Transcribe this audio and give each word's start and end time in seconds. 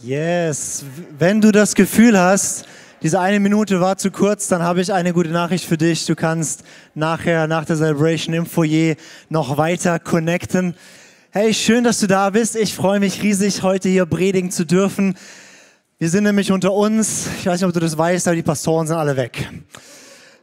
Yes, 0.00 0.84
wenn 1.18 1.40
du 1.40 1.50
das 1.50 1.74
Gefühl 1.74 2.16
hast, 2.16 2.66
diese 3.02 3.18
eine 3.18 3.40
Minute 3.40 3.80
war 3.80 3.96
zu 3.96 4.12
kurz, 4.12 4.46
dann 4.46 4.62
habe 4.62 4.80
ich 4.80 4.92
eine 4.92 5.12
gute 5.12 5.30
Nachricht 5.30 5.64
für 5.64 5.76
dich. 5.76 6.06
Du 6.06 6.14
kannst 6.14 6.62
nachher, 6.94 7.48
nach 7.48 7.64
der 7.64 7.74
Celebration 7.74 8.32
im 8.32 8.46
Foyer 8.46 8.94
noch 9.28 9.56
weiter 9.56 9.98
connecten. 9.98 10.76
Hey, 11.32 11.52
schön, 11.52 11.82
dass 11.82 11.98
du 11.98 12.06
da 12.06 12.30
bist. 12.30 12.54
Ich 12.54 12.76
freue 12.76 13.00
mich 13.00 13.24
riesig, 13.24 13.64
heute 13.64 13.88
hier 13.88 14.06
predigen 14.06 14.52
zu 14.52 14.64
dürfen. 14.64 15.16
Wir 15.98 16.10
sind 16.10 16.22
nämlich 16.22 16.52
unter 16.52 16.72
uns. 16.72 17.26
Ich 17.40 17.46
weiß 17.46 17.60
nicht, 17.60 17.66
ob 17.66 17.74
du 17.74 17.80
das 17.80 17.98
weißt, 17.98 18.28
aber 18.28 18.36
die 18.36 18.42
Pastoren 18.42 18.86
sind 18.86 18.96
alle 18.96 19.16
weg. 19.16 19.50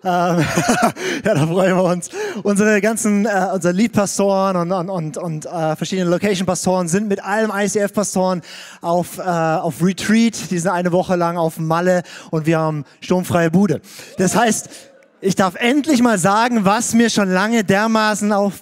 Ähm, 0.06 0.46
ja, 1.26 1.34
da 1.34 1.48
freuen 1.48 1.76
wir 1.76 1.84
uns. 1.84 2.10
Unsere 2.44 2.80
ganzen, 2.80 3.26
äh, 3.26 3.48
unsere 3.54 3.74
Lead-Pastoren 3.74 4.56
und, 4.56 4.72
und, 4.72 4.90
und, 4.90 5.18
und 5.18 5.46
äh, 5.48 5.76
verschiedene 5.76 6.10
Location-Pastoren 6.12 6.88
sind 6.88 7.08
mit 7.08 7.24
allem 7.24 7.52
ICF-Pastoren 7.52 8.42
auf, 8.82 9.18
äh, 9.18 9.22
auf 9.22 9.82
Retreat. 9.82 10.52
Die 10.52 10.60
sind 10.60 10.72
eine 10.72 10.92
Woche 10.92 11.16
lang 11.16 11.38
auf 11.38 11.58
Malle 11.58 12.04
und 12.30 12.46
wir 12.46 12.60
haben 12.60 12.86
sturmfreie 13.02 13.50
Bude. 13.50 13.82
Das 14.20 14.36
heißt, 14.36 14.70
ich 15.22 15.36
darf 15.36 15.56
endlich 15.56 16.04
mal 16.04 16.20
sagen, 16.20 16.66
was 16.66 16.94
mir 16.94 17.10
schon 17.10 17.32
lange 17.32 17.64
dermaßen 17.64 18.32
auf... 18.32 18.62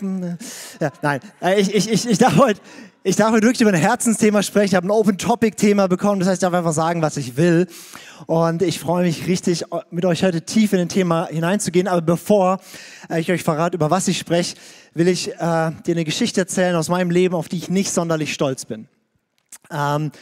Ja, 0.80 0.92
nein, 1.02 1.20
äh, 1.42 1.60
ich, 1.60 1.76
ich, 1.76 1.92
ich, 1.92 2.10
ich 2.10 2.18
darf 2.18 2.38
heute... 2.38 2.62
Ich 3.06 3.18
darf 3.18 3.34
heute 3.34 3.46
wirklich 3.46 3.60
über 3.60 3.72
ein 3.72 3.76
Herzensthema 3.76 4.42
sprechen. 4.44 4.68
Ich 4.68 4.76
habe 4.76 4.88
ein 4.88 4.92
Open-Topic-Thema 4.92 5.88
bekommen. 5.88 6.22
Das 6.22 6.30
heißt, 6.30 6.38
ich 6.38 6.48
darf 6.48 6.54
einfach 6.54 6.72
sagen, 6.72 7.02
was 7.02 7.18
ich 7.18 7.36
will. 7.36 7.68
Und 8.28 8.62
ich 8.62 8.80
freue 8.80 9.04
mich 9.04 9.28
richtig, 9.28 9.66
mit 9.92 10.06
euch 10.06 10.24
heute 10.24 10.44
tief 10.44 10.72
in 10.72 10.80
ein 10.80 10.88
Thema 10.88 11.28
hineinzugehen. 11.28 11.90
Aber 11.90 12.02
bevor 12.02 12.62
äh, 13.10 13.20
ich 13.20 13.30
euch 13.30 13.44
verrate, 13.44 13.76
über 13.76 13.92
was 13.92 14.08
ich 14.08 14.18
spreche, 14.18 14.56
will 14.94 15.10
ich 15.10 15.34
äh, 15.34 15.36
dir 15.36 15.74
eine 15.86 16.06
Geschichte 16.06 16.40
erzählen 16.40 16.78
aus 16.78 16.88
meinem 16.88 17.12
Leben, 17.12 17.36
auf 17.36 17.50
die 17.50 17.58
ich 17.58 17.70
nicht 17.70 17.92
sonderlich 17.92 18.34
stolz 18.34 18.64
bin. 18.64 18.88
Ähm, 19.70 20.14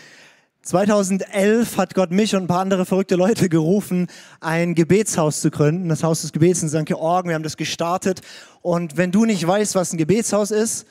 2011 0.64 1.78
hat 1.78 1.94
Gott 1.94 2.10
mich 2.10 2.36
und 2.36 2.46
ein 2.46 2.48
paar 2.48 2.62
andere 2.62 2.88
verrückte 2.88 3.16
Leute 3.16 3.48
gerufen, 3.48 4.08
ein 4.40 4.74
Gebetshaus 4.74 5.42
zu 5.42 5.52
gründen, 5.52 5.88
das 5.88 6.02
Haus 6.02 6.22
des 6.22 6.34
Gebets 6.34 6.64
in 6.64 6.70
St. 6.70 6.88
Georgen. 6.88 7.30
Wir 7.30 7.36
haben 7.36 7.44
das 7.44 7.58
gestartet. 7.58 8.22
Und 8.64 8.98
wenn 8.98 9.12
du 9.12 9.26
nicht 9.26 9.46
weißt, 9.46 9.76
was 9.76 9.94
ein 9.94 10.00
Gebetshaus 10.00 10.50
ist, 10.50 10.88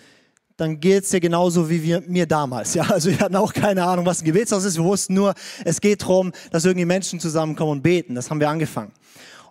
dann 0.61 0.79
geht 0.79 1.05
es 1.05 1.11
dir 1.11 1.21
genauso 1.21 1.71
wie 1.71 1.83
wir, 1.83 2.03
mir 2.07 2.27
damals. 2.27 2.75
Ja, 2.75 2.85
also 2.85 3.11
wir 3.11 3.19
hatten 3.19 3.37
auch 3.37 3.53
keine 3.53 3.85
Ahnung, 3.85 4.05
was 4.05 4.21
ein 4.21 4.27
Gebetshaus 4.27 4.65
ist. 4.65 4.77
Wir 4.77 4.85
wussten 4.85 5.15
nur, 5.15 5.35
es 5.65 5.81
geht 5.81 6.03
darum, 6.03 6.33
dass 6.51 6.65
irgendwie 6.65 6.85
Menschen 6.85 7.19
zusammenkommen 7.19 7.73
und 7.73 7.83
beten. 7.83 8.15
Das 8.15 8.31
haben 8.31 8.41
wir 8.41 8.49
angefangen. 8.49 8.93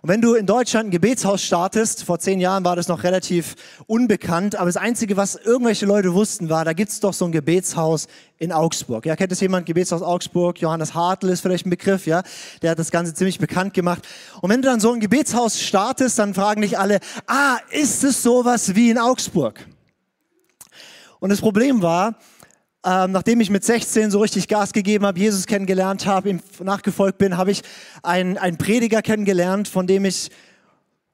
Und 0.02 0.08
wenn 0.08 0.22
du 0.22 0.34
in 0.34 0.46
Deutschland 0.46 0.86
ein 0.86 0.90
Gebetshaus 0.90 1.42
startest, 1.42 2.04
vor 2.04 2.18
zehn 2.18 2.40
Jahren 2.40 2.64
war 2.64 2.74
das 2.74 2.88
noch 2.88 3.02
relativ 3.02 3.54
unbekannt, 3.86 4.56
aber 4.56 4.66
das 4.66 4.78
Einzige, 4.78 5.18
was 5.18 5.34
irgendwelche 5.34 5.84
Leute 5.84 6.14
wussten, 6.14 6.48
war, 6.48 6.64
da 6.64 6.72
gibt's 6.72 7.00
doch 7.00 7.12
so 7.12 7.26
ein 7.26 7.32
Gebetshaus 7.32 8.06
in 8.38 8.50
Augsburg. 8.50 9.04
Ja, 9.04 9.14
kennt 9.14 9.32
es 9.32 9.40
jemand? 9.40 9.66
Gebetshaus 9.66 10.00
Augsburg, 10.00 10.58
Johannes 10.58 10.94
Hartl 10.94 11.28
ist 11.28 11.42
vielleicht 11.42 11.66
ein 11.66 11.70
Begriff, 11.70 12.06
ja? 12.06 12.22
Der 12.62 12.70
hat 12.70 12.78
das 12.78 12.90
Ganze 12.90 13.12
ziemlich 13.12 13.38
bekannt 13.38 13.74
gemacht. 13.74 14.08
Und 14.40 14.48
wenn 14.48 14.62
du 14.62 14.68
dann 14.68 14.80
so 14.80 14.90
ein 14.92 15.00
Gebetshaus 15.00 15.60
startest, 15.60 16.18
dann 16.18 16.32
fragen 16.32 16.62
dich 16.62 16.78
alle, 16.78 17.00
ah, 17.26 17.58
ist 17.70 18.02
es 18.02 18.22
sowas 18.22 18.74
wie 18.74 18.88
in 18.88 18.96
Augsburg? 18.96 19.66
Und 21.20 21.30
das 21.30 21.40
Problem 21.40 21.82
war, 21.82 22.16
ähm, 22.84 23.12
nachdem 23.12 23.40
ich 23.40 23.50
mit 23.50 23.62
16 23.62 24.10
so 24.10 24.20
richtig 24.20 24.48
Gas 24.48 24.72
gegeben 24.72 25.04
habe, 25.04 25.18
Jesus 25.18 25.46
kennengelernt 25.46 26.06
habe, 26.06 26.30
ihm 26.30 26.40
nachgefolgt 26.62 27.18
bin, 27.18 27.36
habe 27.36 27.50
ich 27.50 27.62
einen, 28.02 28.38
einen 28.38 28.56
Prediger 28.56 29.02
kennengelernt, 29.02 29.68
von 29.68 29.86
dem 29.86 30.06
ich 30.06 30.30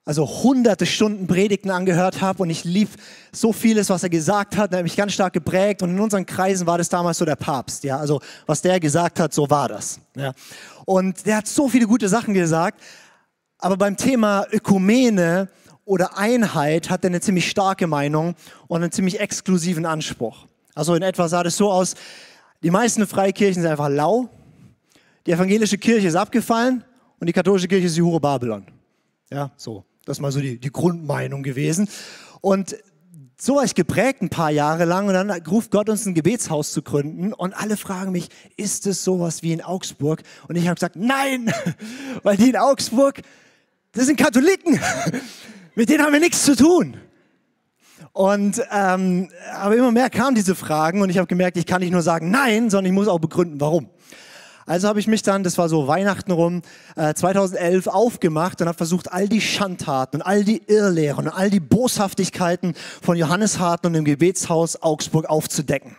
also 0.05 0.25
hunderte 0.45 0.87
Stunden 0.87 1.27
Predigten 1.27 1.71
angehört 1.71 2.21
habe 2.21 2.45
und 2.45 2.51
ich 2.51 2.63
lieb 2.63 2.89
so 3.33 3.53
vieles, 3.53 3.91
was 3.91 4.05
er 4.05 4.09
gesagt 4.09 4.57
hat, 4.57 4.71
er 4.71 4.79
hat 4.79 4.85
mich 4.85 4.97
ganz 4.97 5.13
stark 5.13 5.33
geprägt 5.33 5.83
und 5.83 5.91
in 5.91 5.99
unseren 5.99 6.25
Kreisen 6.25 6.69
war 6.69 6.79
das 6.79 6.89
damals 6.89 7.19
so 7.19 7.25
der 7.25 7.35
Papst, 7.35 7.83
ja, 7.83 7.99
also 7.99 8.21
was 8.47 8.63
der 8.63 8.79
gesagt 8.79 9.19
hat, 9.19 9.35
so 9.35 9.51
war 9.51 9.69
das, 9.69 9.99
ja. 10.17 10.33
Und 10.85 11.27
der 11.27 11.39
hat 11.39 11.49
so 11.49 11.69
viele 11.69 11.89
gute 11.89 12.09
Sachen 12.09 12.33
gesagt, 12.35 12.81
aber 13.59 13.77
beim 13.77 13.97
Thema 13.97 14.47
Ökumene 14.53 15.49
oder 15.87 16.19
Einheit 16.19 16.91
hat 16.91 17.07
eine 17.07 17.21
ziemlich 17.23 17.49
starke 17.49 17.87
Meinung 17.87 18.35
und 18.67 18.83
einen 18.83 18.93
ziemlich 18.93 19.19
exklusiven 19.21 19.87
Anspruch. 19.87 20.47
Also 20.75 20.95
in 20.95 21.03
etwa 21.03 21.29
sah 21.29 21.43
das 21.43 21.57
so 21.57 21.71
aus, 21.71 21.95
die 22.63 22.71
meisten 22.71 23.07
Freikirchen 23.07 23.63
sind 23.63 23.71
einfach 23.71 23.89
lau, 23.89 24.29
die 25.25 25.33
evangelische 25.33 25.79
Kirche 25.79 26.09
ist 26.09 26.17
abgefallen 26.17 26.85
und 27.19 27.29
die 27.29 27.33
katholische 27.33 27.69
Kirche 27.69 27.87
ist 27.87 27.97
die 27.97 28.03
Hure 28.03 28.21
Babylon. 28.21 28.67
Ja, 29.31 29.51
so. 29.57 29.85
Das 30.05 30.19
ist 30.19 30.21
mal 30.21 30.31
so 30.31 30.41
die, 30.41 30.59
die 30.59 30.71
Grundmeinung 30.71 31.43
gewesen. 31.43 31.89
Und 32.41 32.77
so 33.39 33.57
war 33.57 33.65
ich 33.65 33.75
geprägt 33.75 34.23
ein 34.23 34.29
paar 34.29 34.51
Jahre 34.51 34.85
lang 34.85 35.09
und 35.09 35.15
dann 35.15 35.31
ruft 35.31 35.71
Gott 35.71 35.89
uns 35.89 36.07
ein 36.07 36.15
Gebetshaus 36.15 36.73
zu 36.73 36.83
gründen 36.83 37.33
und 37.33 37.55
alle 37.55 37.77
fragen 37.77 38.13
mich, 38.13 38.29
ist 38.57 38.87
es 38.87 39.05
sowas 39.05 39.43
wie 39.43 39.53
in 39.53 39.63
Augsburg? 39.63 40.23
Und 40.49 40.57
ich 40.57 40.67
habe 40.67 40.75
gesagt, 40.75 40.97
nein, 40.97 41.53
weil 42.23 42.37
die 42.37 42.51
in 42.51 42.57
Augsburg, 42.57 43.23
das 43.93 44.07
sind 44.07 44.17
Katholiken. 44.17 44.81
Mit 45.79 45.91
denen 45.91 46.03
haben 46.03 46.15
wir 46.15 46.21
nichts 46.21 46.43
zu 46.43 46.57
tun. 46.57 46.97
Und 48.15 48.63
ähm, 48.73 49.29
aber 49.55 49.77
immer 49.77 49.93
mehr 49.93 50.09
kamen 50.09 50.35
diese 50.35 50.55
Fragen 50.55 51.03
und 51.03 51.11
ich 51.11 51.19
habe 51.19 51.27
gemerkt, 51.27 51.59
ich 51.59 51.67
kann 51.67 51.83
nicht 51.83 51.93
nur 51.93 52.01
sagen 52.01 52.31
nein, 52.31 52.71
sondern 52.71 52.87
ich 52.87 52.93
muss 52.93 53.09
auch 53.09 53.19
begründen, 53.19 53.61
warum. 53.61 53.91
Also 54.65 54.89
habe 54.89 55.01
ich 55.01 55.07
mich 55.07 55.21
dann, 55.21 55.43
das 55.43 55.59
war 55.59 55.69
so 55.69 55.87
Weihnachten 55.87 56.33
rum, 56.33 56.63
äh, 56.97 57.13
2011 57.13 57.89
aufgemacht 57.89 58.63
und 58.63 58.69
habe 58.69 58.77
versucht, 58.79 59.13
all 59.13 59.29
die 59.29 59.43
Schandtaten 59.43 60.23
und 60.23 60.27
all 60.27 60.45
die 60.45 60.63
Irrlehren 60.67 61.27
und 61.27 61.33
all 61.35 61.51
die 61.51 61.61
Boshaftigkeiten 61.61 62.73
von 63.03 63.19
Johannes 63.19 63.59
Harten 63.59 63.89
und 63.89 63.93
dem 63.93 64.07
Gebetshaus 64.07 64.83
Augsburg 64.83 65.27
aufzudecken. 65.27 65.95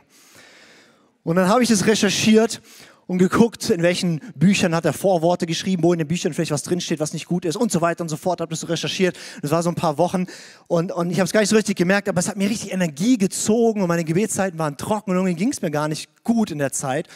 Und 1.23 1.35
dann 1.35 1.49
habe 1.49 1.61
ich 1.61 1.69
es 1.69 1.85
recherchiert 1.85 2.61
und 3.07 3.17
geguckt, 3.17 3.69
in 3.69 3.81
welchen 3.81 4.19
Büchern 4.35 4.75
hat 4.75 4.85
er 4.85 4.93
Vorworte 4.93 5.45
geschrieben, 5.45 5.83
wo 5.83 5.93
in 5.93 5.99
den 5.99 6.07
Büchern 6.07 6.33
vielleicht 6.33 6.51
was 6.51 6.63
drinsteht, 6.63 6.99
was 6.99 7.13
nicht 7.13 7.25
gut 7.25 7.45
ist 7.45 7.55
und 7.55 7.71
so 7.71 7.81
weiter 7.81 8.01
und 8.01 8.09
so 8.09 8.17
fort. 8.17 8.41
Habe 8.41 8.49
das 8.49 8.59
so 8.59 8.67
recherchiert. 8.67 9.17
Das 9.41 9.51
war 9.51 9.63
so 9.63 9.69
ein 9.69 9.75
paar 9.75 9.97
Wochen 9.97 10.27
und, 10.67 10.91
und 10.91 11.09
ich 11.09 11.19
habe 11.19 11.25
es 11.25 11.31
gar 11.31 11.39
nicht 11.39 11.49
so 11.49 11.55
richtig 11.55 11.77
gemerkt, 11.77 12.09
aber 12.09 12.19
es 12.19 12.27
hat 12.27 12.37
mir 12.37 12.49
richtig 12.49 12.71
Energie 12.71 13.17
gezogen 13.17 13.81
und 13.81 13.87
meine 13.87 14.03
Gebetszeiten 14.03 14.59
waren 14.59 14.77
trocken 14.77 15.11
und 15.11 15.17
irgendwie 15.17 15.35
ging 15.35 15.49
es 15.49 15.61
mir 15.61 15.71
gar 15.71 15.87
nicht 15.87 16.23
gut 16.23 16.51
in 16.51 16.57
der 16.57 16.71
Zeit. 16.71 17.07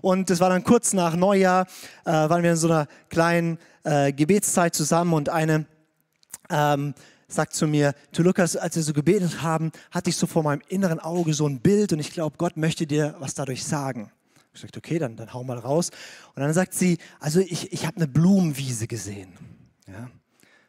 Und 0.00 0.30
das 0.30 0.40
war 0.40 0.50
dann 0.50 0.64
kurz 0.64 0.92
nach 0.92 1.16
Neujahr, 1.16 1.66
äh, 2.04 2.10
waren 2.10 2.42
wir 2.42 2.50
in 2.50 2.56
so 2.56 2.68
einer 2.68 2.86
kleinen 3.08 3.58
äh, 3.84 4.12
Gebetszeit 4.12 4.74
zusammen 4.74 5.12
und 5.14 5.28
eine 5.28 5.66
ähm, 6.50 6.94
sagt 7.28 7.54
zu 7.54 7.66
mir, 7.66 7.94
du 8.12 8.22
Lukas, 8.22 8.56
als 8.56 8.76
wir 8.76 8.82
so 8.82 8.92
gebetet 8.92 9.42
haben, 9.42 9.72
hatte 9.90 10.10
ich 10.10 10.16
so 10.16 10.26
vor 10.26 10.42
meinem 10.42 10.62
inneren 10.68 11.00
Auge 11.00 11.34
so 11.34 11.46
ein 11.46 11.60
Bild 11.60 11.92
und 11.92 11.98
ich 11.98 12.12
glaube, 12.12 12.36
Gott 12.38 12.56
möchte 12.56 12.86
dir 12.86 13.16
was 13.18 13.34
dadurch 13.34 13.64
sagen. 13.64 14.12
Ich 14.56 14.62
sagte, 14.62 14.78
okay, 14.78 14.98
dann, 14.98 15.16
dann 15.16 15.32
hau 15.32 15.44
mal 15.44 15.58
raus. 15.58 15.90
Und 16.34 16.42
dann 16.42 16.52
sagt 16.52 16.74
sie, 16.74 16.98
also 17.20 17.40
ich, 17.40 17.72
ich 17.72 17.86
habe 17.86 17.96
eine 17.96 18.08
Blumenwiese 18.08 18.86
gesehen. 18.86 19.32
Ja. 19.86 20.10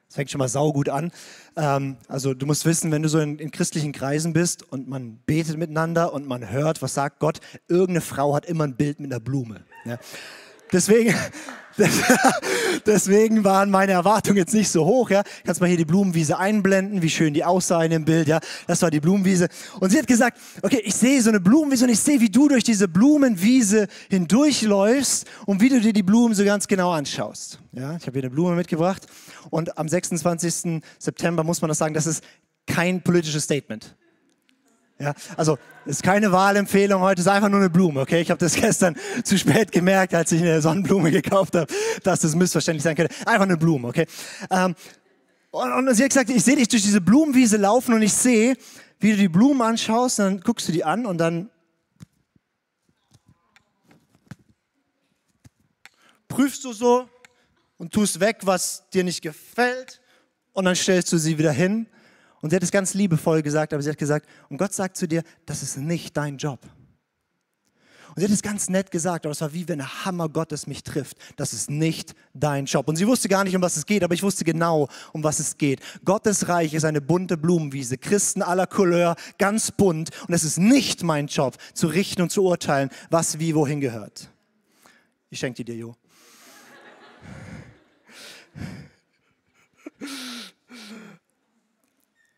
Das 0.07 0.15
fängt 0.15 0.31
schon 0.31 0.39
mal 0.39 0.47
saugut 0.47 0.89
an. 0.89 1.11
Ähm, 1.55 1.97
also 2.07 2.33
du 2.33 2.45
musst 2.45 2.65
wissen, 2.65 2.91
wenn 2.91 3.03
du 3.03 3.09
so 3.09 3.19
in, 3.19 3.39
in, 3.39 3.51
christlichen 3.51 3.91
Kreisen 3.91 4.31
bist 4.31 4.63
und 4.71 4.87
man 4.87 5.19
betet 5.25 5.57
miteinander 5.57 6.13
und 6.13 6.25
man 6.25 6.49
hört, 6.49 6.81
was 6.81 6.93
sagt 6.93 7.19
Gott, 7.19 7.39
irgendeine 7.67 8.01
Frau 8.01 8.33
hat 8.33 8.45
immer 8.45 8.63
ein 8.63 8.75
Bild 8.75 8.99
mit 8.99 9.11
einer 9.11 9.19
Blume. 9.19 9.65
Ja. 9.85 9.97
Deswegen, 10.71 11.13
deswegen 12.85 13.43
waren 13.43 13.69
meine 13.69 13.93
Erwartungen 13.93 14.37
jetzt 14.37 14.53
nicht 14.53 14.69
so 14.69 14.85
hoch. 14.85 15.09
Ja, 15.09 15.23
kannst 15.45 15.61
mal 15.61 15.67
hier 15.67 15.77
die 15.77 15.85
Blumenwiese 15.85 16.37
einblenden, 16.37 17.01
wie 17.01 17.09
schön 17.09 17.33
die 17.33 17.43
aussah 17.43 17.83
in 17.83 17.91
dem 17.91 18.05
Bild. 18.05 18.27
Ja, 18.27 18.39
das 18.67 18.81
war 18.81 18.91
die 18.91 18.99
Blumenwiese. 18.99 19.47
Und 19.79 19.89
sie 19.89 19.97
hat 19.97 20.07
gesagt: 20.07 20.39
Okay, 20.61 20.81
ich 20.83 20.95
sehe 20.95 21.21
so 21.21 21.29
eine 21.29 21.39
Blumenwiese 21.39 21.85
und 21.85 21.91
ich 21.91 21.99
sehe, 21.99 22.19
wie 22.19 22.29
du 22.29 22.47
durch 22.47 22.63
diese 22.63 22.87
Blumenwiese 22.87 23.87
hindurchläufst 24.09 25.25
und 25.45 25.61
wie 25.61 25.69
du 25.69 25.79
dir 25.79 25.93
die 25.93 26.03
Blumen 26.03 26.35
so 26.35 26.43
ganz 26.43 26.67
genau 26.67 26.91
anschaust. 26.91 27.59
Ja, 27.71 27.95
ich 27.95 28.07
habe 28.07 28.13
hier 28.13 28.23
eine 28.23 28.29
Blume 28.29 28.55
mitgebracht 28.55 29.05
und 29.49 29.77
am 29.77 29.87
26. 29.87 30.81
September 30.99 31.43
muss 31.43 31.61
man 31.61 31.69
das 31.69 31.77
sagen. 31.77 31.93
Das 31.93 32.07
ist 32.07 32.23
kein 32.65 33.01
politisches 33.01 33.43
Statement. 33.43 33.95
Ja, 34.99 35.13
also 35.35 35.59
ist 35.85 36.01
keine 36.01 36.31
Wahlempfehlung 36.31 37.01
heute, 37.01 37.21
ist 37.21 37.27
einfach 37.27 37.49
nur 37.49 37.59
eine 37.59 37.69
Blume, 37.69 38.01
okay? 38.01 38.19
Ich 38.19 38.31
habe 38.31 38.39
das 38.39 38.55
gestern 38.61 38.95
zu 39.23 39.37
spät 39.37 39.71
gemerkt, 39.71 40.15
als 40.15 40.31
ich 40.31 40.41
eine 40.41 40.59
Sonnenblume 40.61 41.11
gekauft 41.21 41.55
habe, 41.55 41.71
dass 42.03 42.21
das 42.21 42.35
missverständlich 42.35 42.83
sein 42.83 42.95
könnte. 42.95 43.13
Einfach 43.25 43.43
eine 43.43 43.57
Blume, 43.57 43.89
okay? 43.89 44.07
Ähm, 44.49 44.75
und, 45.51 45.71
und 45.71 45.93
sie 45.93 46.03
hat 46.03 46.09
gesagt, 46.09 46.29
ich 46.31 46.43
sehe 46.43 46.55
dich 46.55 46.67
durch 46.67 46.81
diese 46.81 46.99
Blumenwiese 46.99 47.57
laufen 47.57 47.93
und 47.93 48.01
ich 48.01 48.13
sehe, 48.13 48.55
wie 48.99 49.11
du 49.11 49.17
die 49.17 49.29
Blumen 49.29 49.61
anschaust, 49.61 50.17
dann 50.17 50.41
guckst 50.41 50.67
du 50.67 50.71
die 50.71 50.83
an 50.83 51.05
und 51.05 51.19
dann 51.19 51.51
prüfst 56.27 56.65
du 56.65 56.73
so 56.73 57.07
und 57.77 57.93
tust 57.93 58.19
weg, 58.19 58.39
was 58.43 58.89
dir 58.89 59.03
nicht 59.03 59.21
gefällt 59.21 60.01
und 60.53 60.65
dann 60.65 60.75
stellst 60.75 61.11
du 61.11 61.17
sie 61.17 61.37
wieder 61.37 61.51
hin 61.51 61.87
und 62.47 62.51
sie 62.51 62.55
hat 62.55 62.63
es 62.63 62.71
ganz 62.71 62.93
liebevoll 62.93 63.41
gesagt, 63.41 63.73
aber 63.73 63.83
sie 63.83 63.89
hat 63.89 63.97
gesagt, 63.97 64.25
und 64.47 64.55
Gott 64.55 64.71
sagt 64.71 64.95
zu 64.95 65.05
dir, 65.05 65.21
das 65.45 65.63
ist 65.63 65.75
nicht 65.75 66.15
dein 66.15 66.37
Job. 66.37 66.61
Und 68.07 68.21
sie 68.21 68.23
hat 68.23 68.31
es 68.31 68.41
ganz 68.41 68.69
nett 68.69 68.89
gesagt, 68.89 69.25
aber 69.25 69.33
es 69.33 69.41
war 69.41 69.51
wie 69.51 69.67
wenn 69.67 69.79
der 69.79 70.05
Hammer 70.05 70.29
Gottes 70.29 70.65
mich 70.65 70.81
trifft. 70.81 71.17
Das 71.35 71.51
ist 71.51 71.69
nicht 71.69 72.15
dein 72.33 72.63
Job. 72.63 72.87
Und 72.87 72.95
sie 72.95 73.05
wusste 73.05 73.27
gar 73.27 73.43
nicht, 73.43 73.53
um 73.53 73.61
was 73.61 73.75
es 73.75 73.85
geht, 73.85 74.01
aber 74.01 74.13
ich 74.13 74.23
wusste 74.23 74.45
genau, 74.45 74.87
um 75.11 75.25
was 75.25 75.41
es 75.41 75.57
geht. 75.57 75.81
Gottes 76.05 76.47
Reich 76.47 76.73
ist 76.73 76.85
eine 76.85 77.01
bunte 77.01 77.35
Blumenwiese, 77.35 77.97
Christen 77.97 78.41
aller 78.41 78.65
Couleur, 78.65 79.17
ganz 79.37 79.71
bunt. 79.71 80.11
Und 80.25 80.33
es 80.33 80.45
ist 80.45 80.57
nicht 80.57 81.03
mein 81.03 81.27
Job, 81.27 81.57
zu 81.73 81.87
richten 81.87 82.21
und 82.21 82.31
zu 82.31 82.45
urteilen, 82.45 82.91
was 83.09 83.39
wie 83.39 83.55
wohin 83.55 83.81
gehört. 83.81 84.29
Ich 85.29 85.39
schenke 85.39 85.65
die 85.65 85.73
dir, 85.73 85.75
Jo. 85.75 85.95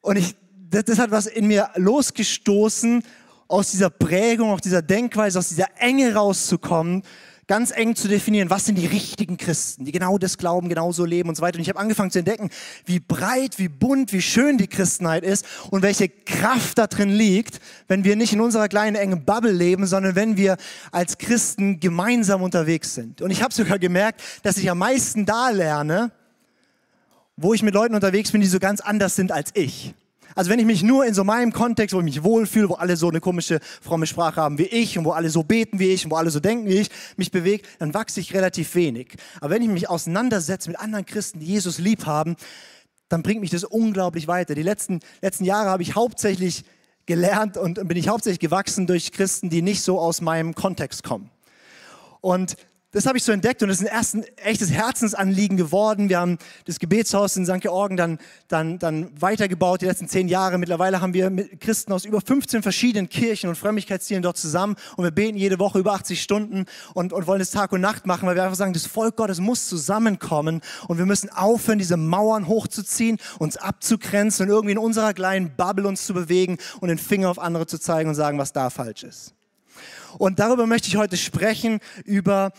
Und 0.09 0.15
ich, 0.15 0.35
das, 0.71 0.85
das 0.85 0.97
hat 0.97 1.11
was 1.11 1.27
in 1.27 1.45
mir 1.45 1.69
losgestoßen, 1.75 3.03
aus 3.47 3.69
dieser 3.69 3.91
Prägung, 3.91 4.49
aus 4.49 4.61
dieser 4.61 4.81
Denkweise, 4.81 5.37
aus 5.37 5.49
dieser 5.49 5.67
Enge 5.77 6.15
rauszukommen, 6.15 7.03
ganz 7.45 7.69
eng 7.69 7.95
zu 7.95 8.07
definieren, 8.07 8.49
was 8.49 8.65
sind 8.65 8.79
die 8.79 8.87
richtigen 8.87 9.37
Christen, 9.37 9.85
die 9.85 9.91
genau 9.91 10.17
das 10.17 10.39
glauben, 10.39 10.67
genauso 10.67 11.05
leben 11.05 11.29
und 11.29 11.35
so 11.35 11.43
weiter. 11.43 11.57
Und 11.57 11.61
ich 11.61 11.69
habe 11.69 11.77
angefangen 11.77 12.09
zu 12.09 12.17
entdecken, 12.17 12.49
wie 12.85 12.99
breit, 12.99 13.59
wie 13.59 13.69
bunt, 13.69 14.11
wie 14.11 14.23
schön 14.23 14.57
die 14.57 14.65
Christenheit 14.65 15.23
ist 15.23 15.45
und 15.69 15.83
welche 15.83 16.09
Kraft 16.09 16.79
da 16.79 16.87
drin 16.87 17.09
liegt, 17.09 17.59
wenn 17.87 18.03
wir 18.03 18.15
nicht 18.15 18.33
in 18.33 18.41
unserer 18.41 18.67
kleinen 18.67 18.95
engen 18.95 19.25
Bubble 19.25 19.51
leben, 19.51 19.85
sondern 19.85 20.15
wenn 20.15 20.37
wir 20.37 20.57
als 20.91 21.19
Christen 21.19 21.79
gemeinsam 21.79 22.41
unterwegs 22.41 22.95
sind. 22.95 23.21
Und 23.21 23.29
ich 23.29 23.43
habe 23.43 23.53
sogar 23.53 23.77
gemerkt, 23.77 24.23
dass 24.41 24.57
ich 24.57 24.71
am 24.71 24.79
meisten 24.79 25.27
da 25.27 25.51
lerne, 25.51 26.11
wo 27.41 27.53
ich 27.53 27.63
mit 27.63 27.73
Leuten 27.73 27.95
unterwegs 27.95 28.31
bin, 28.31 28.41
die 28.41 28.47
so 28.47 28.59
ganz 28.59 28.81
anders 28.81 29.15
sind 29.15 29.31
als 29.31 29.51
ich. 29.53 29.93
Also 30.35 30.51
wenn 30.51 30.59
ich 30.59 30.65
mich 30.65 30.83
nur 30.83 31.05
in 31.05 31.13
so 31.13 31.23
meinem 31.23 31.51
Kontext, 31.53 31.95
wo 31.95 31.99
ich 31.99 32.05
mich 32.05 32.23
wohlfühle, 32.23 32.69
wo 32.69 32.75
alle 32.75 32.97
so 32.97 33.09
eine 33.09 33.19
komische, 33.19 33.59
fromme 33.81 34.05
Sprache 34.05 34.41
haben 34.41 34.57
wie 34.57 34.65
ich 34.65 34.97
und 34.97 35.05
wo 35.05 35.11
alle 35.11 35.29
so 35.29 35.43
beten 35.43 35.79
wie 35.79 35.89
ich 35.89 36.05
und 36.05 36.11
wo 36.11 36.15
alle 36.17 36.29
so 36.29 36.39
denken 36.39 36.67
wie 36.67 36.75
ich, 36.75 36.89
mich 37.17 37.31
bewege, 37.31 37.63
dann 37.79 37.93
wachse 37.93 38.19
ich 38.19 38.33
relativ 38.33 38.75
wenig. 38.75 39.15
Aber 39.41 39.51
wenn 39.51 39.61
ich 39.61 39.69
mich 39.69 39.89
auseinandersetze 39.89 40.69
mit 40.69 40.79
anderen 40.79 41.05
Christen, 41.05 41.39
die 41.39 41.47
Jesus 41.47 41.79
lieb 41.79 42.05
haben, 42.05 42.35
dann 43.07 43.23
bringt 43.23 43.41
mich 43.41 43.49
das 43.49 43.63
unglaublich 43.63 44.27
weiter. 44.27 44.53
Die 44.53 44.63
letzten, 44.63 44.99
letzten 45.21 45.45
Jahre 45.45 45.69
habe 45.69 45.81
ich 45.81 45.95
hauptsächlich 45.95 46.63
gelernt 47.05 47.57
und 47.57 47.87
bin 47.87 47.97
ich 47.97 48.07
hauptsächlich 48.07 48.39
gewachsen 48.39 48.85
durch 48.85 49.11
Christen, 49.11 49.49
die 49.49 49.63
nicht 49.63 49.81
so 49.81 49.99
aus 49.99 50.21
meinem 50.21 50.53
Kontext 50.53 51.03
kommen. 51.03 51.31
Und 52.21 52.55
das 52.91 53.05
habe 53.05 53.19
ich 53.19 53.23
so 53.23 53.31
entdeckt 53.31 53.61
und 53.61 53.69
es 53.69 53.81
ist 53.81 53.87
ein, 53.87 53.93
erst 53.93 54.15
ein 54.15 54.23
echtes 54.37 54.71
Herzensanliegen 54.71 55.57
geworden. 55.57 56.09
Wir 56.09 56.19
haben 56.19 56.39
das 56.65 56.79
Gebetshaus 56.79 57.37
in 57.37 57.45
St. 57.45 57.61
Georgen 57.61 57.97
dann, 57.97 58.17
dann, 58.47 58.79
dann 58.79 59.09
weitergebaut, 59.21 59.81
die 59.81 59.85
letzten 59.85 60.07
zehn 60.07 60.27
Jahre. 60.27 60.57
Mittlerweile 60.57 60.99
haben 60.99 61.13
wir 61.13 61.29
Christen 61.59 61.93
aus 61.93 62.03
über 62.03 62.19
15 62.19 62.63
verschiedenen 62.63 63.07
Kirchen 63.07 63.47
und 63.47 63.57
Frömmigkeitsstilen 63.57 64.23
dort 64.23 64.37
zusammen 64.37 64.75
und 64.97 65.03
wir 65.03 65.11
beten 65.11 65.37
jede 65.37 65.59
Woche 65.59 65.77
über 65.77 65.93
80 65.93 66.19
Stunden 66.19 66.65
und, 66.95 67.13
und 67.13 67.27
wollen 67.27 67.41
es 67.41 67.51
Tag 67.51 67.71
und 67.73 67.81
Nacht 67.81 68.07
machen, 68.07 68.27
weil 68.27 68.35
wir 68.35 68.43
einfach 68.43 68.57
sagen, 68.57 68.73
das 68.73 68.87
Volk 68.87 69.17
Gottes 69.17 69.39
muss 69.39 69.67
zusammenkommen 69.67 70.61
und 70.87 70.97
wir 70.97 71.05
müssen 71.05 71.29
aufhören, 71.29 71.77
diese 71.77 71.97
Mauern 71.97 72.47
hochzuziehen, 72.47 73.19
uns 73.37 73.57
abzugrenzen 73.57 74.47
und 74.47 74.49
irgendwie 74.49 74.71
in 74.71 74.79
unserer 74.79 75.13
kleinen 75.13 75.55
Bubble 75.55 75.87
uns 75.87 76.07
zu 76.07 76.15
bewegen 76.15 76.57
und 76.79 76.89
den 76.89 76.97
Finger 76.97 77.29
auf 77.29 77.37
andere 77.37 77.67
zu 77.67 77.77
zeigen 77.77 78.09
und 78.09 78.15
sagen, 78.15 78.39
was 78.39 78.51
da 78.51 78.71
falsch 78.71 79.03
ist. 79.03 79.35
Und 80.17 80.39
darüber 80.39 80.65
möchte 80.65 80.87
ich 80.87 80.97
heute 80.97 81.17
sprechen, 81.17 81.79
über 82.03 82.51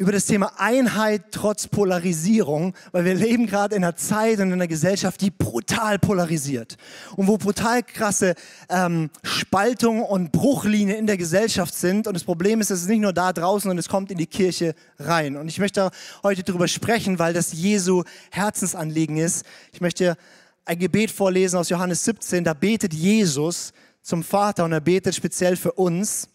über 0.00 0.12
das 0.12 0.24
Thema 0.24 0.54
Einheit 0.56 1.24
trotz 1.30 1.68
Polarisierung, 1.68 2.74
weil 2.90 3.04
wir 3.04 3.14
leben 3.14 3.46
gerade 3.46 3.76
in 3.76 3.84
einer 3.84 3.96
Zeit 3.96 4.38
und 4.38 4.46
in 4.46 4.54
einer 4.54 4.66
Gesellschaft, 4.66 5.20
die 5.20 5.30
brutal 5.30 5.98
polarisiert 5.98 6.78
und 7.16 7.26
wo 7.26 7.36
brutal 7.36 7.82
krasse 7.82 8.34
ähm, 8.70 9.10
Spaltungen 9.22 10.02
und 10.02 10.32
Bruchlinien 10.32 10.96
in 10.96 11.06
der 11.06 11.18
Gesellschaft 11.18 11.74
sind. 11.74 12.06
Und 12.06 12.14
das 12.14 12.24
Problem 12.24 12.62
ist, 12.62 12.70
es 12.70 12.80
ist 12.80 12.88
nicht 12.88 13.02
nur 13.02 13.12
da 13.12 13.34
draußen, 13.34 13.68
sondern 13.68 13.76
es 13.76 13.90
kommt 13.90 14.10
in 14.10 14.16
die 14.16 14.26
Kirche 14.26 14.74
rein. 14.98 15.36
Und 15.36 15.48
ich 15.48 15.58
möchte 15.58 15.90
heute 16.22 16.44
darüber 16.44 16.66
sprechen, 16.66 17.18
weil 17.18 17.34
das 17.34 17.52
Jesu 17.52 18.02
Herzensanliegen 18.30 19.18
ist. 19.18 19.44
Ich 19.70 19.82
möchte 19.82 20.16
ein 20.64 20.78
Gebet 20.78 21.10
vorlesen 21.10 21.58
aus 21.58 21.68
Johannes 21.68 22.06
17. 22.06 22.42
Da 22.42 22.54
betet 22.54 22.94
Jesus 22.94 23.74
zum 24.00 24.22
Vater 24.22 24.64
und 24.64 24.72
er 24.72 24.80
betet 24.80 25.14
speziell 25.14 25.56
für 25.56 25.72
uns. 25.72 26.26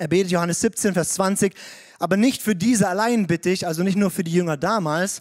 Er 0.00 0.08
betet 0.08 0.30
Johannes 0.30 0.62
17, 0.62 0.94
Vers 0.94 1.10
20. 1.10 1.54
Aber 1.98 2.16
nicht 2.16 2.40
für 2.40 2.56
diese 2.56 2.88
allein 2.88 3.26
bitte 3.26 3.50
ich, 3.50 3.66
also 3.66 3.82
nicht 3.82 3.98
nur 3.98 4.10
für 4.10 4.24
die 4.24 4.32
Jünger 4.32 4.56
damals, 4.56 5.20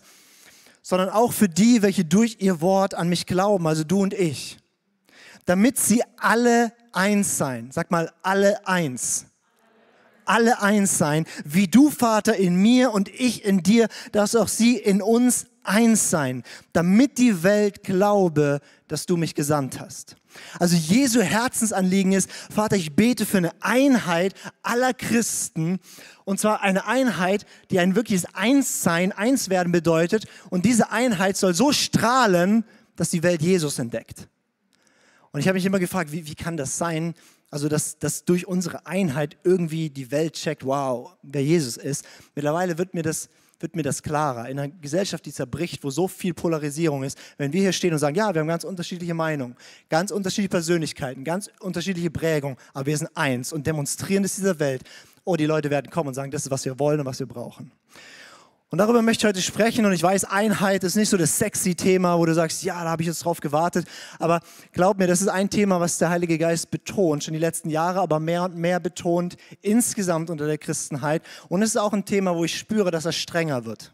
sondern 0.82 1.10
auch 1.10 1.34
für 1.34 1.50
die, 1.50 1.82
welche 1.82 2.06
durch 2.06 2.38
ihr 2.40 2.62
Wort 2.62 2.96
an 2.96 3.10
mich 3.10 3.26
glauben, 3.26 3.68
also 3.68 3.84
du 3.84 4.02
und 4.02 4.14
ich. 4.14 4.58
Damit 5.44 5.78
sie 5.78 6.02
alle 6.16 6.72
eins 6.94 7.38
sein. 7.38 7.72
Sag 7.74 7.92
mal, 7.92 8.10
alle 8.22 8.66
eins. 8.66 9.26
Alle 10.24 10.62
eins 10.62 10.98
sein, 10.98 11.26
wie 11.44 11.68
du, 11.68 11.90
Vater, 11.90 12.38
in 12.38 12.56
mir 12.56 12.94
und 12.94 13.10
ich 13.10 13.44
in 13.44 13.62
dir, 13.62 13.90
dass 14.14 14.34
auch 14.34 14.48
sie 14.48 14.78
in 14.78 15.02
uns 15.02 15.48
eins 15.64 16.10
sein, 16.10 16.44
damit 16.72 17.18
die 17.18 17.44
Welt 17.44 17.84
glaube, 17.84 18.62
dass 18.88 19.06
du 19.06 19.18
mich 19.18 19.36
gesandt 19.36 19.82
hast. 19.82 20.16
Also 20.60 20.76
Jesu 20.76 21.22
Herzensanliegen 21.22 22.12
ist, 22.12 22.30
Vater, 22.32 22.76
ich 22.76 22.96
bete 22.96 23.26
für 23.26 23.38
eine 23.38 23.52
Einheit 23.62 24.34
aller 24.62 24.94
Christen 24.94 25.80
und 26.26 26.40
zwar 26.40 26.62
eine 26.62 26.86
Einheit, 26.86 27.46
die 27.72 27.80
ein 27.80 27.96
wirkliches 27.96 28.26
Einssein, 28.34 29.12
Einswerden 29.12 29.72
bedeutet 29.72 30.26
und 30.50 30.66
diese 30.66 30.92
Einheit 30.92 31.38
soll 31.38 31.54
so 31.54 31.72
strahlen, 31.72 32.64
dass 32.96 33.10
die 33.10 33.24
Welt 33.24 33.42
Jesus 33.42 33.80
entdeckt. 33.80 34.28
Und 35.32 35.40
ich 35.40 35.48
habe 35.48 35.56
mich 35.56 35.66
immer 35.66 35.80
gefragt, 35.80 36.12
wie, 36.12 36.26
wie 36.26 36.36
kann 36.36 36.58
das 36.58 36.78
sein? 36.78 37.14
Also, 37.52 37.68
dass, 37.68 37.98
dass 37.98 38.26
durch 38.26 38.48
unsere 38.48 38.86
Einheit 38.86 39.38
irgendwie 39.44 39.90
die 39.90 40.12
Welt 40.12 40.34
checkt, 40.34 40.66
wow, 40.66 41.16
wer 41.24 41.44
Jesus 41.44 41.78
ist. 41.78 42.06
Mittlerweile 42.36 42.78
wird 42.78 42.94
mir 42.94 43.02
das 43.02 43.30
wird 43.60 43.76
mir 43.76 43.84
das 43.84 44.02
klarer. 44.02 44.50
In 44.50 44.60
einer 44.60 44.70
Gesellschaft, 44.70 45.26
die 45.26 45.34
zerbricht, 45.34 45.84
wo 45.84 45.90
so 45.90 46.08
viel 46.08 46.34
Polarisierung 46.34 47.04
ist, 47.04 47.18
wenn 47.38 47.54
wir 47.54 47.62
hier 47.62 47.74
stehen 47.74 47.94
und 47.94 48.00
sagen, 48.00 48.16
ja, 48.16 48.34
wir 48.34 48.42
haben 48.42 48.48
ganz 48.48 48.64
unterschiedliche 48.64 49.14
Meinungen, 49.14 49.56
ganz 49.90 50.12
unterschiedliche 50.12 50.50
Persönlichkeiten, 50.50 51.24
ganz 51.24 51.50
unterschiedliche 51.60 52.12
Prägungen, 52.12 52.58
aber 52.74 52.86
wir 52.88 52.98
sind 52.98 53.10
eins 53.16 53.54
und 53.54 53.68
demonstrieren 53.68 54.24
es 54.24 54.36
dieser 54.36 54.60
Welt. 54.60 54.84
Oh, 55.26 55.36
die 55.36 55.46
Leute 55.46 55.70
werden 55.70 55.92
kommen 55.92 56.10
und 56.10 56.14
sagen, 56.14 56.32
das 56.32 56.46
ist, 56.46 56.52
was 56.52 56.66
wir 56.66 56.80
wollen 56.80 57.00
und 57.02 57.06
was 57.06 57.20
wir 57.20 57.28
brauchen. 57.28 57.72
Und 58.72 58.78
darüber 58.78 59.02
möchte 59.02 59.26
ich 59.26 59.30
heute 59.30 59.42
sprechen. 59.42 59.86
Und 59.86 59.94
ich 59.94 60.04
weiß, 60.04 60.26
Einheit 60.26 60.84
ist 60.84 60.96
nicht 60.96 61.10
so 61.10 61.18
das 61.18 61.38
sexy 61.38 61.74
Thema, 61.74 62.20
wo 62.20 62.26
du 62.26 62.36
sagst, 62.36 62.64
ja, 62.64 62.84
da 62.84 62.92
habe 62.92 63.02
ich 63.02 63.08
jetzt 63.08 63.26
drauf 63.26 63.40
gewartet. 63.40 63.88
Aber 64.20 64.42
glaub 64.74 65.00
mir, 65.00 65.08
das 65.08 65.22
ist 65.22 65.28
ein 65.28 65.50
Thema, 65.50 65.80
was 65.80 65.98
der 65.98 66.10
Heilige 66.12 66.38
Geist 66.38 66.70
betont, 66.70 67.24
schon 67.24 67.34
die 67.34 67.40
letzten 67.40 67.70
Jahre, 67.70 68.00
aber 68.00 68.20
mehr 68.20 68.44
und 68.44 68.56
mehr 68.56 68.80
betont 68.80 69.38
insgesamt 69.62 70.30
unter 70.30 70.46
der 70.46 70.60
Christenheit. 70.60 71.24
Und 71.48 71.64
es 71.64 71.70
ist 71.70 71.78
auch 71.78 71.94
ein 71.94 72.06
Thema, 72.06 72.36
wo 72.36 72.44
ich 72.44 72.58
spüre, 72.58 72.92
dass 72.92 73.06
er 73.06 73.12
strenger 73.12 73.66
wird. 73.66 73.92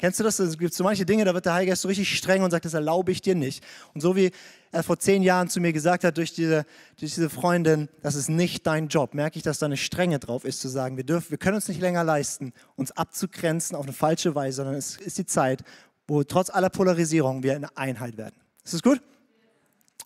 Kennst 0.00 0.18
du 0.18 0.24
das? 0.24 0.38
Es 0.38 0.58
gibt 0.58 0.72
so 0.72 0.82
manche 0.82 1.04
Dinge, 1.04 1.26
da 1.26 1.34
wird 1.34 1.44
der 1.44 1.52
Heilige 1.52 1.72
Geist 1.72 1.82
so 1.82 1.88
richtig 1.88 2.16
streng 2.16 2.42
und 2.42 2.50
sagt, 2.50 2.64
das 2.64 2.72
erlaube 2.72 3.12
ich 3.12 3.20
dir 3.20 3.34
nicht. 3.34 3.62
Und 3.92 4.00
so 4.00 4.16
wie 4.16 4.30
er 4.72 4.82
vor 4.82 4.98
zehn 4.98 5.22
Jahren 5.22 5.50
zu 5.50 5.60
mir 5.60 5.74
gesagt 5.74 6.04
hat, 6.04 6.16
durch 6.16 6.32
diese, 6.32 6.64
durch 6.98 7.12
diese 7.14 7.28
Freundin, 7.28 7.90
das 8.02 8.14
ist 8.14 8.30
nicht 8.30 8.66
dein 8.66 8.88
Job, 8.88 9.12
merke 9.12 9.36
ich, 9.36 9.42
dass 9.42 9.58
da 9.58 9.66
eine 9.66 9.76
Strenge 9.76 10.18
drauf 10.18 10.44
ist, 10.44 10.60
zu 10.60 10.68
sagen, 10.68 10.96
wir, 10.96 11.04
dürfen, 11.04 11.30
wir 11.30 11.38
können 11.38 11.56
uns 11.56 11.68
nicht 11.68 11.82
länger 11.82 12.02
leisten, 12.02 12.54
uns 12.76 12.92
abzugrenzen 12.92 13.76
auf 13.76 13.84
eine 13.84 13.92
falsche 13.92 14.34
Weise, 14.34 14.56
sondern 14.56 14.76
es 14.76 14.96
ist 14.96 15.18
die 15.18 15.26
Zeit, 15.26 15.62
wo 16.08 16.24
trotz 16.24 16.48
aller 16.48 16.70
Polarisierung 16.70 17.42
wir 17.42 17.54
eine 17.54 17.76
Einheit 17.76 18.16
werden. 18.16 18.36
Ist 18.64 18.72
das 18.72 18.82
gut? 18.82 19.02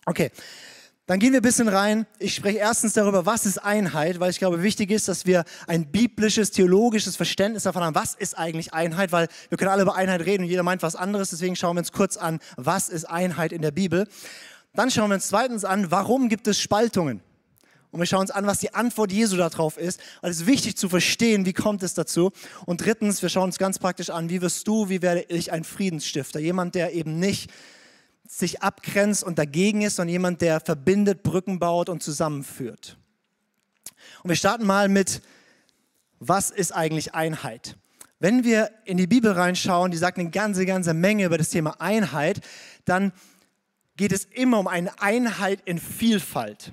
Okay. 0.05 0.29
Dann 1.07 1.19
gehen 1.19 1.33
wir 1.33 1.39
ein 1.39 1.43
bisschen 1.43 1.67
rein. 1.67 2.07
Ich 2.17 2.33
spreche 2.33 2.57
erstens 2.57 2.93
darüber, 2.93 3.27
was 3.27 3.45
ist 3.45 3.59
Einheit, 3.59 4.19
weil 4.19 4.31
ich 4.31 4.39
glaube, 4.39 4.63
wichtig 4.63 4.89
ist, 4.89 5.07
dass 5.07 5.27
wir 5.27 5.43
ein 5.67 5.91
biblisches, 5.91 6.49
theologisches 6.49 7.15
Verständnis 7.15 7.63
davon 7.63 7.83
haben, 7.83 7.93
was 7.93 8.15
ist 8.15 8.35
eigentlich 8.35 8.73
Einheit, 8.73 9.11
weil 9.11 9.27
wir 9.49 9.57
können 9.59 9.69
alle 9.69 9.83
über 9.83 9.95
Einheit 9.95 10.21
reden 10.21 10.43
und 10.43 10.49
jeder 10.49 10.63
meint 10.63 10.81
was 10.81 10.95
anderes. 10.95 11.29
Deswegen 11.29 11.55
schauen 11.55 11.75
wir 11.75 11.81
uns 11.81 11.91
kurz 11.91 12.17
an, 12.17 12.39
was 12.57 12.89
ist 12.89 13.05
Einheit 13.05 13.51
in 13.51 13.61
der 13.61 13.69
Bibel. 13.69 14.07
Dann 14.73 14.89
schauen 14.89 15.11
wir 15.11 15.15
uns 15.15 15.27
zweitens 15.27 15.63
an, 15.63 15.91
warum 15.91 16.27
gibt 16.27 16.47
es 16.47 16.59
Spaltungen? 16.59 17.21
Und 17.91 17.99
wir 17.99 18.07
schauen 18.07 18.21
uns 18.21 18.31
an, 18.31 18.47
was 18.47 18.57
die 18.57 18.73
Antwort 18.73 19.11
Jesu 19.11 19.37
darauf 19.37 19.77
ist. 19.77 20.01
Weil 20.21 20.31
es 20.31 20.41
ist 20.41 20.47
wichtig 20.47 20.75
zu 20.75 20.89
verstehen, 20.89 21.45
wie 21.45 21.53
kommt 21.53 21.83
es 21.83 21.93
dazu. 21.93 22.31
Und 22.65 22.83
drittens, 22.83 23.21
wir 23.21 23.29
schauen 23.29 23.45
uns 23.45 23.59
ganz 23.59 23.77
praktisch 23.77 24.09
an, 24.09 24.29
wie 24.29 24.41
wirst 24.41 24.67
du, 24.67 24.89
wie 24.89 25.03
werde 25.03 25.21
ich 25.29 25.51
ein 25.53 25.63
Friedensstifter? 25.63 26.39
Jemand, 26.39 26.73
der 26.73 26.93
eben 26.93 27.19
nicht 27.19 27.51
sich 28.27 28.61
abgrenzt 28.61 29.23
und 29.23 29.37
dagegen 29.37 29.81
ist, 29.81 29.97
sondern 29.97 30.11
jemand, 30.11 30.41
der 30.41 30.59
verbindet, 30.59 31.23
Brücken 31.23 31.59
baut 31.59 31.89
und 31.89 32.01
zusammenführt. 32.03 32.97
Und 34.23 34.29
wir 34.29 34.35
starten 34.35 34.65
mal 34.65 34.89
mit, 34.89 35.21
was 36.19 36.49
ist 36.49 36.71
eigentlich 36.71 37.13
Einheit? 37.13 37.77
Wenn 38.19 38.43
wir 38.43 38.71
in 38.85 38.97
die 38.97 39.07
Bibel 39.07 39.31
reinschauen, 39.31 39.91
die 39.91 39.97
sagt 39.97 40.17
eine 40.17 40.29
ganze, 40.29 40.65
ganze 40.65 40.93
Menge 40.93 41.25
über 41.25 41.37
das 41.37 41.49
Thema 41.49 41.79
Einheit, 41.79 42.41
dann 42.85 43.11
geht 43.97 44.11
es 44.11 44.25
immer 44.25 44.59
um 44.59 44.67
eine 44.67 44.99
Einheit 45.01 45.59
in 45.65 45.79
Vielfalt. 45.79 46.71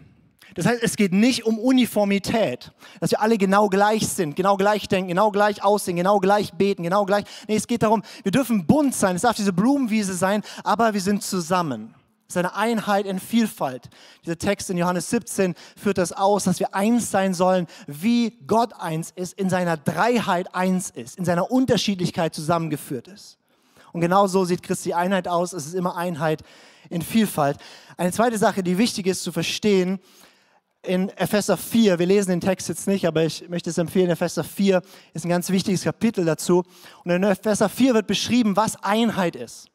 Das 0.55 0.67
heißt, 0.67 0.83
es 0.83 0.97
geht 0.97 1.13
nicht 1.13 1.45
um 1.45 1.59
Uniformität, 1.59 2.73
dass 3.01 3.11
wir 3.11 3.21
alle 3.21 3.39
genau 3.39 3.69
gleich 3.69 4.09
sind, 4.09 4.37
genau 4.37 4.57
gleich 4.57 4.89
denken, 4.89 5.09
genau 5.09 5.31
gleich 5.31 5.63
aussehen, 5.63 5.97
genau 5.97 6.19
gleich 6.19 6.53
beten, 6.53 6.83
genau 6.83 7.05
gleich. 7.07 7.25
Nee, 7.49 7.57
es 7.57 7.67
geht 7.67 7.83
darum, 7.83 8.03
wir 8.23 8.33
dürfen 8.33 8.67
bunt 8.67 8.95
sein, 8.95 9.17
es 9.17 9.23
darf 9.23 9.37
diese 9.37 9.53
Blumenwiese 9.53 10.15
sein, 10.15 10.43
aber 10.65 10.95
wir 10.95 11.01
sind 11.01 11.23
zusammen. 11.23 11.95
Es 12.29 12.37
ist 12.37 12.39
eine 12.39 12.57
Einheit 12.57 13.05
in 13.05 13.21
Vielfalt. 13.21 13.91
Dieser 14.25 14.39
Text 14.39 14.71
in 14.71 14.79
Johannes 14.79 15.11
17 15.11 15.55
führt 15.77 15.99
das 15.99 16.13
aus, 16.13 16.45
dass 16.45 16.61
wir 16.61 16.75
eins 16.75 17.11
sein 17.11 17.35
sollen, 17.35 17.67
wie 17.87 18.39
Gott 18.47 18.73
eins 18.73 19.11
ist, 19.15 19.35
in 19.35 19.51
seiner 19.51 19.77
Dreiheit 19.77 20.55
eins 20.55 20.89
ist, 20.89 21.19
in 21.19 21.27
seiner 21.27 21.51
Unterschiedlichkeit 21.51 22.35
zusammengeführt 22.35 23.09
ist. 23.09 23.37
Und 23.93 24.01
genau 24.01 24.27
so 24.29 24.47
sieht 24.47 24.63
Christi 24.63 24.95
Einheit 24.95 25.29
aus. 25.29 25.53
Es 25.53 25.67
ist 25.67 25.75
immer 25.75 25.97
Einheit 25.97 26.43
in 26.89 27.03
Vielfalt. 27.03 27.59
Eine 27.99 28.13
zweite 28.13 28.39
Sache, 28.39 28.63
die 28.63 28.79
wichtig 28.79 29.07
ist 29.07 29.23
zu 29.23 29.33
verstehen, 29.33 30.01
in 30.85 31.11
Epheser 31.11 31.57
4, 31.57 31.99
wir 31.99 32.07
lesen 32.07 32.31
den 32.31 32.41
Text 32.41 32.69
jetzt 32.69 32.89
nicht, 32.89 33.07
aber 33.07 33.25
ich 33.25 33.49
möchte 33.49 33.71
es 33.71 33.79
empfehlen, 33.79 34.11
Epheser 34.11 34.43
4 34.43 34.83
ist 35.15 35.25
ein 35.25 35.29
ganz 35.29 35.51
wichtiges 35.51 35.85
Kapitel 35.85 36.25
dazu. 36.25 36.65
Und 37.05 37.11
in 37.11 37.23
Epheser 37.23 37.69
4 37.69 37.95
wird 37.95 38.07
beschrieben, 38.07 38.57
was 38.57 38.83
Einheit 38.83 39.37
ist. 39.37 39.69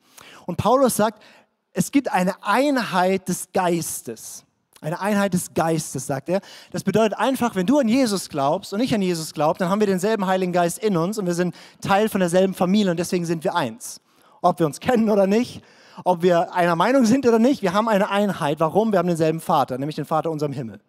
Und 0.45 0.57
Paulus 0.57 0.95
sagt, 0.95 1.23
es 1.71 1.91
gibt 1.91 2.11
eine 2.11 2.43
Einheit 2.43 3.29
des 3.29 3.51
Geistes. 3.53 4.43
Eine 4.81 4.99
Einheit 4.99 5.33
des 5.33 5.53
Geistes, 5.53 6.05
sagt 6.05 6.29
er. 6.29 6.41
Das 6.71 6.83
bedeutet 6.83 7.17
einfach, 7.17 7.55
wenn 7.55 7.65
du 7.65 7.79
an 7.79 7.87
Jesus 7.87 8.29
glaubst 8.29 8.73
und 8.73 8.79
ich 8.79 8.93
an 8.93 9.01
Jesus 9.01 9.33
glaube, 9.33 9.57
dann 9.57 9.69
haben 9.69 9.79
wir 9.79 9.87
denselben 9.87 10.27
Heiligen 10.27 10.51
Geist 10.51 10.77
in 10.79 10.97
uns 10.97 11.17
und 11.17 11.25
wir 11.25 11.33
sind 11.33 11.55
Teil 11.81 12.09
von 12.09 12.19
derselben 12.19 12.53
Familie 12.53 12.91
und 12.91 12.97
deswegen 12.97 13.25
sind 13.25 13.43
wir 13.43 13.55
eins. 13.55 14.01
Ob 14.41 14.59
wir 14.59 14.65
uns 14.67 14.79
kennen 14.79 15.09
oder 15.09 15.25
nicht, 15.25 15.63
ob 16.03 16.21
wir 16.21 16.53
einer 16.53 16.75
Meinung 16.75 17.05
sind 17.05 17.25
oder 17.25 17.39
nicht, 17.39 17.63
wir 17.63 17.73
haben 17.73 17.87
eine 17.87 18.09
Einheit. 18.11 18.59
Warum? 18.59 18.91
Wir 18.91 18.99
haben 18.99 19.07
denselben 19.07 19.39
Vater, 19.39 19.77
nämlich 19.77 19.95
den 19.95 20.05
Vater 20.05 20.29
unserem 20.29 20.53
Himmel. 20.53 20.79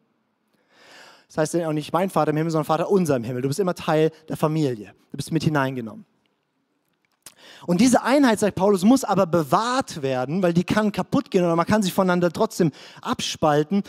Das 1.28 1.36
heißt 1.36 1.56
auch 1.56 1.72
nicht 1.72 1.92
mein 1.92 2.10
Vater 2.10 2.30
im 2.30 2.36
Himmel, 2.36 2.50
sondern 2.50 2.64
Vater 2.64 2.90
unser 2.90 3.16
im 3.16 3.24
Himmel. 3.24 3.42
Du 3.42 3.48
bist 3.48 3.60
immer 3.60 3.74
Teil 3.74 4.10
der 4.28 4.36
Familie. 4.36 4.94
Du 5.10 5.16
bist 5.16 5.30
mit 5.30 5.44
hineingenommen. 5.44 6.06
Und 7.66 7.80
diese 7.80 8.02
Einheit, 8.02 8.38
sagt 8.38 8.54
Paulus, 8.54 8.84
muss 8.84 9.04
aber 9.04 9.26
bewahrt 9.26 10.00
werden, 10.02 10.42
weil 10.42 10.54
die 10.54 10.64
kann 10.64 10.92
kaputt 10.92 11.30
gehen 11.30 11.44
oder 11.44 11.56
man 11.56 11.66
kann 11.66 11.82
sich 11.82 11.92
voneinander 11.92 12.30
trotzdem 12.30 12.70
abspalten. 13.02 13.82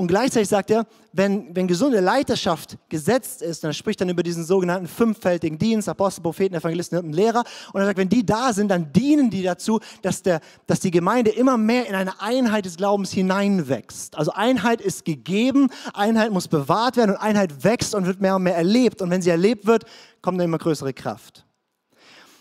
Und 0.00 0.06
gleichzeitig 0.06 0.48
sagt 0.48 0.70
er, 0.70 0.86
wenn, 1.12 1.54
wenn 1.54 1.68
gesunde 1.68 2.00
Leiterschaft 2.00 2.78
gesetzt 2.88 3.42
ist, 3.42 3.62
dann 3.62 3.74
spricht 3.74 4.00
dann 4.00 4.08
über 4.08 4.22
diesen 4.22 4.44
sogenannten 4.44 4.88
fünffältigen 4.88 5.58
Dienst, 5.58 5.90
Apostel, 5.90 6.22
Propheten, 6.22 6.54
Evangelisten 6.54 6.98
und 7.00 7.12
Lehrer. 7.12 7.44
Und 7.74 7.82
er 7.82 7.86
sagt, 7.86 7.98
wenn 7.98 8.08
die 8.08 8.24
da 8.24 8.54
sind, 8.54 8.70
dann 8.70 8.90
dienen 8.94 9.28
die 9.28 9.42
dazu, 9.42 9.78
dass, 10.00 10.22
der, 10.22 10.40
dass 10.66 10.80
die 10.80 10.90
Gemeinde 10.90 11.32
immer 11.32 11.58
mehr 11.58 11.86
in 11.86 11.94
eine 11.94 12.18
Einheit 12.22 12.64
des 12.64 12.78
Glaubens 12.78 13.12
hineinwächst. 13.12 14.16
Also 14.16 14.32
Einheit 14.32 14.80
ist 14.80 15.04
gegeben, 15.04 15.68
Einheit 15.92 16.32
muss 16.32 16.48
bewahrt 16.48 16.96
werden 16.96 17.10
und 17.10 17.18
Einheit 17.18 17.62
wächst 17.62 17.94
und 17.94 18.06
wird 18.06 18.22
mehr 18.22 18.36
und 18.36 18.44
mehr 18.44 18.56
erlebt. 18.56 19.02
Und 19.02 19.10
wenn 19.10 19.20
sie 19.20 19.28
erlebt 19.28 19.66
wird, 19.66 19.84
kommt 20.22 20.38
dann 20.38 20.46
immer 20.46 20.56
größere 20.56 20.94
Kraft. 20.94 21.44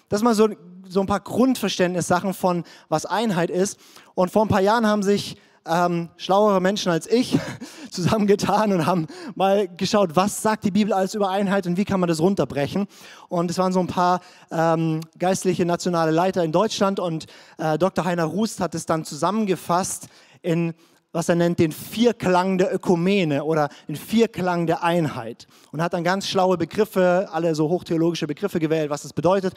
Das 0.07 0.21
ist 0.21 0.23
mal 0.23 0.33
so, 0.33 0.47
so 0.87 1.01
ein 1.01 1.07
paar 1.07 1.19
Grundverständnissachen 1.19 2.33
von, 2.33 2.63
was 2.87 3.05
Einheit 3.05 3.49
ist. 3.49 3.77
Und 4.15 4.31
vor 4.31 4.45
ein 4.45 4.47
paar 4.47 4.61
Jahren 4.61 4.87
haben 4.87 5.03
sich 5.03 5.35
ähm, 5.67 6.09
schlauere 6.17 6.61
Menschen 6.61 6.91
als 6.91 7.07
ich 7.07 7.37
zusammengetan 7.91 8.71
und 8.73 8.85
haben 8.85 9.07
mal 9.35 9.67
geschaut, 9.67 10.15
was 10.15 10.41
sagt 10.41 10.63
die 10.63 10.71
Bibel 10.71 10.93
alles 10.93 11.15
über 11.15 11.29
Einheit 11.29 11.67
und 11.67 11.77
wie 11.77 11.85
kann 11.85 11.99
man 11.99 12.09
das 12.09 12.19
runterbrechen. 12.19 12.87
Und 13.27 13.51
es 13.51 13.57
waren 13.57 13.73
so 13.73 13.79
ein 13.79 13.87
paar 13.87 14.21
ähm, 14.51 15.01
geistliche 15.17 15.65
nationale 15.65 16.11
Leiter 16.11 16.43
in 16.43 16.51
Deutschland 16.51 16.99
und 16.99 17.25
äh, 17.57 17.77
Dr. 17.77 18.05
Heiner 18.05 18.25
Rust 18.25 18.59
hat 18.59 18.75
es 18.75 18.85
dann 18.85 19.05
zusammengefasst 19.05 20.07
in 20.41 20.73
was 21.11 21.27
er 21.27 21.35
nennt, 21.35 21.59
den 21.59 21.71
Vierklang 21.71 22.57
der 22.57 22.73
Ökumene 22.73 23.43
oder 23.43 23.69
den 23.87 23.95
Vierklang 23.95 24.67
der 24.67 24.83
Einheit. 24.83 25.47
Und 25.71 25.81
hat 25.81 25.93
dann 25.93 26.03
ganz 26.03 26.27
schlaue 26.27 26.57
Begriffe, 26.57 27.27
alle 27.31 27.55
so 27.55 27.69
hochtheologische 27.69 28.27
Begriffe 28.27 28.59
gewählt, 28.59 28.89
was 28.89 29.01
das 29.01 29.13
bedeutet. 29.13 29.53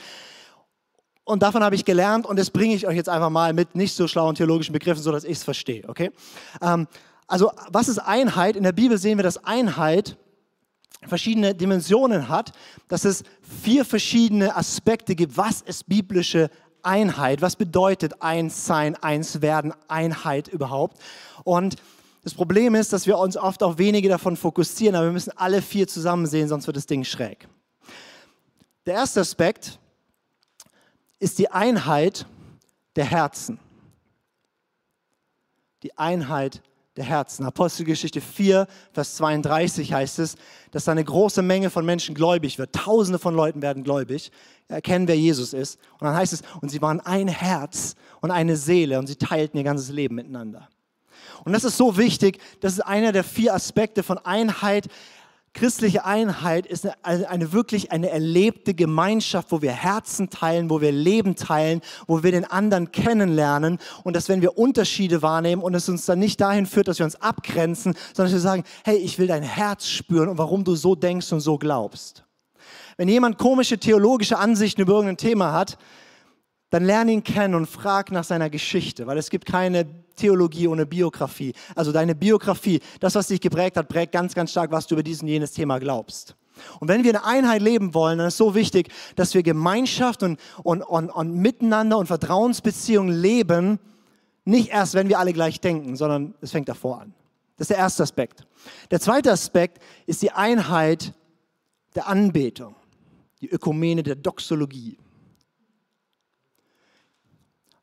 Und 1.24 1.42
davon 1.42 1.62
habe 1.62 1.74
ich 1.74 1.84
gelernt 1.84 2.26
und 2.26 2.38
das 2.38 2.50
bringe 2.50 2.74
ich 2.74 2.86
euch 2.86 2.96
jetzt 2.96 3.08
einfach 3.08 3.30
mal 3.30 3.52
mit 3.52 3.74
nicht 3.76 3.94
so 3.94 4.08
schlauen 4.08 4.34
theologischen 4.34 4.72
Begriffen, 4.72 5.02
sodass 5.02 5.24
ich 5.24 5.38
es 5.38 5.44
verstehe. 5.44 5.84
Okay? 5.88 6.10
Ähm, 6.60 6.88
also, 7.28 7.52
was 7.68 7.88
ist 7.88 7.98
Einheit? 7.98 8.56
In 8.56 8.64
der 8.64 8.72
Bibel 8.72 8.98
sehen 8.98 9.18
wir, 9.18 9.22
dass 9.22 9.44
Einheit 9.44 10.16
verschiedene 11.06 11.54
Dimensionen 11.54 12.28
hat, 12.28 12.52
dass 12.88 13.04
es 13.04 13.22
vier 13.62 13.84
verschiedene 13.84 14.56
Aspekte 14.56 15.14
gibt. 15.14 15.36
Was 15.36 15.62
ist 15.62 15.88
biblische 15.88 16.50
Einheit? 16.82 17.40
Was 17.40 17.56
bedeutet 17.56 18.20
eins 18.22 18.66
sein, 18.66 18.96
eins 18.96 19.40
werden, 19.40 19.72
Einheit 19.88 20.48
überhaupt? 20.48 20.98
Und 21.44 21.76
das 22.24 22.34
Problem 22.34 22.74
ist, 22.74 22.92
dass 22.92 23.06
wir 23.06 23.18
uns 23.18 23.36
oft 23.36 23.62
auf 23.62 23.78
wenige 23.78 24.08
davon 24.08 24.36
fokussieren, 24.36 24.94
aber 24.94 25.06
wir 25.06 25.12
müssen 25.12 25.32
alle 25.36 25.62
vier 25.62 25.88
zusammen 25.88 26.26
sehen, 26.26 26.48
sonst 26.48 26.66
wird 26.66 26.76
das 26.76 26.86
Ding 26.86 27.02
schräg. 27.02 27.48
Der 28.86 28.94
erste 28.94 29.20
Aspekt 29.20 29.78
ist 31.22 31.38
die 31.38 31.52
Einheit 31.52 32.26
der 32.96 33.04
Herzen. 33.04 33.60
Die 35.84 35.96
Einheit 35.96 36.62
der 36.96 37.04
Herzen. 37.04 37.46
Apostelgeschichte 37.46 38.20
4, 38.20 38.66
Vers 38.92 39.14
32 39.14 39.92
heißt 39.92 40.18
es, 40.18 40.34
dass 40.72 40.88
eine 40.88 41.04
große 41.04 41.40
Menge 41.40 41.70
von 41.70 41.86
Menschen 41.86 42.16
gläubig 42.16 42.58
wird. 42.58 42.74
Tausende 42.74 43.20
von 43.20 43.36
Leuten 43.36 43.62
werden 43.62 43.84
gläubig, 43.84 44.32
erkennen, 44.66 45.06
wer 45.06 45.16
Jesus 45.16 45.52
ist. 45.52 45.78
Und 45.92 46.06
dann 46.06 46.14
heißt 46.16 46.32
es, 46.32 46.42
und 46.60 46.70
sie 46.70 46.82
waren 46.82 46.98
ein 46.98 47.28
Herz 47.28 47.94
und 48.20 48.32
eine 48.32 48.56
Seele 48.56 48.98
und 48.98 49.06
sie 49.06 49.16
teilten 49.16 49.56
ihr 49.56 49.64
ganzes 49.64 49.90
Leben 49.90 50.16
miteinander. 50.16 50.68
Und 51.44 51.52
das 51.52 51.62
ist 51.62 51.76
so 51.76 51.96
wichtig, 51.96 52.40
das 52.60 52.72
ist 52.72 52.80
einer 52.80 53.12
der 53.12 53.22
vier 53.22 53.54
Aspekte 53.54 54.02
von 54.02 54.18
Einheit. 54.18 54.88
Christliche 55.54 56.06
Einheit 56.06 56.66
ist 56.66 56.86
eine, 57.02 57.28
eine, 57.28 57.52
wirklich 57.52 57.92
eine 57.92 58.08
erlebte 58.08 58.72
Gemeinschaft, 58.72 59.52
wo 59.52 59.60
wir 59.60 59.72
Herzen 59.72 60.30
teilen, 60.30 60.70
wo 60.70 60.80
wir 60.80 60.92
Leben 60.92 61.36
teilen, 61.36 61.82
wo 62.06 62.22
wir 62.22 62.32
den 62.32 62.46
anderen 62.46 62.90
kennenlernen 62.90 63.78
und 64.02 64.16
dass 64.16 64.30
wenn 64.30 64.40
wir 64.40 64.56
Unterschiede 64.56 65.20
wahrnehmen 65.20 65.62
und 65.62 65.74
es 65.74 65.90
uns 65.90 66.06
dann 66.06 66.20
nicht 66.20 66.40
dahin 66.40 66.64
führt, 66.64 66.88
dass 66.88 66.98
wir 66.98 67.04
uns 67.04 67.16
abgrenzen, 67.16 67.94
sondern 68.14 68.32
dass 68.32 68.42
wir 68.42 68.50
sagen, 68.50 68.64
hey, 68.84 68.96
ich 68.96 69.18
will 69.18 69.26
dein 69.26 69.42
Herz 69.42 69.86
spüren 69.86 70.30
und 70.30 70.38
warum 70.38 70.64
du 70.64 70.74
so 70.74 70.94
denkst 70.94 71.30
und 71.32 71.40
so 71.40 71.58
glaubst. 71.58 72.24
Wenn 72.96 73.08
jemand 73.08 73.36
komische 73.36 73.76
theologische 73.76 74.38
Ansichten 74.38 74.80
über 74.80 74.94
irgendein 74.94 75.18
Thema 75.18 75.52
hat, 75.52 75.76
dann 76.72 76.86
lerne 76.86 77.12
ihn 77.12 77.22
kennen 77.22 77.54
und 77.54 77.66
frag 77.66 78.10
nach 78.12 78.24
seiner 78.24 78.48
Geschichte, 78.48 79.06
weil 79.06 79.18
es 79.18 79.28
gibt 79.28 79.44
keine 79.44 79.86
Theologie 80.16 80.68
ohne 80.68 80.86
Biografie. 80.86 81.52
Also 81.74 81.92
deine 81.92 82.14
Biografie, 82.14 82.80
das, 82.98 83.14
was 83.14 83.26
dich 83.26 83.42
geprägt 83.42 83.76
hat, 83.76 83.88
prägt 83.88 84.12
ganz, 84.12 84.34
ganz 84.34 84.52
stark, 84.52 84.72
was 84.72 84.86
du 84.86 84.94
über 84.94 85.02
diesen 85.02 85.28
jenes 85.28 85.52
Thema 85.52 85.78
glaubst. 85.78 86.34
Und 86.80 86.88
wenn 86.88 87.04
wir 87.04 87.10
in 87.10 87.16
Einheit 87.16 87.60
leben 87.60 87.92
wollen, 87.92 88.16
dann 88.16 88.28
ist 88.28 88.34
es 88.34 88.38
so 88.38 88.54
wichtig, 88.54 88.90
dass 89.16 89.34
wir 89.34 89.42
Gemeinschaft 89.42 90.22
und, 90.22 90.40
und, 90.62 90.80
und, 90.80 91.10
und 91.10 91.34
Miteinander 91.34 91.98
und 91.98 92.06
Vertrauensbeziehungen 92.06 93.14
leben, 93.20 93.78
nicht 94.46 94.70
erst, 94.70 94.94
wenn 94.94 95.10
wir 95.10 95.18
alle 95.18 95.34
gleich 95.34 95.60
denken, 95.60 95.94
sondern 95.94 96.32
es 96.40 96.52
fängt 96.52 96.70
davor 96.70 97.02
an. 97.02 97.12
Das 97.58 97.66
ist 97.66 97.70
der 97.70 97.78
erste 97.78 98.02
Aspekt. 98.02 98.46
Der 98.90 98.98
zweite 98.98 99.30
Aspekt 99.30 99.82
ist 100.06 100.22
die 100.22 100.32
Einheit 100.32 101.12
der 101.94 102.06
Anbetung, 102.06 102.76
die 103.42 103.50
Ökumene 103.50 104.02
der 104.02 104.14
Doxologie. 104.14 104.96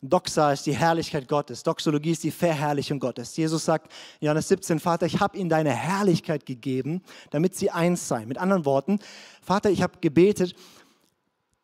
Doxa 0.02 0.54
ist 0.54 0.66
die 0.66 0.76
Herrlichkeit 0.76 1.28
Gottes. 1.28 1.64
Doxologie 1.64 2.12
ist 2.12 2.24
die 2.24 2.32
Verherrlichung 2.32 3.00
Gottes. 3.00 3.36
Jesus 3.36 3.66
sagt 3.66 3.92
Johannes 4.22 4.48
17, 4.48 4.80
Vater, 4.80 5.06
ich 5.06 5.20
habe 5.20 5.38
ihnen 5.38 5.50
deine 5.50 5.72
Herrlichkeit 5.72 6.46
gegeben, 6.46 7.02
damit 7.32 7.56
sie 7.56 7.70
eins 7.70 8.08
seien. 8.08 8.30
Mit 8.30 8.38
anderen 8.38 8.64
Worten, 8.64 9.00
Vater, 9.42 9.70
ich 9.70 9.82
habe 9.82 9.98
gebetet, 10.00 10.56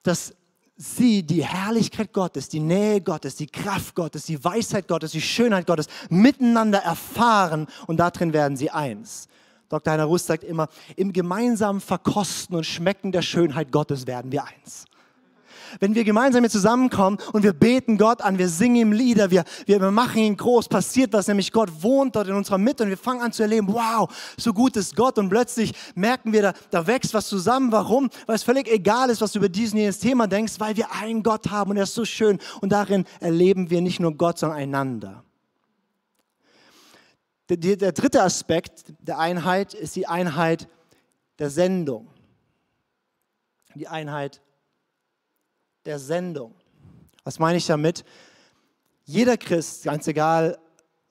dass 0.04 0.34
sie 0.76 1.24
die 1.24 1.46
Herrlichkeit 1.46 2.12
Gottes, 2.12 2.50
die 2.50 2.60
Nähe 2.60 3.00
Gottes, 3.00 3.38
die 3.38 3.48
Kraft 3.48 3.96
Gottes, 3.96 4.26
die 4.26 4.44
Weisheit 4.44 4.90
Gottes, 4.90 5.12
die 5.12 5.22
Schönheit 5.22 5.66
Gottes 5.66 5.88
miteinander 6.10 6.80
erfahren 6.80 7.68
und 7.88 7.98
darin 7.98 8.34
werden 8.34 8.58
sie 8.58 8.70
eins. 8.70 9.30
Dr. 9.70 9.94
Heiner 9.94 10.06
Rust 10.06 10.28
sagt 10.28 10.44
immer, 10.44 10.68
im 10.98 11.14
gemeinsamen 11.14 11.80
Verkosten 11.80 12.58
und 12.58 12.66
Schmecken 12.66 13.14
der 13.14 13.22
Schönheit 13.22 13.72
Gottes 13.72 14.06
werden 14.06 14.34
wir 14.34 14.44
eins 14.44 14.86
wenn 15.80 15.96
wir 15.96 16.04
gemeinsam 16.04 16.44
hier 16.44 16.50
zusammenkommen 16.50 17.18
und 17.34 17.44
wir 17.44 17.54
beten 17.54 17.98
Gott 17.98 18.22
an, 18.22 18.38
wir 18.38 18.50
singen 18.50 18.76
ihm 18.76 18.92
Lieder, 18.92 19.32
wir, 19.32 19.44
wir 19.66 19.80
machen 19.92 20.20
ihn 20.20 20.38
groß, 20.38 20.68
passiert 20.68 21.14
was, 21.14 21.28
nämlich 21.28 21.52
Gott 21.52 21.70
wohnt 21.82 22.16
dort 22.16 22.28
in 22.28 22.36
unserer 22.36 22.58
Mitte 22.58 22.84
und 22.84 22.90
wir 22.90 22.98
fangen 22.98 23.22
an 23.22 23.32
zu 23.32 23.44
erleben, 23.44 23.68
wow, 23.70 24.10
so 24.38 24.54
gut 24.54 24.76
ist 24.78 24.96
Gott 24.96 25.18
und 25.18 25.30
plötzlich 25.30 25.74
merken 25.96 26.34
wir, 26.34 26.42
da, 26.42 26.54
da 26.72 26.88
wächst 26.88 27.14
was 27.14 27.28
zusammen. 27.28 27.72
Warum? 27.72 28.10
Weil 28.26 28.36
es 28.36 28.44
völlig 28.44 28.68
egal 28.68 29.10
ist, 29.10 29.22
was 29.22 29.32
du 29.32 29.40
über 29.40 29.50
diesen 29.50 29.78
jenes 29.78 30.00
Thema 30.00 30.28
denkst, 30.28 30.54
weil 30.60 30.76
wir 30.76 30.92
einen 30.92 31.24
Gott 31.24 31.50
haben 31.50 31.72
und 31.72 31.78
er 31.78 31.84
ist 31.84 31.94
so 31.94 32.06
schön 32.06 32.40
und 32.62 32.72
darin 32.72 33.06
erleben 33.20 33.70
wir 33.70 33.82
nicht 33.82 34.00
nur 34.00 34.16
Gott, 34.16 34.40
sondern 34.40 34.60
einander. 34.60 35.24
Der, 37.50 37.58
der 37.58 37.92
dritte 37.92 38.24
Aspekt 38.24 38.94
der 39.00 39.20
Einheit 39.20 39.74
ist 39.74 39.96
die 39.96 40.08
Einheit 40.08 40.68
der 41.38 41.50
Sendung. 41.50 42.08
Die 43.76 43.88
Einheit 43.88 44.42
der 45.86 46.00
Sendung. 46.00 46.54
Was 47.24 47.38
meine 47.38 47.58
ich 47.58 47.66
damit? 47.68 48.04
Jeder 49.06 49.38
Christ, 49.38 49.84
ganz 49.84 50.08
egal 50.08 50.58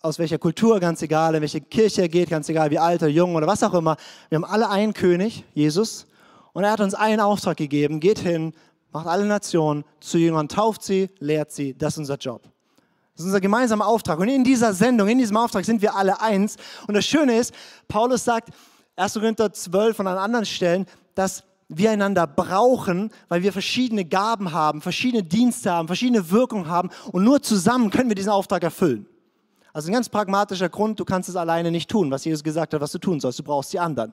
aus 0.02 0.18
welcher 0.18 0.38
Kultur, 0.38 0.80
ganz 0.80 1.00
egal 1.00 1.36
in 1.36 1.40
welche 1.40 1.60
Kirche 1.60 2.02
er 2.02 2.08
geht, 2.08 2.28
ganz 2.28 2.48
egal 2.48 2.70
wie 2.70 2.78
alt 2.78 3.00
oder 3.02 3.10
jung 3.10 3.36
oder 3.36 3.46
was 3.46 3.62
auch 3.62 3.74
immer, 3.74 3.96
wir 4.28 4.36
haben 4.36 4.44
alle 4.44 4.68
einen 4.68 4.92
König, 4.92 5.44
Jesus, 5.54 6.06
und 6.52 6.64
er 6.64 6.72
hat 6.72 6.80
uns 6.80 6.94
einen 6.94 7.20
Auftrag 7.20 7.56
gegeben, 7.56 8.00
geht 8.00 8.18
hin, 8.18 8.52
macht 8.92 9.06
alle 9.06 9.24
Nationen 9.24 9.84
zu 10.00 10.18
Jüngern, 10.18 10.48
tauft 10.48 10.82
sie, 10.82 11.08
lehrt 11.20 11.52
sie, 11.52 11.74
das 11.76 11.94
ist 11.94 11.98
unser 11.98 12.16
Job. 12.16 12.42
Das 13.12 13.20
ist 13.20 13.26
unser 13.26 13.40
gemeinsamer 13.40 13.86
Auftrag. 13.86 14.18
Und 14.18 14.28
in 14.28 14.42
dieser 14.42 14.74
Sendung, 14.74 15.08
in 15.08 15.18
diesem 15.18 15.36
Auftrag 15.36 15.64
sind 15.64 15.80
wir 15.82 15.94
alle 15.94 16.20
eins. 16.20 16.56
Und 16.88 16.94
das 16.94 17.06
Schöne 17.06 17.38
ist, 17.38 17.54
Paulus 17.86 18.24
sagt, 18.24 18.50
1. 18.96 19.14
Korinther 19.14 19.52
12 19.52 20.00
und 20.00 20.08
an 20.08 20.18
anderen 20.18 20.44
Stellen, 20.44 20.86
dass 21.14 21.44
wir 21.68 21.90
einander 21.90 22.26
brauchen, 22.26 23.10
weil 23.28 23.42
wir 23.42 23.52
verschiedene 23.52 24.04
Gaben 24.04 24.52
haben, 24.52 24.80
verschiedene 24.80 25.22
Dienste 25.22 25.72
haben, 25.72 25.86
verschiedene 25.86 26.30
Wirkungen 26.30 26.68
haben 26.68 26.90
und 27.12 27.24
nur 27.24 27.42
zusammen 27.42 27.90
können 27.90 28.08
wir 28.08 28.14
diesen 28.16 28.30
Auftrag 28.30 28.62
erfüllen. 28.62 29.06
Also 29.72 29.90
ein 29.90 29.94
ganz 29.94 30.08
pragmatischer 30.08 30.68
Grund, 30.68 31.00
du 31.00 31.04
kannst 31.04 31.28
es 31.28 31.36
alleine 31.36 31.70
nicht 31.70 31.90
tun, 31.90 32.10
was 32.10 32.24
Jesus 32.24 32.44
gesagt 32.44 32.74
hat, 32.74 32.80
was 32.80 32.92
du 32.92 32.98
tun 32.98 33.18
sollst. 33.18 33.40
Du 33.40 33.42
brauchst 33.42 33.72
die 33.72 33.80
anderen. 33.80 34.12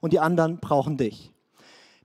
Und 0.00 0.12
die 0.12 0.20
anderen 0.20 0.58
brauchen 0.58 0.96
dich. 0.98 1.32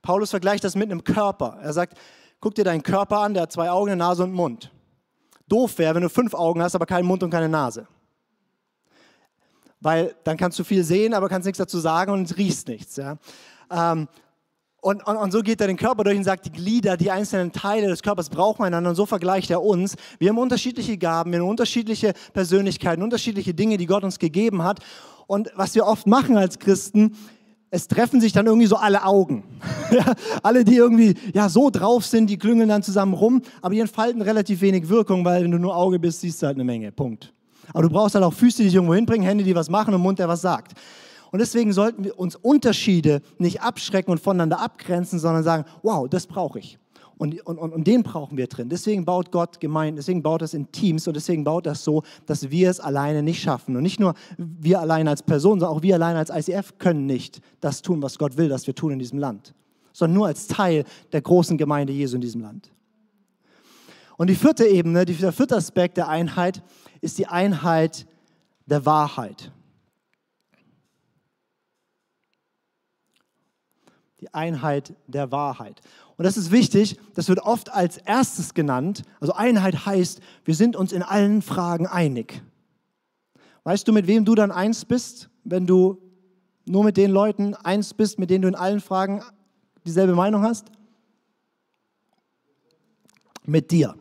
Paulus 0.02 0.30
vergleicht 0.30 0.64
das 0.64 0.76
mit 0.76 0.90
einem 0.90 1.04
Körper. 1.04 1.58
Er 1.62 1.74
sagt, 1.74 1.98
guck 2.40 2.56
dir 2.56 2.64
deinen 2.64 2.84
Körper 2.84 3.20
an, 3.20 3.34
der 3.34 3.44
hat 3.44 3.52
zwei 3.52 3.70
Augen, 3.70 3.90
eine 3.90 3.98
Nase 3.98 4.24
und 4.24 4.30
einen 4.30 4.38
Mund. 4.38 4.72
Doof 5.48 5.78
wäre, 5.78 5.96
wenn 5.96 6.04
du 6.04 6.10
fünf 6.10 6.34
Augen 6.34 6.62
hast, 6.62 6.76
aber 6.76 6.86
keinen 6.86 7.06
Mund 7.06 7.24
und 7.24 7.30
keine 7.30 7.50
Nase. 7.50 7.88
Weil 9.82 10.16
dann 10.24 10.38
kannst 10.38 10.58
du 10.60 10.64
viel 10.64 10.84
sehen, 10.84 11.14
aber 11.14 11.28
kannst 11.28 11.46
nichts 11.46 11.58
dazu 11.58 11.80
sagen 11.80 12.12
und 12.12 12.38
riechst 12.38 12.70
nichts. 12.70 12.96
Ja? 12.96 13.18
Ähm, 13.70 14.08
und, 14.84 15.08
und, 15.08 15.16
und, 15.16 15.32
so 15.32 15.42
geht 15.42 15.62
er 15.62 15.68
den 15.68 15.78
Körper 15.78 16.04
durch 16.04 16.18
und 16.18 16.26
sagt, 16.26 16.46
die 16.46 16.52
Glieder, 16.52 16.98
die 16.98 17.10
einzelnen 17.10 17.54
Teile 17.54 17.88
des 17.88 18.04
Körpers 18.04 18.30
brauchen 18.30 18.64
einander 18.66 18.90
und 18.90 18.98
so 18.98 19.06
vergleicht 19.06 19.50
er 19.50 19.64
uns. 19.64 19.96
Wir 20.20 20.30
haben 20.30 20.38
unterschiedliche 20.38 20.98
Gaben, 20.98 21.32
wir 21.32 21.40
haben 21.40 21.48
unterschiedliche 21.48 22.14
Persönlichkeiten, 22.34 23.02
unterschiedliche 23.02 23.54
Dinge, 23.54 23.78
die 23.78 23.86
Gott 23.86 24.04
uns 24.04 24.20
gegeben 24.20 24.62
hat. 24.62 24.82
Und 25.26 25.50
was 25.56 25.74
wir 25.74 25.86
oft 25.86 26.06
machen 26.06 26.36
als 26.36 26.60
Christen, 26.60 27.16
es 27.70 27.88
treffen 27.88 28.20
sich 28.20 28.34
dann 28.34 28.46
irgendwie 28.46 28.68
so 28.68 28.76
alle 28.76 29.06
Augen. 29.06 29.46
alle, 30.44 30.66
die 30.66 30.76
irgendwie 30.76 31.16
ja, 31.34 31.48
so 31.48 31.70
drauf 31.70 32.06
sind, 32.06 32.30
die 32.30 32.38
klüngeln 32.38 32.68
dann 32.68 32.84
zusammen 32.84 33.14
rum, 33.14 33.42
aber 33.62 33.74
die 33.74 33.80
entfalten 33.80 34.22
relativ 34.22 34.60
wenig 34.60 34.90
Wirkung, 34.90 35.24
weil 35.24 35.46
wenn 35.46 35.52
du 35.52 35.60
nur 35.60 35.78
Auge 35.78 35.98
bist, 35.98 36.20
siehst 36.20 36.42
du 36.42 36.48
halt 36.48 36.58
eine 36.58 36.66
Menge. 36.66 36.92
Punkt. 36.92 37.32
Aber 37.72 37.84
du 37.84 37.90
brauchst 37.90 38.16
halt 38.16 38.26
auch 38.26 38.34
Füße, 38.34 38.58
die 38.58 38.64
dich 38.66 38.76
irgendwo 38.76 38.96
hinbringen, 38.96 39.26
Hände, 39.26 39.46
die 39.46 39.56
was 39.56 39.70
machen 39.70 39.94
und 39.94 40.02
Mund, 40.02 40.20
der 40.20 40.28
was 40.28 40.42
sagt. 40.42 40.74
Und 41.34 41.40
deswegen 41.40 41.74
sollten 41.74 42.04
wir 42.04 42.20
uns 42.20 42.36
Unterschiede 42.36 43.24
nicht 43.40 43.64
abschrecken 43.64 44.12
und 44.12 44.20
voneinander 44.20 44.60
abgrenzen, 44.60 45.18
sondern 45.18 45.44
sagen, 45.44 45.66
wow, 45.82 46.08
das 46.08 46.28
brauche 46.28 46.60
ich. 46.60 46.78
Und, 47.18 47.42
und, 47.48 47.58
und, 47.58 47.88
den 47.88 48.04
brauchen 48.04 48.38
wir 48.38 48.46
drin. 48.46 48.70
Deswegen 48.70 49.04
baut 49.04 49.32
Gott 49.32 49.60
Gemeinden, 49.60 49.96
deswegen 49.96 50.22
baut 50.22 50.44
das 50.44 50.54
in 50.54 50.72
Teams 50.72 51.08
und 51.08 51.16
deswegen 51.16 51.44
baut 51.44 51.66
das 51.66 51.84
so, 51.84 52.04
dass 52.28 52.52
wir 52.52 52.70
es 52.70 52.80
alleine 52.80 53.24
nicht 53.24 53.42
schaffen. 53.42 53.76
Und 53.76 53.82
nicht 53.82 54.00
nur 54.00 54.14
wir 54.38 54.80
alleine 54.80 55.10
als 55.10 55.24
Person, 55.24 55.60
sondern 55.60 55.76
auch 55.76 55.82
wir 55.82 55.96
alleine 55.96 56.20
als 56.20 56.30
ICF 56.30 56.78
können 56.78 57.08
nicht 57.08 57.42
das 57.62 57.82
tun, 57.82 58.04
was 58.04 58.20
Gott 58.20 58.38
will, 58.38 58.48
dass 58.48 58.68
wir 58.68 58.76
tun 58.76 58.92
in 58.92 59.00
diesem 59.00 59.18
Land, 59.18 59.56
sondern 59.92 60.16
nur 60.16 60.28
als 60.28 60.46
Teil 60.46 60.84
der 61.14 61.22
großen 61.22 61.58
Gemeinde 61.58 61.94
Jesu 61.94 62.14
in 62.14 62.22
diesem 62.22 62.42
Land. 62.42 62.72
Und 64.18 64.30
die 64.30 64.36
vierte 64.36 64.68
Ebene, 64.68 65.04
der 65.04 65.34
vierte 65.34 65.56
Aspekt 65.56 65.98
der 65.98 66.10
Einheit 66.10 66.62
ist 67.02 67.18
die 67.18 67.26
Einheit 67.26 68.06
der 68.68 68.86
Wahrheit. 68.86 69.52
Die 74.24 74.34
Einheit 74.34 74.94
der 75.08 75.34
Wahrheit. 75.34 75.82
Und 76.16 76.24
das 76.24 76.38
ist 76.38 76.50
wichtig, 76.50 76.98
das 77.14 77.28
wird 77.28 77.40
oft 77.40 77.74
als 77.74 77.98
erstes 77.98 78.54
genannt. 78.54 79.04
Also 79.20 79.34
Einheit 79.34 79.86
heißt, 79.86 80.22
wir 80.46 80.56
sind 80.56 80.78
uns 80.78 80.94
in 80.94 81.04
allen 81.04 81.42
Fragen 81.42 81.88
einig. 81.88 82.42
Weißt 83.66 83.86
du, 83.86 83.92
mit 83.92 84.08
wem 84.08 84.24
du 84.24 84.34
dann 84.34 84.52
eins 84.52 84.86
bist, 84.86 85.30
wenn 85.44 85.68
du 85.68 85.98
nur 86.66 86.86
mit 86.86 86.96
den 86.96 87.12
Leuten 87.12 87.54
eins 87.54 87.94
bist, 87.94 88.18
mit 88.18 88.30
denen 88.30 88.44
du 88.44 88.48
in 88.48 88.56
allen 88.56 88.80
Fragen 88.80 89.22
dieselbe 89.86 90.16
Meinung 90.16 90.44
hast? 90.44 90.68
Mit 93.46 93.72
dir. 93.72 93.94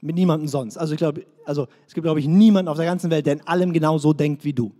Mit 0.00 0.16
niemandem 0.16 0.48
sonst. 0.48 0.76
Also 0.76 0.94
ich 0.94 0.98
glaube, 0.98 1.24
also 1.44 1.68
es 1.86 1.94
gibt, 1.94 2.04
glaube 2.04 2.18
ich, 2.18 2.26
niemanden 2.26 2.68
auf 2.68 2.78
der 2.78 2.86
ganzen 2.86 3.10
Welt, 3.12 3.26
der 3.26 3.34
in 3.34 3.46
allem 3.46 3.72
genau 3.72 3.96
so 3.98 4.12
denkt 4.12 4.44
wie 4.44 4.52
du. 4.52 4.72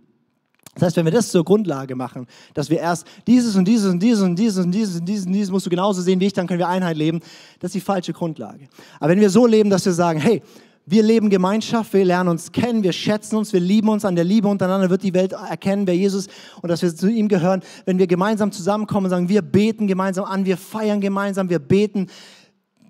Das 0.75 0.83
heißt, 0.83 0.97
wenn 0.97 1.05
wir 1.05 1.11
das 1.11 1.31
zur 1.31 1.45
Grundlage 1.45 1.95
machen, 1.95 2.27
dass 2.53 2.69
wir 2.69 2.79
erst 2.79 3.07
dieses 3.25 3.55
und 3.55 3.65
dieses 3.65 3.89
und 3.89 4.03
dieses 4.03 4.21
und 4.21 4.35
dieses 4.35 4.57
und 4.63 4.71
dieses 4.71 4.95
und 4.99 5.05
dieses 5.05 5.25
und 5.25 5.33
dieses 5.33 5.49
musst 5.49 5.65
du 5.65 5.69
genauso 5.69 6.01
sehen 6.01 6.19
wie 6.19 6.27
ich, 6.27 6.33
dann 6.33 6.47
können 6.47 6.59
wir 6.59 6.67
Einheit 6.67 6.97
leben. 6.97 7.21
Das 7.59 7.69
ist 7.69 7.75
die 7.75 7.81
falsche 7.81 8.11
Grundlage. 8.11 8.67
Aber 8.99 9.09
wenn 9.09 9.21
wir 9.21 9.29
so 9.29 9.47
leben, 9.47 9.69
dass 9.69 9.85
wir 9.85 9.93
sagen, 9.93 10.19
hey, 10.19 10.41
wir 10.85 11.01
leben 11.01 11.29
Gemeinschaft, 11.29 11.93
wir 11.93 12.03
lernen 12.03 12.29
uns 12.29 12.51
kennen, 12.51 12.83
wir 12.83 12.91
schätzen 12.91 13.37
uns, 13.37 13.53
wir 13.53 13.61
lieben 13.61 13.87
uns, 13.87 14.03
an 14.03 14.15
der 14.15 14.25
Liebe 14.25 14.49
untereinander 14.49 14.89
wird 14.89 15.01
die 15.01 15.13
Welt 15.13 15.31
erkennen, 15.31 15.87
wer 15.87 15.95
Jesus 15.95 16.27
und 16.61 16.69
dass 16.69 16.81
wir 16.81 16.93
zu 16.93 17.09
ihm 17.09 17.29
gehören. 17.29 17.63
Wenn 17.85 17.97
wir 17.97 18.05
gemeinsam 18.05 18.51
zusammenkommen 18.51 19.05
und 19.05 19.11
sagen, 19.11 19.29
wir 19.29 19.41
beten 19.41 19.87
gemeinsam 19.87 20.25
an, 20.25 20.45
wir 20.45 20.57
feiern 20.57 20.99
gemeinsam, 20.99 21.49
wir 21.49 21.59
beten 21.59 22.07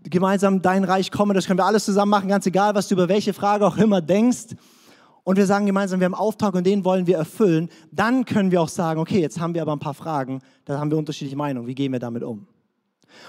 gemeinsam 0.04 0.62
dein 0.62 0.84
Reich 0.84 1.12
komme, 1.12 1.36
das 1.36 1.46
können 1.46 1.60
wir 1.60 1.66
alles 1.66 1.86
zusammen 1.86 2.10
machen, 2.10 2.30
ganz 2.30 2.46
egal, 2.48 2.74
was 2.74 2.88
du 2.88 2.96
über 2.96 3.08
welche 3.08 3.34
Frage 3.34 3.66
auch 3.66 3.78
immer 3.78 4.02
denkst 4.02 4.56
und 5.26 5.38
wir 5.38 5.46
sagen 5.48 5.66
gemeinsam, 5.66 6.00
wir 6.00 6.06
haben 6.06 6.14
Auftrag 6.14 6.54
und 6.54 6.66
den 6.66 6.86
wollen 6.86 7.08
wir 7.08 7.18
erfüllen, 7.18 7.70
dann 7.92 8.26
können 8.26 8.52
wir 8.52 8.62
auch 8.62 8.70
sagen, 8.70 9.00
okay, 9.00 9.20
jetzt 9.20 9.40
haben 9.40 9.56
wir 9.56 9.62
aber 9.64 9.74
ein 9.74 9.80
paar 9.80 9.96
Fragen, 9.96 10.40
da 10.66 10.80
haben 10.80 10.92
wir 10.92 10.98
unterschiedliche 10.98 11.36
Meinungen, 11.36 11.68
wie 11.68 11.76
gehen 11.76 11.92
wir 11.92 12.00
damit 12.00 12.24
um? 12.24 12.48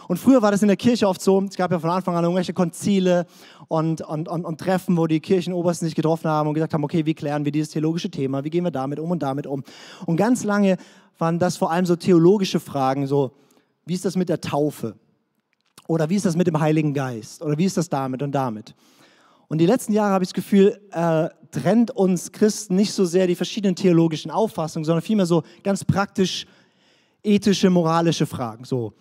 Und 0.07 0.19
früher 0.19 0.43
war 0.43 0.51
das 0.51 0.61
in 0.63 0.69
der 0.69 0.77
Kirche 0.77 1.09
oft 1.09 1.23
so, 1.23 1.41
es 1.43 1.57
gab 1.57 1.73
ja 1.73 1.79
von 1.79 1.91
Anfang 1.91 2.15
an 2.15 2.23
irgendwelche 2.23 2.53
Konzile 2.53 3.27
und, 3.69 4.03
und, 4.03 4.29
und, 4.29 4.45
und 4.45 4.61
Treffen, 4.61 4.97
wo 4.97 5.07
die 5.07 5.21
Kirchenobersten 5.21 5.87
sich 5.87 5.95
getroffen 5.95 6.29
haben 6.29 6.49
und 6.49 6.55
gesagt 6.55 6.75
haben, 6.75 6.85
okay, 6.85 7.07
wie 7.07 7.15
klären 7.15 7.45
wir 7.45 7.53
dieses 7.53 7.71
theologische 7.71 8.11
Thema, 8.11 8.45
wie 8.45 8.51
gehen 8.51 8.65
wir 8.65 8.71
damit 8.71 9.01
um 9.01 9.11
und 9.11 9.23
damit 9.23 9.47
um. 9.47 9.65
Und 10.05 10.17
ganz 10.17 10.45
lange 10.45 10.77
waren 11.19 11.39
das 11.39 11.57
vor 11.57 11.71
allem 11.71 11.87
so 11.87 11.97
theologische 11.97 12.61
Fragen, 12.61 13.07
so 13.07 13.33
wie 13.87 13.95
ist 13.95 14.05
das 14.05 14.17
mit 14.17 14.29
der 14.29 14.43
Taufe? 14.43 14.97
Oder 15.89 16.11
wie 16.11 16.17
ist 16.17 16.27
das 16.27 16.37
mit 16.37 16.47
dem 16.47 16.61
Heiligen 16.61 16.93
Geist? 16.93 17.43
Oder 17.43 17.57
wie 17.57 17.65
ist 17.65 17.79
das 17.79 17.89
damit 17.89 18.23
und 18.23 18.33
damit? 18.33 18.75
Und 19.49 19.59
die 19.59 19.67
letzten 19.67 19.93
Jahre 19.93 20.13
habe 20.13 20.25
ich 20.25 20.31
das 20.31 20.35
Gefühl, 20.35 20.81
äh, 20.91 21.29
trennt 21.51 21.91
uns 21.91 22.33
Christen 22.33 22.77
nicht 22.77 22.93
so 22.93 23.05
sehr 23.05 23.27
die 23.27 23.37
verschiedenen 23.37 23.77
theologischen 23.77 24.31
Auffassungen, 24.31 24.85
sondern 24.85 25.03
vielmehr 25.03 25.27
so 25.27 25.43
ganz 25.63 25.85
praktisch 25.85 26.47
ethische, 27.23 27.71
moralische 27.71 28.27
Fragen. 28.27 28.65
So 28.65 28.93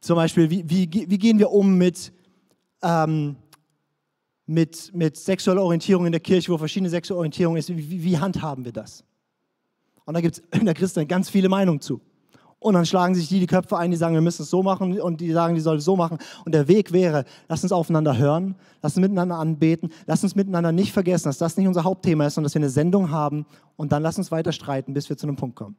zum 0.00 0.16
Beispiel, 0.16 0.50
wie, 0.50 0.68
wie, 0.68 1.06
wie 1.08 1.18
gehen 1.18 1.38
wir 1.38 1.50
um 1.50 1.78
mit, 1.78 2.12
ähm, 2.82 3.36
mit, 4.46 4.90
mit 4.94 5.16
sexueller 5.16 5.62
Orientierung 5.62 6.06
in 6.06 6.12
der 6.12 6.20
Kirche, 6.20 6.52
wo 6.52 6.58
verschiedene 6.58 6.90
sexuelle 6.90 7.18
Orientierung 7.18 7.56
ist? 7.56 7.70
Wie, 7.70 8.04
wie 8.04 8.18
handhaben 8.18 8.64
wir 8.64 8.72
das? 8.72 9.04
Und 10.04 10.14
da 10.14 10.20
gibt 10.20 10.36
es 10.36 10.58
in 10.58 10.66
der 10.66 10.74
Christen 10.74 11.08
ganz 11.08 11.30
viele 11.30 11.48
Meinungen 11.48 11.80
zu. 11.80 12.00
Und 12.64 12.72
dann 12.72 12.86
schlagen 12.86 13.14
sich 13.14 13.28
die 13.28 13.40
die 13.40 13.46
Köpfe 13.46 13.76
ein, 13.76 13.90
die 13.90 13.96
sagen, 13.98 14.14
wir 14.14 14.22
müssen 14.22 14.40
es 14.40 14.48
so 14.48 14.62
machen 14.62 14.98
und 14.98 15.20
die 15.20 15.30
sagen, 15.32 15.54
die 15.54 15.60
sollen 15.60 15.80
es 15.80 15.84
so 15.84 15.96
machen. 15.96 16.16
Und 16.46 16.54
der 16.54 16.66
Weg 16.66 16.92
wäre, 16.92 17.26
lass 17.46 17.62
uns 17.62 17.72
aufeinander 17.72 18.16
hören, 18.16 18.54
lass 18.80 18.96
uns 18.96 19.02
miteinander 19.02 19.36
anbeten, 19.36 19.90
lass 20.06 20.22
uns 20.22 20.34
miteinander 20.34 20.72
nicht 20.72 20.90
vergessen, 20.90 21.28
dass 21.28 21.36
das 21.36 21.58
nicht 21.58 21.66
unser 21.66 21.84
Hauptthema 21.84 22.26
ist, 22.26 22.36
sondern 22.36 22.46
dass 22.46 22.54
wir 22.54 22.60
eine 22.60 22.70
Sendung 22.70 23.10
haben 23.10 23.44
und 23.76 23.92
dann 23.92 24.02
lass 24.02 24.16
uns 24.16 24.30
weiter 24.30 24.50
streiten, 24.50 24.94
bis 24.94 25.10
wir 25.10 25.18
zu 25.18 25.26
einem 25.26 25.36
Punkt 25.36 25.56
kommen. 25.56 25.76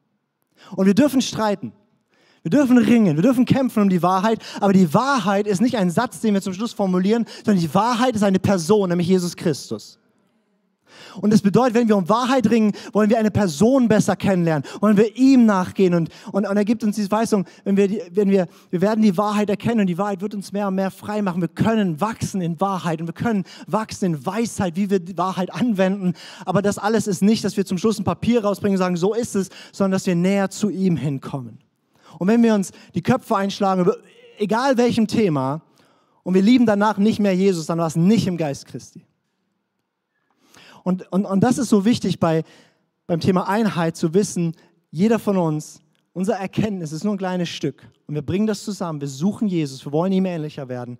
Und 0.76 0.86
wir 0.86 0.93
dürfen 0.93 1.21
streiten. 1.21 1.71
Wir 2.43 2.52
dürfen 2.52 2.78
ringen, 2.78 3.15
wir 3.15 3.24
dürfen 3.24 3.45
kämpfen 3.45 3.82
um 3.82 3.89
die 3.89 4.04
Wahrheit, 4.04 4.38
aber 4.62 4.71
die 4.71 4.93
Wahrheit 4.93 5.48
ist 5.48 5.62
nicht 5.62 5.78
ein 5.78 5.89
Satz, 5.89 6.21
den 6.21 6.36
wir 6.36 6.41
zum 6.43 6.54
Schluss 6.54 6.74
formulieren, 6.74 7.26
sondern 7.43 7.63
die 7.63 7.74
Wahrheit 7.74 8.15
ist 8.15 8.21
eine 8.21 8.38
Person, 8.38 8.89
nämlich 8.89 9.08
Jesus 9.08 9.36
Christus. 9.36 9.98
Und 11.21 11.31
das 11.31 11.41
bedeutet, 11.41 11.75
wenn 11.75 11.88
wir 11.88 11.97
um 11.97 12.08
Wahrheit 12.10 12.49
ringen, 12.49 12.73
wollen 12.93 13.10
wir 13.10 13.17
eine 13.17 13.31
Person 13.31 13.88
besser 13.88 14.15
kennenlernen, 14.15 14.63
wollen 14.81 14.97
wir 14.97 15.15
ihm 15.15 15.45
nachgehen. 15.45 15.93
Und, 15.93 16.10
und, 16.31 16.47
und 16.47 16.58
er 16.58 16.65
gibt 16.65 16.84
uns 16.84 16.95
diese 16.95 17.12
Weisung, 17.12 17.45
wenn 17.63 17.77
wir, 17.77 17.89
wenn 18.12 18.29
wir, 18.29 18.47
wir 18.69 18.81
werden 18.81 19.01
die 19.01 19.17
Wahrheit 19.17 19.49
erkennen 19.49 19.81
und 19.81 19.88
die 19.88 19.97
Wahrheit 19.97 20.21
wird 20.21 20.36
uns 20.36 20.51
mehr 20.51 20.67
und 20.67 20.75
mehr 20.75 20.91
frei 20.91 21.21
machen. 21.21 21.41
Wir 21.41 21.47
können 21.47 22.01
wachsen 22.01 22.41
in 22.41 22.60
Wahrheit 22.60 23.01
und 23.01 23.08
wir 23.08 23.13
können 23.13 23.43
wachsen 23.67 24.05
in 24.05 24.25
Weisheit, 24.25 24.75
wie 24.75 24.89
wir 24.89 24.99
die 24.99 25.17
Wahrheit 25.17 25.53
anwenden. 25.53 26.13
Aber 26.45 26.62
das 26.62 26.77
alles 26.77 27.08
ist 27.08 27.21
nicht, 27.21 27.43
dass 27.43 27.58
wir 27.58 27.65
zum 27.65 27.77
Schluss 27.77 27.99
ein 27.99 28.03
Papier 28.03 28.43
rausbringen 28.43 28.75
und 28.75 28.79
sagen, 28.79 28.97
so 28.97 29.13
ist 29.13 29.36
es, 29.36 29.49
sondern 29.71 29.93
dass 29.93 30.05
wir 30.05 30.15
näher 30.15 30.49
zu 30.49 30.69
ihm 30.69 30.97
hinkommen. 30.97 31.60
Und 32.17 32.27
wenn 32.27 32.41
wir 32.43 32.53
uns 32.53 32.71
die 32.93 33.01
Köpfe 33.01 33.36
einschlagen, 33.36 33.81
über 33.81 33.97
egal 34.38 34.77
welchem 34.77 35.08
Thema, 35.08 35.62
und 36.23 36.34
wir 36.34 36.41
lieben 36.41 36.65
danach 36.65 36.97
nicht 36.97 37.19
mehr 37.19 37.36
Jesus, 37.36 37.67
dann 37.67 37.77
war 37.77 37.88
es 37.88 37.95
nicht 37.95 38.25
im 38.25 38.36
Geist 38.36 38.65
Christi. 38.65 39.05
Und, 40.86 41.12
und, 41.12 41.26
und 41.26 41.39
das 41.41 41.58
ist 41.58 41.69
so 41.69 41.84
wichtig 41.84 42.19
bei, 42.19 42.43
beim 43.08 43.19
Thema 43.19 43.50
Einheit 43.50 43.98
zu 43.98 44.13
wissen, 44.13 44.56
jeder 44.91 45.17
von 45.17 45.36
uns, 45.36 45.80
unser 46.13 46.36
Erkenntnis 46.36 46.91
ist 46.91 47.04
nur 47.04 47.15
ein 47.15 47.17
kleines 47.17 47.50
Stück. 47.50 47.89
Und 48.06 48.13
wir 48.13 48.21
bringen 48.21 48.45
das 48.45 48.63
zusammen, 48.63 49.02
wir 49.02 49.08
suchen 49.08 49.48
Jesus, 49.48 49.84
wir 49.84 49.91
wollen 49.91 50.13
ihm 50.13 50.26
ähnlicher 50.26 50.69
werden. 50.69 51.00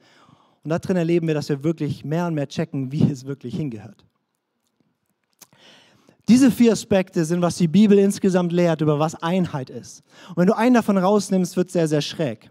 Und 0.64 0.72
da 0.72 0.80
drin 0.80 0.98
erleben 0.98 1.28
wir, 1.28 1.36
dass 1.36 1.50
wir 1.50 1.64
wirklich 1.64 2.04
mehr 2.04 2.26
und 2.26 2.34
mehr 2.34 2.48
checken, 2.48 2.92
wie 2.92 3.04
es 3.04 3.28
wirklich 3.28 3.56
hingehört. 3.56 4.04
Diese 6.28 6.50
vier 6.50 6.72
Aspekte 6.72 7.24
sind, 7.24 7.44
was 7.44 7.58
die 7.58 7.68
Bibel 7.68 8.00
insgesamt 8.00 8.52
lehrt, 8.52 8.82
über 8.82 8.98
was 8.98 9.14
Einheit 9.22 9.70
ist. 9.70 10.02
Und 10.30 10.38
wenn 10.38 10.48
du 10.48 10.58
einen 10.58 10.74
davon 10.74 10.98
rausnimmst, 10.98 11.56
wird 11.58 11.68
es 11.68 11.74
sehr, 11.74 11.88
sehr 11.88 12.02
schräg. 12.02 12.50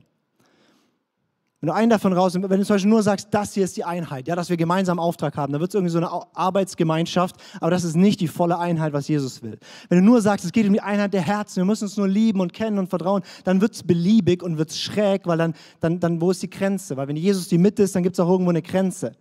Wenn 1.65 1.69
du 1.69 1.75
einen 1.77 1.89
davon 1.89 2.13
raus, 2.13 2.35
wenn 2.35 2.43
du 2.43 2.63
zum 2.67 2.75
Beispiel 2.75 2.91
nur 2.91 3.03
sagst, 3.03 3.29
das 3.31 3.55
hier 3.55 3.65
ist 3.65 3.75
die 3.79 3.85
Einheit, 3.85 4.29
ja, 4.29 4.37
dass 4.37 4.51
wir 4.51 4.59
gemeinsam 4.59 4.99
Auftrag 4.99 5.35
haben, 5.39 5.51
dann 5.51 5.63
wird 5.63 5.71
es 5.71 5.75
irgendwie 5.75 5.93
so 5.93 5.97
eine 5.97 6.11
Arbeitsgemeinschaft, 6.35 7.37
aber 7.59 7.71
das 7.71 7.85
ist 7.85 7.97
nicht 7.97 8.21
die 8.21 8.29
volle 8.29 8.59
Einheit, 8.59 8.93
was 8.93 9.09
Jesus 9.09 9.43
will. 9.43 9.59
Wenn 9.89 10.01
du 10.01 10.05
nur 10.05 10.21
sagst, 10.21 10.45
es 10.45 10.53
geht 10.53 10.67
um 10.67 10.75
die 10.75 10.83
Einheit 10.83 11.15
der 11.15 11.23
Herzen, 11.23 11.57
wir 11.57 11.65
müssen 11.65 11.85
uns 11.85 11.97
nur 11.97 12.07
lieben 12.07 12.41
und 12.41 12.53
kennen 12.53 12.79
und 12.79 12.91
vertrauen, 12.91 13.23
dann 13.45 13.63
wird 13.63 13.73
es 13.73 13.83
beliebig 13.83 14.43
und 14.43 14.59
wird 14.59 14.73
es 14.73 14.79
schräg, 14.79 15.27
weil 15.27 15.39
dann, 15.39 15.55
dann, 15.81 16.01
dann, 16.01 16.21
wo 16.21 16.31
ist 16.31 16.43
die 16.43 16.51
Grenze? 16.51 16.99
Weil 16.99 17.09
wenn 17.09 17.17
Jesus 17.17 17.49
die 17.49 17.57
Mitte 17.57 17.85
ist, 17.85 17.97
dann 17.97 18.03
gibt 18.03 18.17
es 18.17 18.21
auch 18.21 18.29
irgendwo 18.29 18.51
eine 18.51 18.61
Grenze. 18.61 19.17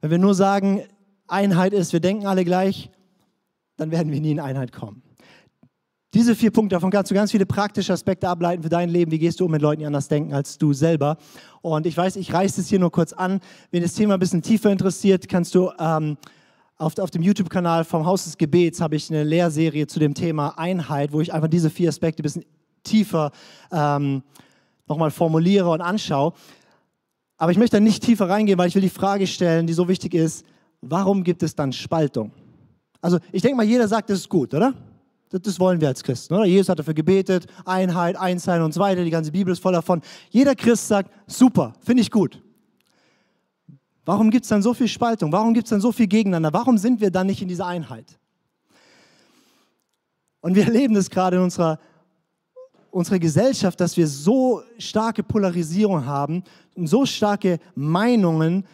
Wenn 0.00 0.12
wir 0.12 0.18
nur 0.18 0.36
sagen, 0.36 0.84
Einheit 1.26 1.72
ist, 1.72 1.92
wir 1.92 1.98
denken 1.98 2.28
alle 2.28 2.44
gleich, 2.44 2.88
dann 3.76 3.90
werden 3.90 4.12
wir 4.12 4.20
nie 4.20 4.30
in 4.30 4.38
Einheit 4.38 4.70
kommen. 4.70 5.02
Diese 6.12 6.34
vier 6.34 6.50
Punkte, 6.50 6.74
davon 6.74 6.90
kannst 6.90 7.12
du 7.12 7.14
ganz 7.14 7.30
viele 7.30 7.46
praktische 7.46 7.92
Aspekte 7.92 8.28
ableiten 8.28 8.64
für 8.64 8.68
dein 8.68 8.88
Leben. 8.88 9.12
Wie 9.12 9.18
gehst 9.20 9.38
du 9.38 9.44
um 9.44 9.52
mit 9.52 9.62
Leuten, 9.62 9.78
die 9.78 9.86
anders 9.86 10.08
denken 10.08 10.34
als 10.34 10.58
du 10.58 10.72
selber? 10.72 11.16
Und 11.62 11.86
ich 11.86 11.96
weiß, 11.96 12.16
ich 12.16 12.32
reiße 12.32 12.60
es 12.60 12.68
hier 12.68 12.80
nur 12.80 12.90
kurz 12.90 13.12
an. 13.12 13.38
Wenn 13.70 13.82
das 13.82 13.94
Thema 13.94 14.14
ein 14.14 14.20
bisschen 14.20 14.42
tiefer 14.42 14.72
interessiert, 14.72 15.28
kannst 15.28 15.54
du 15.54 15.70
ähm, 15.78 16.16
auf, 16.78 16.98
auf 16.98 17.12
dem 17.12 17.22
YouTube-Kanal 17.22 17.84
vom 17.84 18.06
Haus 18.06 18.24
des 18.24 18.36
Gebets 18.38 18.80
habe 18.80 18.96
ich 18.96 19.08
eine 19.08 19.22
Lehrserie 19.22 19.86
zu 19.86 20.00
dem 20.00 20.14
Thema 20.14 20.58
Einheit, 20.58 21.12
wo 21.12 21.20
ich 21.20 21.32
einfach 21.32 21.48
diese 21.48 21.70
vier 21.70 21.90
Aspekte 21.90 22.22
ein 22.22 22.24
bisschen 22.24 22.44
tiefer 22.82 23.30
ähm, 23.70 24.24
nochmal 24.88 25.12
formuliere 25.12 25.70
und 25.70 25.80
anschaue. 25.80 26.32
Aber 27.36 27.52
ich 27.52 27.58
möchte 27.58 27.76
da 27.76 27.80
nicht 27.80 28.02
tiefer 28.02 28.28
reingehen, 28.28 28.58
weil 28.58 28.66
ich 28.66 28.74
will 28.74 28.82
die 28.82 28.88
Frage 28.88 29.28
stellen, 29.28 29.68
die 29.68 29.74
so 29.74 29.86
wichtig 29.86 30.14
ist, 30.14 30.44
warum 30.80 31.22
gibt 31.22 31.44
es 31.44 31.54
dann 31.54 31.72
Spaltung? 31.72 32.32
Also 33.00 33.18
ich 33.30 33.42
denke 33.42 33.56
mal, 33.56 33.64
jeder 33.64 33.86
sagt, 33.86 34.10
das 34.10 34.18
ist 34.18 34.28
gut, 34.28 34.52
oder? 34.54 34.74
Das 35.30 35.60
wollen 35.60 35.80
wir 35.80 35.86
als 35.86 36.02
Christen, 36.02 36.34
oder? 36.34 36.44
Jesus 36.44 36.68
hat 36.68 36.80
dafür 36.80 36.94
gebetet, 36.94 37.46
Einheit, 37.64 38.16
Einssein 38.16 38.62
und 38.62 38.74
so 38.74 38.80
weiter. 38.80 39.04
Die 39.04 39.10
ganze 39.10 39.30
Bibel 39.30 39.52
ist 39.52 39.62
voll 39.62 39.72
davon. 39.72 40.02
Jeder 40.30 40.56
Christ 40.56 40.88
sagt, 40.88 41.10
super, 41.28 41.72
finde 41.80 42.02
ich 42.02 42.10
gut. 42.10 42.42
Warum 44.04 44.30
gibt 44.30 44.44
es 44.44 44.48
dann 44.48 44.60
so 44.60 44.74
viel 44.74 44.88
Spaltung? 44.88 45.30
Warum 45.30 45.54
gibt 45.54 45.66
es 45.66 45.70
dann 45.70 45.80
so 45.80 45.92
viel 45.92 46.08
Gegeneinander? 46.08 46.52
Warum 46.52 46.78
sind 46.78 47.00
wir 47.00 47.12
dann 47.12 47.28
nicht 47.28 47.42
in 47.42 47.48
dieser 47.48 47.66
Einheit? 47.66 48.18
Und 50.40 50.56
wir 50.56 50.64
erleben 50.66 50.94
das 50.94 51.08
gerade 51.08 51.36
in 51.36 51.42
unserer, 51.42 51.78
unserer 52.90 53.20
Gesellschaft, 53.20 53.80
dass 53.80 53.96
wir 53.96 54.08
so 54.08 54.62
starke 54.78 55.22
Polarisierung 55.22 56.06
haben 56.06 56.42
und 56.74 56.88
so 56.88 57.06
starke 57.06 57.60
Meinungen 57.76 58.66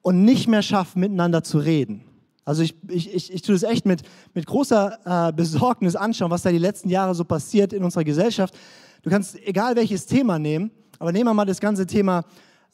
und 0.00 0.24
nicht 0.24 0.46
mehr 0.46 0.62
schaffen, 0.62 1.00
miteinander 1.00 1.42
zu 1.42 1.58
reden. 1.58 2.04
Also 2.44 2.62
ich, 2.62 2.74
ich, 2.88 3.14
ich, 3.14 3.32
ich 3.32 3.42
tue 3.42 3.54
das 3.54 3.62
echt 3.62 3.86
mit, 3.86 4.02
mit 4.34 4.46
großer 4.46 5.28
äh, 5.28 5.32
Besorgnis 5.32 5.96
anschauen, 5.96 6.30
was 6.30 6.42
da 6.42 6.50
die 6.50 6.58
letzten 6.58 6.90
Jahre 6.90 7.14
so 7.14 7.24
passiert 7.24 7.72
in 7.72 7.82
unserer 7.82 8.04
Gesellschaft. 8.04 8.54
Du 9.02 9.10
kannst 9.10 9.36
egal 9.46 9.76
welches 9.76 10.06
Thema 10.06 10.38
nehmen, 10.38 10.70
aber 10.98 11.12
nehmen 11.12 11.26
wir 11.26 11.34
mal 11.34 11.46
das 11.46 11.60
ganze 11.60 11.86
Thema 11.86 12.24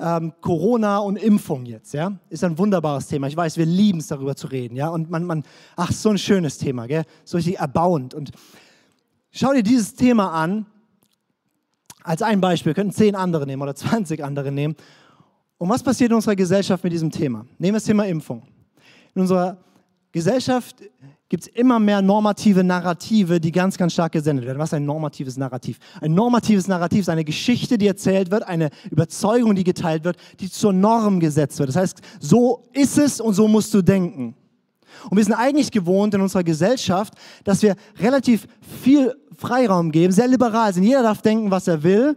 ähm, 0.00 0.32
Corona 0.40 0.98
und 0.98 1.16
Impfung 1.16 1.66
jetzt, 1.66 1.92
ja. 1.92 2.12
Ist 2.30 2.42
ein 2.42 2.56
wunderbares 2.58 3.06
Thema. 3.06 3.28
Ich 3.28 3.36
weiß, 3.36 3.58
wir 3.58 3.66
lieben 3.66 3.98
es, 3.98 4.08
darüber 4.08 4.34
zu 4.34 4.46
reden, 4.46 4.74
ja. 4.74 4.88
Und 4.88 5.10
man, 5.10 5.24
man, 5.24 5.44
ach, 5.76 5.92
so 5.92 6.08
ein 6.08 6.18
schönes 6.18 6.58
Thema, 6.58 6.86
gell. 6.86 7.04
So 7.24 7.36
richtig 7.36 7.58
erbauend. 7.58 8.14
Und 8.14 8.30
schau 9.30 9.52
dir 9.52 9.62
dieses 9.62 9.94
Thema 9.94 10.32
an, 10.32 10.66
als 12.02 12.22
ein 12.22 12.40
Beispiel. 12.40 12.70
Wir 12.70 12.74
könnten 12.74 12.94
zehn 12.94 13.14
andere 13.14 13.46
nehmen 13.46 13.62
oder 13.62 13.74
20 13.74 14.24
andere 14.24 14.50
nehmen. 14.50 14.74
Und 15.58 15.68
was 15.68 15.82
passiert 15.82 16.10
in 16.10 16.16
unserer 16.16 16.36
Gesellschaft 16.36 16.82
mit 16.82 16.92
diesem 16.92 17.10
Thema? 17.10 17.40
Nehmen 17.58 17.74
wir 17.74 17.78
das 17.78 17.84
Thema 17.84 18.06
Impfung. 18.06 18.42
In 19.14 19.22
unserer 19.22 19.58
Gesellschaft 20.12 20.76
gibt 21.28 21.44
es 21.44 21.48
immer 21.48 21.78
mehr 21.78 22.02
normative 22.02 22.64
Narrative, 22.64 23.40
die 23.40 23.52
ganz, 23.52 23.78
ganz 23.78 23.92
stark 23.92 24.12
gesendet 24.12 24.44
werden. 24.44 24.58
Was 24.58 24.70
ist 24.70 24.74
ein 24.74 24.84
normatives 24.84 25.36
Narrativ? 25.36 25.78
Ein 26.00 26.14
normatives 26.14 26.66
Narrativ 26.66 27.00
ist 27.00 27.08
eine 27.08 27.24
Geschichte, 27.24 27.78
die 27.78 27.86
erzählt 27.86 28.30
wird, 28.30 28.42
eine 28.42 28.70
Überzeugung, 28.90 29.54
die 29.54 29.62
geteilt 29.62 30.04
wird, 30.04 30.16
die 30.40 30.50
zur 30.50 30.72
Norm 30.72 31.20
gesetzt 31.20 31.58
wird. 31.60 31.68
Das 31.68 31.76
heißt, 31.76 32.00
so 32.18 32.64
ist 32.72 32.98
es 32.98 33.20
und 33.20 33.34
so 33.34 33.46
musst 33.46 33.72
du 33.72 33.82
denken. 33.82 34.34
Und 35.08 35.16
wir 35.16 35.24
sind 35.24 35.34
eigentlich 35.34 35.70
gewohnt 35.70 36.14
in 36.14 36.20
unserer 36.20 36.42
Gesellschaft, 36.42 37.14
dass 37.44 37.62
wir 37.62 37.76
relativ 38.00 38.48
viel 38.82 39.14
Freiraum 39.36 39.92
geben, 39.92 40.12
sehr 40.12 40.26
liberal 40.26 40.74
sind. 40.74 40.82
Jeder 40.82 41.04
darf 41.04 41.22
denken, 41.22 41.50
was 41.50 41.68
er 41.68 41.82
will. 41.82 42.16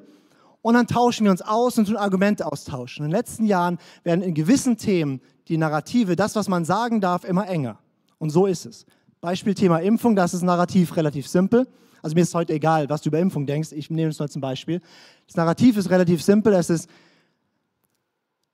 Und 0.64 0.76
dann 0.76 0.88
tauschen 0.88 1.26
wir 1.26 1.32
uns 1.32 1.42
aus 1.42 1.78
und 1.78 1.86
tun 1.86 1.98
Argumente 1.98 2.50
austauschen. 2.50 3.04
In 3.04 3.12
den 3.12 3.18
letzten 3.18 3.46
Jahren 3.46 3.78
werden 4.04 4.22
in 4.22 4.34
gewissen 4.34 4.78
Themen 4.78 5.20
die 5.50 5.58
Narrative, 5.58 6.16
das, 6.16 6.38
was 6.38 6.48
man 6.48 6.64
sagen 6.64 7.02
darf, 7.02 7.26
immer 7.26 7.48
enger. 7.48 7.80
Und 8.18 8.30
so 8.30 8.46
ist 8.46 8.66
es. 8.66 8.86
Beispiel 9.20 9.54
Thema 9.56 9.80
Impfung, 9.80 10.16
das 10.16 10.34
ist 10.34 10.42
Narrativ 10.42 10.96
relativ 10.96 11.28
simpel. 11.28 11.68
Also 12.02 12.16
mir 12.16 12.22
ist 12.22 12.34
heute 12.34 12.54
egal, 12.54 12.90
was 12.90 13.02
du 13.02 13.10
über 13.10 13.20
Impfung 13.20 13.46
denkst. 13.46 13.74
Ich 13.74 13.90
nehme 13.90 14.10
es 14.10 14.20
nur 14.20 14.30
ein 14.34 14.42
Beispiel. 14.42 14.80
Das 15.28 15.36
Narrativ 15.36 15.76
ist 15.76 15.90
relativ 15.90 16.24
simpel. 16.24 16.54
Es 16.54 16.70
ist, 16.70 16.90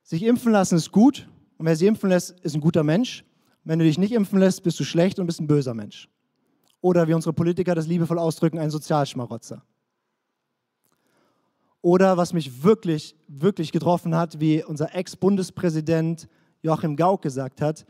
sich 0.02 0.24
impfen 0.24 0.52
lassen 0.52 0.78
ist 0.78 0.92
gut. 0.92 1.30
Und 1.60 1.68
wer 1.68 1.76
sich 1.76 1.88
impfen 1.88 2.10
lässt, 2.10 2.40
ist 2.40 2.56
ein 2.56 2.62
guter 2.62 2.84
Mensch. 2.84 3.24
Wenn 3.64 3.78
du 3.78 3.86
dich 3.86 4.00
nicht 4.00 4.14
impfen 4.14 4.40
lässt, 4.40 4.64
bist 4.64 4.80
du 4.80 4.84
schlecht 4.84 5.20
und 5.20 5.28
bist 5.28 5.40
ein 5.40 5.48
böser 5.48 5.76
Mensch. 5.76 6.10
Oder 6.82 7.08
wie 7.08 7.14
unsere 7.14 7.34
Politiker 7.34 7.76
das 7.76 7.86
liebevoll 7.86 8.18
ausdrücken, 8.18 8.58
ein 8.58 8.72
Sozialschmarotzer. 8.72 9.64
Oder 11.82 12.18
was 12.18 12.34
mich 12.34 12.64
wirklich, 12.64 13.16
wirklich 13.28 13.72
getroffen 13.72 14.16
hat, 14.16 14.40
wie 14.40 14.64
unser 14.64 14.94
Ex-Bundespräsident 14.94 16.28
Joachim 16.62 16.96
Gauck 16.96 17.22
gesagt 17.22 17.62
hat, 17.62 17.86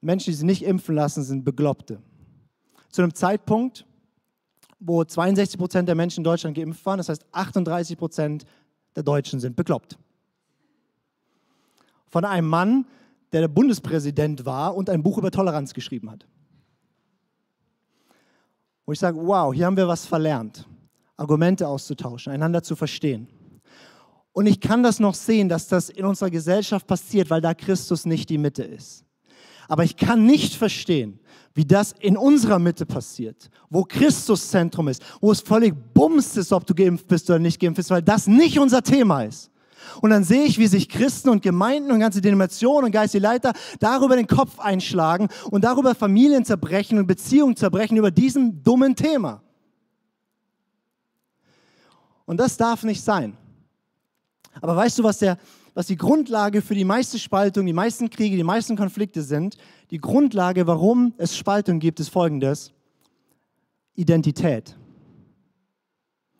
Menschen, 0.00 0.30
die 0.30 0.36
sich 0.36 0.44
nicht 0.44 0.64
impfen 0.64 0.94
lassen, 0.94 1.22
sind 1.22 1.44
Begloppte. 1.44 2.02
Zu 2.90 3.02
einem 3.02 3.14
Zeitpunkt, 3.14 3.86
wo 4.80 5.04
62 5.04 5.58
Prozent 5.58 5.88
der 5.88 5.94
Menschen 5.94 6.20
in 6.20 6.24
Deutschland 6.24 6.56
geimpft 6.56 6.84
waren, 6.86 6.98
das 6.98 7.08
heißt 7.08 7.24
38 7.32 7.98
Prozent 7.98 8.44
der 8.96 9.02
Deutschen 9.02 9.38
sind 9.40 9.54
bekloppt. 9.54 9.98
Von 12.08 12.24
einem 12.24 12.48
Mann, 12.48 12.86
der 13.32 13.42
der 13.42 13.48
Bundespräsident 13.48 14.44
war 14.46 14.74
und 14.74 14.88
ein 14.88 15.02
Buch 15.02 15.18
über 15.18 15.30
Toleranz 15.30 15.74
geschrieben 15.74 16.10
hat. 16.10 16.26
Wo 18.86 18.92
ich 18.92 18.98
sage, 18.98 19.18
wow, 19.20 19.52
hier 19.52 19.66
haben 19.66 19.76
wir 19.76 19.86
was 19.86 20.06
verlernt. 20.06 20.66
Argumente 21.18 21.68
auszutauschen, 21.68 22.32
einander 22.32 22.62
zu 22.62 22.76
verstehen. 22.76 23.28
Und 24.32 24.46
ich 24.46 24.60
kann 24.60 24.82
das 24.82 25.00
noch 25.00 25.14
sehen, 25.14 25.48
dass 25.48 25.68
das 25.68 25.90
in 25.90 26.04
unserer 26.04 26.30
Gesellschaft 26.30 26.86
passiert, 26.86 27.28
weil 27.28 27.40
da 27.40 27.54
Christus 27.54 28.06
nicht 28.06 28.30
die 28.30 28.38
Mitte 28.38 28.62
ist. 28.62 29.04
Aber 29.66 29.84
ich 29.84 29.96
kann 29.96 30.24
nicht 30.24 30.54
verstehen, 30.54 31.20
wie 31.54 31.64
das 31.64 31.92
in 31.98 32.16
unserer 32.16 32.58
Mitte 32.58 32.86
passiert, 32.86 33.50
wo 33.68 33.82
Christus 33.82 34.48
Zentrum 34.48 34.88
ist, 34.88 35.02
wo 35.20 35.32
es 35.32 35.40
völlig 35.40 35.74
bums 35.92 36.36
ist, 36.36 36.52
ob 36.52 36.66
du 36.66 36.74
geimpft 36.74 37.08
bist 37.08 37.28
oder 37.28 37.40
nicht 37.40 37.60
geimpft 37.60 37.78
bist, 37.78 37.90
weil 37.90 38.02
das 38.02 38.28
nicht 38.28 38.58
unser 38.58 38.82
Thema 38.82 39.24
ist. 39.24 39.50
Und 40.00 40.10
dann 40.10 40.24
sehe 40.24 40.44
ich, 40.44 40.58
wie 40.58 40.66
sich 40.68 40.88
Christen 40.88 41.28
und 41.28 41.42
Gemeinden 41.42 41.90
und 41.90 42.00
ganze 42.00 42.20
Denominationen 42.20 42.86
und 42.86 42.92
geistige 42.92 43.22
Leiter 43.22 43.52
darüber 43.80 44.16
den 44.16 44.26
Kopf 44.26 44.58
einschlagen 44.58 45.28
und 45.50 45.64
darüber 45.64 45.94
Familien 45.94 46.44
zerbrechen 46.44 46.98
und 46.98 47.06
Beziehungen 47.06 47.56
zerbrechen 47.56 47.96
über 47.96 48.10
diesem 48.10 48.62
dummen 48.62 48.94
Thema. 48.94 49.42
Und 52.28 52.36
das 52.36 52.58
darf 52.58 52.84
nicht 52.84 53.02
sein. 53.02 53.38
Aber 54.60 54.76
weißt 54.76 54.98
du, 54.98 55.02
was, 55.02 55.18
der, 55.18 55.38
was 55.72 55.86
die 55.86 55.96
Grundlage 55.96 56.60
für 56.60 56.74
die 56.74 56.84
meiste 56.84 57.18
Spaltung, 57.18 57.64
die 57.64 57.72
meisten 57.72 58.10
Kriege, 58.10 58.36
die 58.36 58.44
meisten 58.44 58.76
Konflikte 58.76 59.22
sind? 59.22 59.56
Die 59.90 59.96
Grundlage, 59.96 60.66
warum 60.66 61.14
es 61.16 61.34
Spaltung 61.34 61.80
gibt, 61.80 62.00
ist 62.00 62.10
folgendes. 62.10 62.70
Identität. 63.94 64.76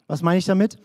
Was 0.08 0.20
meine 0.20 0.38
ich 0.38 0.44
damit? 0.44 0.76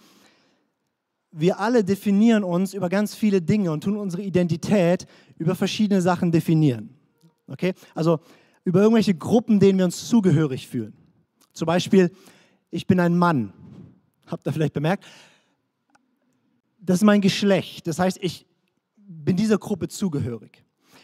Wir 1.33 1.59
alle 1.59 1.83
definieren 1.83 2.45
uns 2.45 2.73
über 2.73 2.87
ganz 2.87 3.13
viele 3.13 3.41
Dinge 3.41 3.73
und 3.73 3.83
tun 3.83 3.97
unsere 3.97 4.23
Identität 4.23 5.05
über 5.37 5.53
verschiedene 5.53 6.01
Sachen 6.01 6.31
definieren. 6.31 6.95
Okay? 7.47 7.73
Also 7.93 8.21
über 8.63 8.79
irgendwelche 8.79 9.15
Gruppen, 9.15 9.59
denen 9.59 9.79
wir 9.79 9.85
uns 9.85 10.07
zugehörig 10.07 10.69
fühlen. 10.69 10.93
Zum 11.51 11.65
Beispiel, 11.65 12.09
ich 12.71 12.87
bin 12.87 13.01
ein 13.01 13.17
Mann. 13.17 13.51
Habt 14.27 14.47
ihr 14.47 14.53
vielleicht 14.53 14.73
bemerkt? 14.73 15.05
das 16.83 16.97
ist 16.97 17.03
mein 17.03 17.21
Geschlecht. 17.21 17.87
Das 17.87 17.97
heißt, 17.97 18.19
ich 18.21 18.45
bin 18.97 19.37
dieser 19.37 19.57
Gruppe 19.57 19.87
zugehörig. 19.87 20.63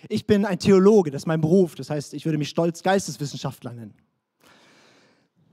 Ich 0.09 0.27
bin 0.27 0.45
ein 0.45 0.59
Theologe, 0.59 1.09
das 1.09 1.23
ist 1.23 1.25
mein 1.25 1.41
Beruf. 1.41 1.75
Das 1.75 1.89
heißt, 1.89 2.13
ich 2.13 2.25
würde 2.25 2.37
mich 2.37 2.49
stolz 2.49 2.83
Geisteswissenschaftler 2.83 3.73
nennen. 3.73 3.93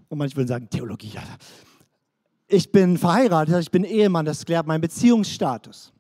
Und 0.09 0.19
manche 0.19 0.37
würden 0.37 0.49
sagen, 0.49 0.69
Theologie. 0.69 1.11
Ja. 1.15 1.23
Ich 2.49 2.71
bin 2.71 2.99
verheiratet, 2.99 3.61
ich 3.61 3.71
bin 3.71 3.85
Ehemann, 3.85 4.25
das 4.25 4.45
klärt 4.45 4.67
meinen 4.67 4.81
Beziehungsstatus. 4.81 5.93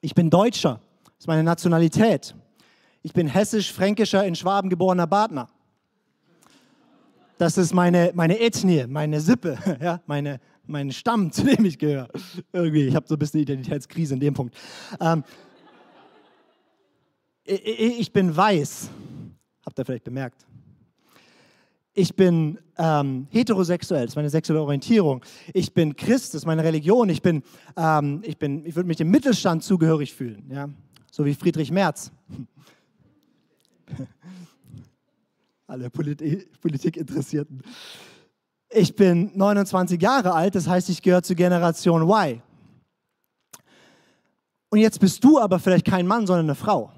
Ich 0.00 0.14
bin 0.14 0.30
Deutscher, 0.30 0.80
das 1.04 1.20
ist 1.20 1.26
meine 1.26 1.42
Nationalität. 1.42 2.34
Ich 3.02 3.12
bin 3.12 3.26
hessisch-fränkischer, 3.26 4.24
in 4.24 4.34
Schwaben 4.34 4.70
geborener 4.70 5.06
Badner. 5.06 5.48
Das 7.36 7.58
ist 7.58 7.72
meine, 7.74 8.12
meine 8.14 8.40
Ethnie, 8.40 8.86
meine 8.86 9.20
Sippe, 9.20 9.58
ja, 9.80 10.00
meine, 10.06 10.40
mein 10.68 10.92
Stamm, 10.92 11.32
zu 11.32 11.44
dem 11.44 11.64
ich 11.64 11.78
gehöre. 11.78 12.08
Irgendwie, 12.52 12.86
ich 12.86 12.94
habe 12.94 13.06
so 13.08 13.14
ein 13.14 13.18
bisschen 13.18 13.40
Identitätskrise 13.40 14.14
in 14.14 14.20
dem 14.20 14.34
Punkt. 14.34 14.56
Ähm, 15.00 15.24
ich 17.44 18.12
bin 18.12 18.36
weiß, 18.36 18.90
habt 19.64 19.78
ihr 19.78 19.84
vielleicht 19.84 20.04
bemerkt. 20.04 20.44
Ich 21.94 22.14
bin 22.14 22.58
ähm, 22.76 23.26
heterosexuell, 23.30 24.02
das 24.02 24.12
ist 24.12 24.16
meine 24.16 24.30
sexuelle 24.30 24.62
Orientierung. 24.62 25.24
Ich 25.52 25.72
bin 25.72 25.96
Christ, 25.96 26.34
das 26.34 26.42
ist 26.42 26.46
meine 26.46 26.62
Religion. 26.62 27.08
Ich 27.08 27.22
bin, 27.22 27.42
ähm, 27.76 28.20
ich 28.22 28.36
bin, 28.36 28.64
ich 28.66 28.76
würde 28.76 28.86
mich 28.86 28.98
dem 28.98 29.10
Mittelstand 29.10 29.64
zugehörig 29.64 30.14
fühlen, 30.14 30.48
ja, 30.52 30.68
so 31.10 31.24
wie 31.24 31.34
Friedrich 31.34 31.72
Merz. 31.72 32.12
Alle 35.66 35.90
Polit 35.90 36.22
Politikinteressierten. 36.60 37.62
Ich 38.70 38.94
bin 38.94 39.30
29 39.34 40.00
Jahre 40.00 40.34
alt, 40.34 40.54
das 40.54 40.68
heißt, 40.68 40.88
ich 40.90 41.00
gehöre 41.00 41.22
zur 41.22 41.36
Generation 41.36 42.02
Y. 42.02 42.42
Und 44.70 44.78
jetzt 44.78 45.00
bist 45.00 45.24
du 45.24 45.38
aber 45.38 45.58
vielleicht 45.58 45.86
kein 45.86 46.06
Mann, 46.06 46.26
sondern 46.26 46.46
eine 46.46 46.54
Frau. 46.54 46.92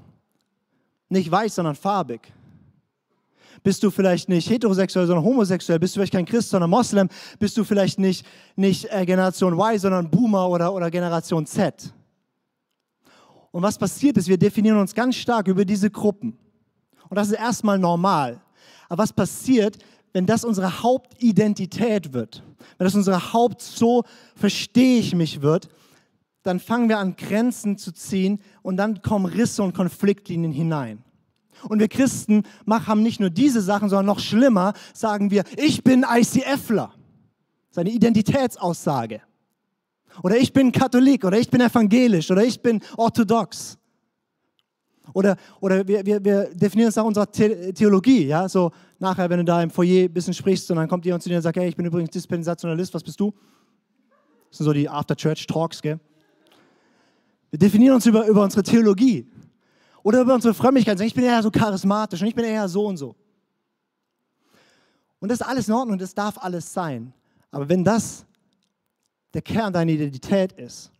Nicht 1.08 1.30
weiß, 1.30 1.54
sondern 1.54 1.76
farbig. 1.76 2.32
Bist 3.62 3.82
du 3.82 3.90
vielleicht 3.90 4.28
nicht 4.28 4.48
heterosexuell, 4.48 5.06
sondern 5.06 5.24
homosexuell? 5.24 5.78
Bist 5.78 5.94
du 5.94 6.00
vielleicht 6.00 6.14
kein 6.14 6.24
Christ, 6.24 6.50
sondern 6.50 6.70
Moslem? 6.70 7.08
Bist 7.38 7.56
du 7.56 7.64
vielleicht 7.64 7.98
nicht, 7.98 8.26
nicht 8.56 8.86
äh, 8.90 9.04
Generation 9.04 9.52
Y, 9.52 9.78
sondern 9.78 10.10
Boomer 10.10 10.48
oder, 10.48 10.72
oder 10.72 10.90
Generation 10.90 11.46
Z? 11.46 11.92
Und 13.52 13.62
was 13.62 13.76
passiert 13.76 14.16
ist, 14.16 14.28
wir 14.28 14.38
definieren 14.38 14.78
uns 14.78 14.94
ganz 14.94 15.16
stark 15.16 15.48
über 15.48 15.64
diese 15.64 15.90
Gruppen. 15.90 16.38
Und 17.08 17.16
das 17.16 17.28
ist 17.28 17.38
erstmal 17.38 17.78
normal. 17.78 18.40
Aber 18.88 19.02
was 19.02 19.12
passiert, 19.12 19.76
wenn 20.12 20.26
das 20.26 20.44
unsere 20.44 20.82
Hauptidentität 20.82 22.12
wird? 22.12 22.42
Wenn 22.78 22.84
das 22.84 22.94
unsere 22.94 23.32
Haupt 23.32 23.62
so 23.62 24.04
verstehe 24.34 25.00
ich 25.00 25.14
mich 25.14 25.42
wird, 25.42 25.68
dann 26.42 26.60
fangen 26.60 26.88
wir 26.88 26.98
an, 26.98 27.16
Grenzen 27.16 27.76
zu 27.76 27.92
ziehen 27.92 28.40
und 28.62 28.76
dann 28.76 29.02
kommen 29.02 29.26
Risse 29.26 29.62
und 29.62 29.74
Konfliktlinien 29.74 30.52
hinein. 30.52 31.02
Und 31.68 31.78
wir 31.78 31.88
Christen 31.88 32.44
machen 32.64 33.02
nicht 33.02 33.20
nur 33.20 33.30
diese 33.30 33.60
Sachen, 33.60 33.90
sondern 33.90 34.06
noch 34.06 34.20
schlimmer, 34.20 34.72
sagen 34.94 35.30
wir, 35.30 35.44
ich 35.56 35.84
bin 35.84 36.06
ICFler. 36.08 36.94
Seine 37.70 37.90
Identitätsaussage. 37.90 39.20
Oder 40.22 40.38
ich 40.38 40.52
bin 40.52 40.72
Katholik 40.72 41.24
oder 41.24 41.38
ich 41.38 41.50
bin 41.50 41.60
evangelisch 41.60 42.30
oder 42.30 42.42
ich 42.42 42.60
bin 42.60 42.80
orthodox. 42.96 43.78
Oder, 45.12 45.36
oder 45.60 45.86
wir, 45.86 46.04
wir, 46.04 46.24
wir 46.24 46.54
definieren 46.54 46.88
es 46.88 46.96
nach 46.96 47.04
unserer 47.04 47.30
Theologie. 47.30 48.26
Ja? 48.26 48.48
So 48.48 48.70
nachher, 48.98 49.28
wenn 49.30 49.38
du 49.38 49.44
da 49.44 49.62
im 49.62 49.70
Foyer 49.70 50.04
ein 50.04 50.12
bisschen 50.12 50.34
sprichst 50.34 50.70
und 50.70 50.76
dann 50.76 50.88
kommt 50.88 51.04
jemand 51.04 51.22
zu 51.22 51.28
dir 51.28 51.36
und 51.36 51.42
sagt, 51.42 51.56
hey, 51.56 51.68
ich 51.68 51.76
bin 51.76 51.86
übrigens 51.86 52.10
Dispensationalist, 52.10 52.94
was 52.94 53.02
bist 53.02 53.18
du? 53.18 53.32
Das 54.48 54.58
sind 54.58 54.64
so 54.64 54.72
die 54.72 54.88
After-Church-Talks? 54.88 55.82
Wir 55.82 55.98
definieren 57.58 57.96
uns 57.96 58.06
über, 58.06 58.26
über 58.26 58.44
unsere 58.44 58.62
Theologie. 58.62 59.26
Oder 60.02 60.22
über 60.22 60.34
unsere 60.34 60.54
Frömmigkeit. 60.54 61.00
Ich 61.00 61.14
bin 61.14 61.24
eher 61.24 61.42
so 61.42 61.50
charismatisch 61.50 62.22
und 62.22 62.28
ich 62.28 62.34
bin 62.34 62.44
eher 62.44 62.68
so 62.68 62.86
und 62.86 62.96
so. 62.96 63.14
Und 65.18 65.28
das 65.30 65.40
ist 65.40 65.46
alles 65.46 65.68
in 65.68 65.74
Ordnung, 65.74 65.98
das 65.98 66.14
darf 66.14 66.38
alles 66.38 66.72
sein. 66.72 67.12
Aber 67.50 67.68
wenn 67.68 67.84
das 67.84 68.24
der 69.34 69.42
Kern 69.42 69.72
deiner 69.72 69.92
Identität 69.92 70.52
ist, 70.52 70.90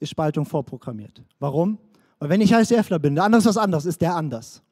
ist 0.00 0.10
Spaltung 0.10 0.46
vorprogrammiert. 0.46 1.22
Warum? 1.38 1.78
Weil 2.18 2.30
wenn 2.30 2.40
ich 2.40 2.52
ICFler 2.52 2.98
bin, 2.98 3.14
der 3.14 3.24
andere 3.24 3.38
ist 3.38 3.46
was 3.46 3.56
anderes, 3.56 3.86
ist 3.86 4.00
der 4.00 4.14
anders. 4.14 4.62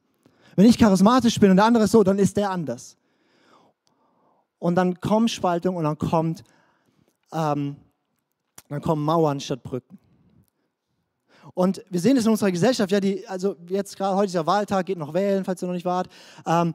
Wenn 0.56 0.66
ich 0.66 0.78
charismatisch 0.78 1.38
bin 1.38 1.50
und 1.50 1.56
der 1.56 1.66
andere 1.66 1.84
ist 1.84 1.92
so, 1.92 2.02
dann 2.02 2.18
ist 2.18 2.36
der 2.36 2.50
anders. 2.50 2.96
Und 4.58 4.74
dann 4.74 4.98
kommt 5.00 5.30
Spaltung 5.30 5.76
und 5.76 5.84
dann 5.84 5.98
kommt, 5.98 6.42
ähm, 7.32 7.76
dann 8.68 8.80
kommen 8.80 9.04
Mauern 9.04 9.38
statt 9.38 9.62
Brücken. 9.62 9.98
Und 11.54 11.84
wir 11.90 12.00
sehen 12.00 12.16
es 12.16 12.24
in 12.24 12.32
unserer 12.32 12.50
Gesellschaft, 12.50 12.90
ja, 12.90 13.00
die, 13.00 13.26
also 13.28 13.56
jetzt 13.68 13.96
gerade 13.96 14.16
heute 14.16 14.26
ist 14.26 14.34
ja 14.34 14.46
Wahltag, 14.46 14.86
geht 14.86 14.98
noch 14.98 15.14
wählen, 15.14 15.44
falls 15.44 15.62
ihr 15.62 15.66
noch 15.66 15.74
nicht 15.74 15.84
wart. 15.84 16.08
Ähm, 16.44 16.74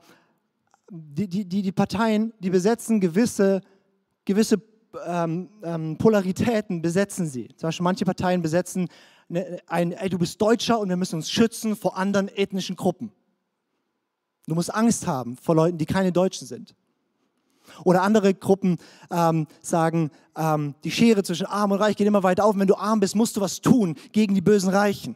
die, 0.89 1.27
die, 1.27 1.45
die, 1.45 1.61
die 1.61 1.71
Parteien, 1.71 2.33
die 2.39 2.49
besetzen 2.49 2.99
gewisse, 2.99 3.61
gewisse 4.25 4.61
ähm, 5.05 5.49
ähm, 5.63 5.97
Polaritäten, 5.97 6.81
besetzen 6.81 7.27
sie. 7.27 7.47
Zum 7.55 7.67
Beispiel 7.67 7.83
manche 7.83 8.05
Parteien 8.05 8.41
besetzen 8.41 8.87
ein, 9.67 9.91
ey, 9.93 10.09
du 10.09 10.17
bist 10.17 10.41
Deutscher 10.41 10.79
und 10.79 10.89
wir 10.89 10.97
müssen 10.97 11.15
uns 11.15 11.31
schützen 11.31 11.75
vor 11.75 11.97
anderen 11.97 12.27
ethnischen 12.27 12.75
Gruppen. 12.75 13.11
Du 14.47 14.55
musst 14.55 14.73
Angst 14.73 15.07
haben 15.07 15.37
vor 15.37 15.55
Leuten, 15.55 15.77
die 15.77 15.85
keine 15.85 16.11
Deutschen 16.11 16.47
sind. 16.47 16.75
Oder 17.85 18.01
andere 18.01 18.33
Gruppen 18.33 18.77
ähm, 19.09 19.47
sagen, 19.61 20.11
ähm, 20.35 20.75
die 20.83 20.91
Schere 20.91 21.23
zwischen 21.23 21.45
Arm 21.45 21.71
und 21.71 21.79
Reich 21.79 21.95
geht 21.95 22.07
immer 22.07 22.23
weiter 22.23 22.45
auf. 22.45 22.53
Und 22.53 22.59
wenn 22.59 22.67
du 22.67 22.75
arm 22.75 22.99
bist, 22.99 23.15
musst 23.15 23.37
du 23.37 23.41
was 23.41 23.61
tun 23.61 23.95
gegen 24.11 24.35
die 24.35 24.41
bösen 24.41 24.69
Reichen. 24.69 25.15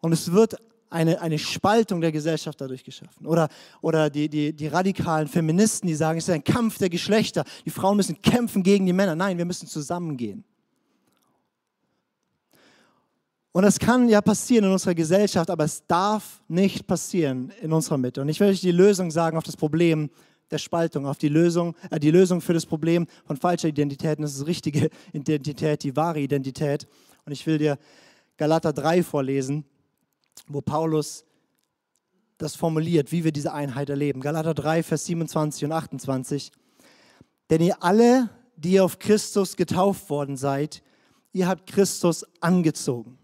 Und 0.00 0.12
es 0.12 0.32
wird 0.32 0.56
eine, 0.90 1.20
eine 1.20 1.38
Spaltung 1.38 2.00
der 2.00 2.12
Gesellschaft 2.12 2.60
dadurch 2.60 2.84
geschaffen. 2.84 3.26
Oder, 3.26 3.48
oder 3.80 4.10
die, 4.10 4.28
die, 4.28 4.52
die 4.52 4.66
radikalen 4.66 5.28
Feministen, 5.28 5.86
die 5.86 5.94
sagen, 5.94 6.18
es 6.18 6.28
ist 6.28 6.34
ein 6.34 6.44
Kampf 6.44 6.78
der 6.78 6.90
Geschlechter. 6.90 7.44
Die 7.64 7.70
Frauen 7.70 7.96
müssen 7.96 8.20
kämpfen 8.20 8.62
gegen 8.62 8.86
die 8.86 8.92
Männer. 8.92 9.14
Nein, 9.14 9.38
wir 9.38 9.44
müssen 9.44 9.68
zusammengehen. 9.68 10.44
Und 13.52 13.64
das 13.64 13.78
kann 13.78 14.08
ja 14.08 14.22
passieren 14.22 14.64
in 14.64 14.72
unserer 14.72 14.94
Gesellschaft, 14.94 15.50
aber 15.50 15.64
es 15.64 15.86
darf 15.86 16.42
nicht 16.48 16.86
passieren 16.86 17.52
in 17.60 17.72
unserer 17.72 17.98
Mitte. 17.98 18.22
Und 18.22 18.30
ich 18.30 18.40
will 18.40 18.48
euch 18.48 18.62
die 18.62 18.72
Lösung 18.72 19.10
sagen 19.10 19.36
auf 19.36 19.44
das 19.44 19.56
Problem 19.58 20.10
der 20.50 20.58
Spaltung, 20.58 21.06
auf 21.06 21.18
die 21.18 21.28
Lösung, 21.28 21.74
äh, 21.90 22.00
die 22.00 22.10
Lösung 22.10 22.40
für 22.40 22.54
das 22.54 22.64
Problem 22.64 23.06
von 23.26 23.36
falscher 23.36 23.68
Identität. 23.68 24.18
Und 24.18 24.22
das 24.22 24.36
ist 24.36 24.46
richtige 24.46 24.88
Identität, 25.12 25.82
die 25.82 25.94
wahre 25.96 26.20
Identität. 26.20 26.86
Und 27.26 27.32
ich 27.32 27.46
will 27.46 27.58
dir 27.58 27.78
Galater 28.38 28.72
3 28.72 29.02
vorlesen, 29.02 29.64
wo 30.46 30.62
Paulus 30.62 31.24
das 32.38 32.56
formuliert, 32.56 33.12
wie 33.12 33.22
wir 33.22 33.32
diese 33.32 33.52
Einheit 33.52 33.90
erleben. 33.90 34.20
Galater 34.20 34.54
3, 34.54 34.82
Vers 34.82 35.04
27 35.06 35.66
und 35.66 35.72
28. 35.72 36.52
Denn 37.50 37.60
ihr 37.60 37.82
alle, 37.82 38.30
die 38.56 38.80
auf 38.80 38.98
Christus 38.98 39.56
getauft 39.56 40.08
worden 40.08 40.36
seid, 40.36 40.82
ihr 41.32 41.46
habt 41.46 41.70
Christus 41.70 42.24
angezogen. 42.40 43.18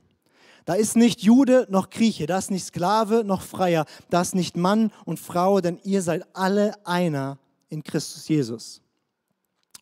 Da 0.69 0.75
ist 0.75 0.97
nicht 0.97 1.23
Jude 1.23 1.67
noch 1.71 1.89
Grieche, 1.89 2.27
da 2.27 2.37
ist 2.37 2.51
nicht 2.51 2.67
Sklave 2.67 3.25
noch 3.25 3.41
Freier, 3.41 3.87
da 4.11 4.21
ist 4.21 4.35
nicht 4.35 4.55
Mann 4.55 4.93
und 5.07 5.19
Frau, 5.19 5.63
denn 5.63 5.79
ihr 5.83 6.03
seid 6.03 6.27
alle 6.37 6.75
einer 6.87 7.39
in 7.71 7.83
Christus 7.83 8.29
Jesus. 8.29 8.83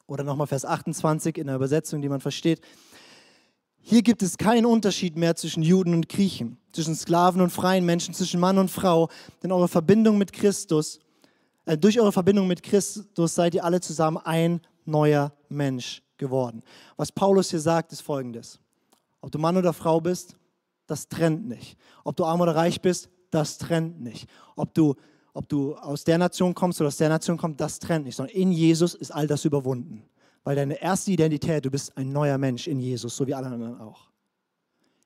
Oder 0.06 0.22
nochmal 0.22 0.46
Vers 0.46 0.64
28 0.64 1.38
in 1.38 1.48
der 1.48 1.56
Übersetzung, 1.56 2.02
die 2.02 2.08
man 2.08 2.20
versteht. 2.20 2.60
Hier 3.80 4.00
gibt 4.00 4.22
es 4.22 4.38
keinen 4.38 4.64
Unterschied 4.64 5.16
mehr 5.16 5.34
zwischen 5.34 5.64
Juden 5.64 5.92
und 5.92 6.08
Griechen, 6.08 6.56
zwischen 6.70 6.94
Sklaven 6.94 7.40
und 7.40 7.50
freien 7.50 7.84
Menschen, 7.84 8.14
zwischen 8.14 8.38
Mann 8.38 8.56
und 8.56 8.70
Frau, 8.70 9.08
denn 9.42 9.50
eure 9.50 9.66
Verbindung 9.66 10.18
mit 10.18 10.32
Christus, 10.32 11.00
äh, 11.64 11.76
durch 11.76 11.98
eure 11.98 12.12
Verbindung 12.12 12.46
mit 12.46 12.62
Christus 12.62 13.34
seid 13.34 13.54
ihr 13.54 13.64
alle 13.64 13.80
zusammen 13.80 14.18
ein 14.18 14.60
neuer 14.84 15.32
Mensch 15.48 16.04
geworden. 16.16 16.62
Was 16.96 17.10
Paulus 17.10 17.50
hier 17.50 17.58
sagt, 17.58 17.90
ist 17.90 18.02
folgendes. 18.02 18.60
Ob 19.20 19.32
du 19.32 19.40
Mann 19.40 19.56
oder 19.56 19.72
Frau 19.72 20.00
bist, 20.00 20.36
das 20.86 21.08
trennt 21.08 21.48
nicht. 21.48 21.76
Ob 22.04 22.16
du 22.16 22.24
arm 22.24 22.40
oder 22.40 22.54
reich 22.54 22.80
bist, 22.80 23.08
das 23.30 23.58
trennt 23.58 24.00
nicht. 24.00 24.28
Ob 24.54 24.74
du, 24.74 24.94
ob 25.32 25.48
du 25.48 25.74
aus 25.76 26.04
der 26.04 26.18
Nation 26.18 26.54
kommst 26.54 26.80
oder 26.80 26.88
aus 26.88 26.96
der 26.96 27.08
Nation 27.08 27.36
kommst, 27.36 27.60
das 27.60 27.78
trennt 27.78 28.04
nicht. 28.04 28.16
Sondern 28.16 28.34
in 28.34 28.52
Jesus 28.52 28.94
ist 28.94 29.10
all 29.10 29.26
das 29.26 29.44
überwunden. 29.44 30.04
Weil 30.44 30.56
deine 30.56 30.80
erste 30.80 31.10
Identität, 31.10 31.64
du 31.64 31.70
bist 31.70 31.96
ein 31.96 32.12
neuer 32.12 32.38
Mensch 32.38 32.68
in 32.68 32.78
Jesus, 32.78 33.16
so 33.16 33.26
wie 33.26 33.34
alle 33.34 33.46
anderen 33.46 33.80
auch. 33.80 34.10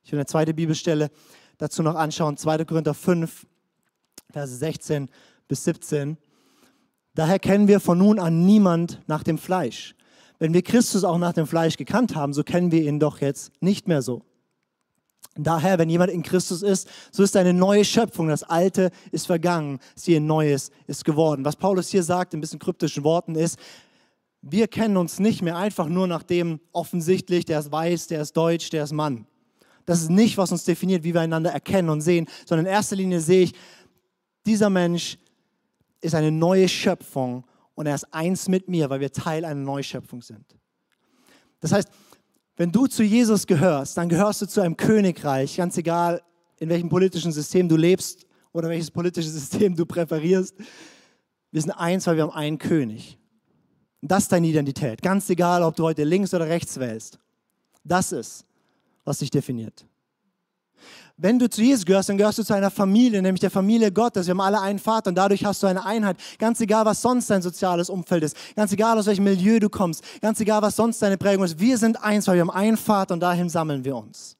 Ich 0.02 0.12
will 0.12 0.18
eine 0.18 0.26
zweite 0.26 0.52
Bibelstelle 0.52 1.10
dazu 1.58 1.82
noch 1.82 1.94
anschauen, 1.94 2.36
2. 2.36 2.64
Korinther 2.64 2.94
5, 2.94 3.46
Verse 4.30 4.54
16 4.54 5.08
bis 5.48 5.64
17. 5.64 6.16
Daher 7.14 7.38
kennen 7.38 7.68
wir 7.68 7.80
von 7.80 7.98
nun 7.98 8.18
an 8.18 8.44
niemand 8.44 9.00
nach 9.06 9.22
dem 9.22 9.38
Fleisch. 9.38 9.94
Wenn 10.38 10.54
wir 10.54 10.62
Christus 10.62 11.04
auch 11.04 11.18
nach 11.18 11.32
dem 11.32 11.46
Fleisch 11.46 11.76
gekannt 11.76 12.14
haben, 12.14 12.32
so 12.32 12.44
kennen 12.44 12.72
wir 12.72 12.82
ihn 12.82 13.00
doch 13.00 13.20
jetzt 13.20 13.52
nicht 13.60 13.88
mehr 13.88 14.00
so. 14.00 14.22
Daher, 15.36 15.78
wenn 15.78 15.88
jemand 15.88 16.10
in 16.10 16.22
Christus 16.22 16.62
ist, 16.62 16.88
so 17.12 17.22
ist 17.22 17.36
eine 17.36 17.52
neue 17.52 17.84
Schöpfung. 17.84 18.28
Das 18.28 18.42
Alte 18.42 18.90
ist 19.12 19.26
vergangen, 19.26 19.78
siehe, 19.94 20.20
Neues 20.20 20.70
ist 20.86 21.04
geworden. 21.04 21.44
Was 21.44 21.56
Paulus 21.56 21.88
hier 21.88 22.02
sagt, 22.02 22.34
in 22.34 22.40
bisschen 22.40 22.58
kryptischen 22.58 23.04
Worten, 23.04 23.36
ist, 23.36 23.58
wir 24.42 24.68
kennen 24.68 24.96
uns 24.96 25.18
nicht 25.18 25.42
mehr 25.42 25.56
einfach 25.56 25.88
nur 25.88 26.06
nach 26.06 26.22
dem 26.22 26.60
offensichtlich, 26.72 27.44
der 27.44 27.60
ist 27.60 27.70
weiß, 27.70 28.08
der 28.08 28.22
ist 28.22 28.36
deutsch, 28.36 28.70
der 28.70 28.84
ist 28.84 28.92
Mann. 28.92 29.26
Das 29.86 30.02
ist 30.02 30.10
nicht, 30.10 30.36
was 30.36 30.52
uns 30.52 30.64
definiert, 30.64 31.04
wie 31.04 31.14
wir 31.14 31.20
einander 31.20 31.50
erkennen 31.50 31.90
und 31.90 32.00
sehen, 32.00 32.26
sondern 32.46 32.66
in 32.66 32.72
erster 32.72 32.96
Linie 32.96 33.20
sehe 33.20 33.42
ich, 33.42 33.54
dieser 34.46 34.70
Mensch 34.70 35.18
ist 36.00 36.14
eine 36.14 36.32
neue 36.32 36.68
Schöpfung 36.68 37.44
und 37.74 37.86
er 37.86 37.94
ist 37.94 38.12
eins 38.12 38.48
mit 38.48 38.68
mir, 38.68 38.90
weil 38.90 39.00
wir 39.00 39.12
Teil 39.12 39.44
einer 39.44 39.60
Neuschöpfung 39.60 40.22
sind. 40.22 40.44
Das 41.60 41.72
heißt, 41.72 41.88
wenn 42.60 42.70
du 42.70 42.86
zu 42.86 43.02
Jesus 43.02 43.46
gehörst, 43.46 43.96
dann 43.96 44.10
gehörst 44.10 44.42
du 44.42 44.46
zu 44.46 44.60
einem 44.60 44.76
Königreich, 44.76 45.56
ganz 45.56 45.78
egal, 45.78 46.20
in 46.58 46.68
welchem 46.68 46.90
politischen 46.90 47.32
System 47.32 47.70
du 47.70 47.76
lebst 47.78 48.26
oder 48.52 48.68
welches 48.68 48.90
politische 48.90 49.30
System 49.30 49.74
du 49.74 49.86
präferierst. 49.86 50.54
Wir 51.52 51.62
sind 51.62 51.70
eins, 51.70 52.06
weil 52.06 52.16
wir 52.16 52.24
haben 52.24 52.34
einen 52.34 52.58
König. 52.58 53.18
Und 54.02 54.10
das 54.10 54.24
ist 54.24 54.32
deine 54.32 54.46
Identität. 54.46 55.00
Ganz 55.00 55.30
egal, 55.30 55.62
ob 55.62 55.74
du 55.74 55.84
heute 55.84 56.04
links 56.04 56.34
oder 56.34 56.48
rechts 56.50 56.78
wählst. 56.78 57.18
Das 57.82 58.12
ist, 58.12 58.44
was 59.04 59.20
dich 59.20 59.30
definiert. 59.30 59.86
Wenn 61.22 61.38
du 61.38 61.50
zu 61.50 61.60
Jesus 61.60 61.84
gehörst, 61.84 62.08
dann 62.08 62.16
gehörst 62.16 62.38
du 62.38 62.42
zu 62.42 62.54
einer 62.54 62.70
Familie, 62.70 63.20
nämlich 63.20 63.40
der 63.40 63.50
Familie 63.50 63.92
Gottes. 63.92 64.26
Wir 64.26 64.30
haben 64.30 64.40
alle 64.40 64.58
einen 64.58 64.78
Vater 64.78 65.10
und 65.10 65.16
dadurch 65.16 65.44
hast 65.44 65.62
du 65.62 65.66
eine 65.66 65.84
Einheit. 65.84 66.16
Ganz 66.38 66.62
egal, 66.62 66.86
was 66.86 67.02
sonst 67.02 67.28
dein 67.28 67.42
soziales 67.42 67.90
Umfeld 67.90 68.24
ist. 68.24 68.34
Ganz 68.56 68.72
egal, 68.72 68.98
aus 68.98 69.04
welchem 69.04 69.24
Milieu 69.24 69.58
du 69.58 69.68
kommst. 69.68 70.02
Ganz 70.22 70.40
egal, 70.40 70.62
was 70.62 70.76
sonst 70.76 71.02
deine 71.02 71.18
Prägung 71.18 71.44
ist. 71.44 71.60
Wir 71.60 71.76
sind 71.76 72.02
eins, 72.02 72.26
weil 72.26 72.36
wir 72.36 72.40
haben 72.40 72.50
einen 72.50 72.78
Vater 72.78 73.12
und 73.12 73.20
dahin 73.20 73.50
sammeln 73.50 73.84
wir 73.84 73.96
uns. 73.96 74.38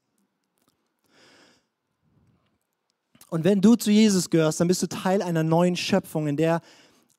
Und 3.29 3.45
wenn 3.45 3.61
du 3.61 3.75
zu 3.75 3.91
Jesus 3.91 4.31
gehörst, 4.31 4.59
dann 4.61 4.69
bist 4.69 4.83
du 4.83 4.87
Teil 4.87 5.21
einer 5.21 5.43
neuen 5.43 5.77
Schöpfung, 5.77 6.29
in 6.29 6.39
der 6.39 6.63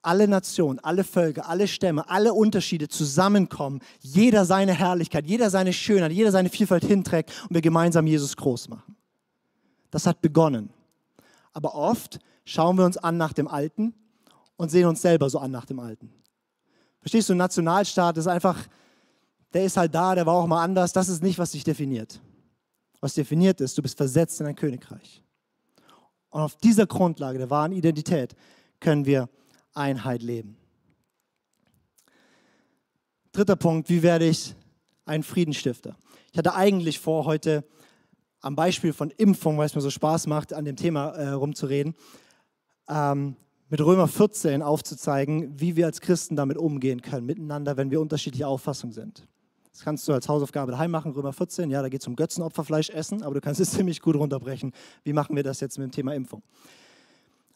alle 0.01 0.27
Nationen, 0.27 0.79
alle 0.79 1.03
Völker, 1.03 1.47
alle 1.47 1.67
Stämme, 1.67 2.09
alle 2.09 2.33
Unterschiede 2.33 2.87
zusammenkommen, 2.87 3.79
jeder 3.99 4.43
seine 4.45 4.73
Herrlichkeit, 4.73 5.27
jeder 5.27 5.51
seine 5.51 5.71
Schönheit, 5.71 6.13
jeder 6.13 6.31
seine 6.31 6.49
Vielfalt 6.49 6.83
hinträgt 6.83 7.31
und 7.43 7.53
wir 7.53 7.61
gemeinsam 7.61 8.07
Jesus 8.07 8.35
groß 8.35 8.69
machen. 8.69 8.95
Das 9.91 10.07
hat 10.07 10.21
begonnen. 10.21 10.71
Aber 11.53 11.75
oft 11.75 12.19
schauen 12.45 12.77
wir 12.77 12.85
uns 12.85 12.97
an 12.97 13.17
nach 13.17 13.33
dem 13.33 13.47
Alten 13.47 13.93
und 14.55 14.69
sehen 14.69 14.87
uns 14.87 15.01
selber 15.01 15.29
so 15.29 15.39
an 15.39 15.51
nach 15.51 15.65
dem 15.65 15.79
Alten. 15.79 16.11
Verstehst 16.99 17.29
du, 17.29 17.33
ein 17.33 17.37
Nationalstaat 17.37 18.17
ist 18.17 18.27
einfach, 18.27 18.67
der 19.53 19.65
ist 19.65 19.77
halt 19.77 19.93
da, 19.93 20.15
der 20.15 20.25
war 20.25 20.35
auch 20.35 20.47
mal 20.47 20.63
anders. 20.63 20.93
Das 20.93 21.09
ist 21.09 21.21
nicht, 21.21 21.37
was 21.39 21.51
dich 21.51 21.63
definiert. 21.63 22.21
Was 22.99 23.15
definiert 23.15 23.59
ist, 23.59 23.77
du 23.77 23.81
bist 23.81 23.97
versetzt 23.97 24.39
in 24.39 24.47
ein 24.47 24.55
Königreich. 24.55 25.23
Und 26.29 26.41
auf 26.41 26.55
dieser 26.57 26.85
Grundlage 26.85 27.37
der 27.37 27.49
wahren 27.49 27.71
Identität 27.71 28.35
können 28.79 29.05
wir 29.05 29.29
Einheit 29.73 30.21
leben. 30.21 30.57
Dritter 33.31 33.55
Punkt, 33.55 33.89
wie 33.89 34.03
werde 34.03 34.27
ich 34.27 34.55
ein 35.05 35.23
Friedensstifter? 35.23 35.95
Ich 36.31 36.37
hatte 36.37 36.53
eigentlich 36.53 36.99
vor, 36.99 37.25
heute 37.25 37.65
am 38.41 38.55
Beispiel 38.55 38.91
von 38.91 39.11
Impfung, 39.11 39.57
weil 39.57 39.67
es 39.67 39.75
mir 39.75 39.81
so 39.81 39.89
Spaß 39.89 40.27
macht, 40.27 40.53
an 40.53 40.65
dem 40.65 40.75
Thema 40.75 41.09
äh, 41.09 41.29
rumzureden, 41.29 41.95
ähm, 42.89 43.35
mit 43.69 43.79
Römer 43.79 44.07
14 44.07 44.61
aufzuzeigen, 44.61 45.59
wie 45.59 45.75
wir 45.75 45.85
als 45.85 46.01
Christen 46.01 46.35
damit 46.35 46.57
umgehen 46.57 47.01
können, 47.01 47.25
miteinander, 47.25 47.77
wenn 47.77 47.89
wir 47.89 48.01
unterschiedlicher 48.01 48.47
Auffassung 48.47 48.91
sind. 48.91 49.27
Das 49.71 49.83
kannst 49.83 50.05
du 50.07 50.13
als 50.13 50.27
Hausaufgabe 50.27 50.73
daheim 50.73 50.91
machen, 50.91 51.13
Römer 51.13 51.31
14, 51.31 51.69
ja, 51.69 51.81
da 51.81 51.87
geht 51.87 52.01
es 52.01 52.07
um 52.07 52.15
Götzenopferfleisch 52.15 52.89
essen, 52.89 53.23
aber 53.23 53.35
du 53.35 53.41
kannst 53.41 53.61
es 53.61 53.71
ziemlich 53.71 54.01
gut 54.01 54.15
runterbrechen. 54.15 54.73
Wie 55.03 55.13
machen 55.13 55.35
wir 55.35 55.43
das 55.43 55.61
jetzt 55.61 55.77
mit 55.77 55.85
dem 55.85 55.91
Thema 55.91 56.13
Impfung? 56.13 56.43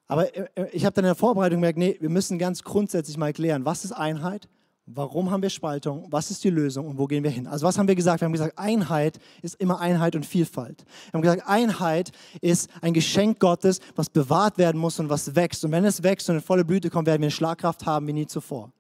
Aber 0.08 0.34
äh, 0.36 0.48
äh, 0.56 0.70
ich 0.72 0.86
habe 0.86 0.94
dann 0.94 1.06
in 1.06 1.10
der 1.10 1.16
Vorbereitung 1.16 1.60
gemerkt, 1.60 1.80
nee, 1.80 1.98
wir 2.00 2.10
müssen 2.10 2.38
ganz 2.38 2.64
grundsätzlich 2.64 3.18
mal 3.18 3.34
klären, 3.34 3.66
was 3.66 3.84
ist 3.84 3.92
Einheit 3.92 4.48
Warum 4.88 5.32
haben 5.32 5.42
wir 5.42 5.50
Spaltung? 5.50 6.06
Was 6.12 6.30
ist 6.30 6.44
die 6.44 6.52
Lösung 6.52 6.86
und 6.86 7.00
wo 7.00 7.08
gehen 7.08 7.24
wir 7.24 7.32
hin? 7.32 7.48
Also 7.48 7.66
was 7.66 7.80
haben 7.80 7.88
wir 7.88 7.96
gesagt? 7.96 8.22
Wir 8.22 8.26
haben 8.26 8.34
gesagt, 8.34 8.60
Einheit 8.60 9.18
ist 9.42 9.56
immer 9.56 9.80
Einheit 9.80 10.16
und 10.16 10.28
Vielfalt. 10.28 10.86
Wir 11.10 11.14
haben 11.14 11.22
gesagt, 11.24 11.44
Einheit 11.48 12.12
ist 12.40 12.70
ein 12.82 12.94
Geschenk 12.94 13.40
Gottes, 13.40 13.80
was 13.96 14.12
bewahrt 14.12 14.60
werden 14.60 14.80
muss 14.80 15.00
und 15.00 15.10
was 15.10 15.36
wächst. 15.36 15.66
Und 15.66 15.72
wenn 15.72 15.86
es 15.86 16.04
wächst 16.04 16.30
und 16.30 16.36
in 16.36 16.42
volle 16.42 16.64
Blüte 16.64 16.92
kommt, 16.92 17.08
werden 17.08 17.22
wir 17.22 17.28
eine 17.28 17.32
Schlagkraft 17.32 17.88
haben 17.88 18.06
wie 18.06 18.14
nie 18.14 18.28
zuvor. 18.28 18.72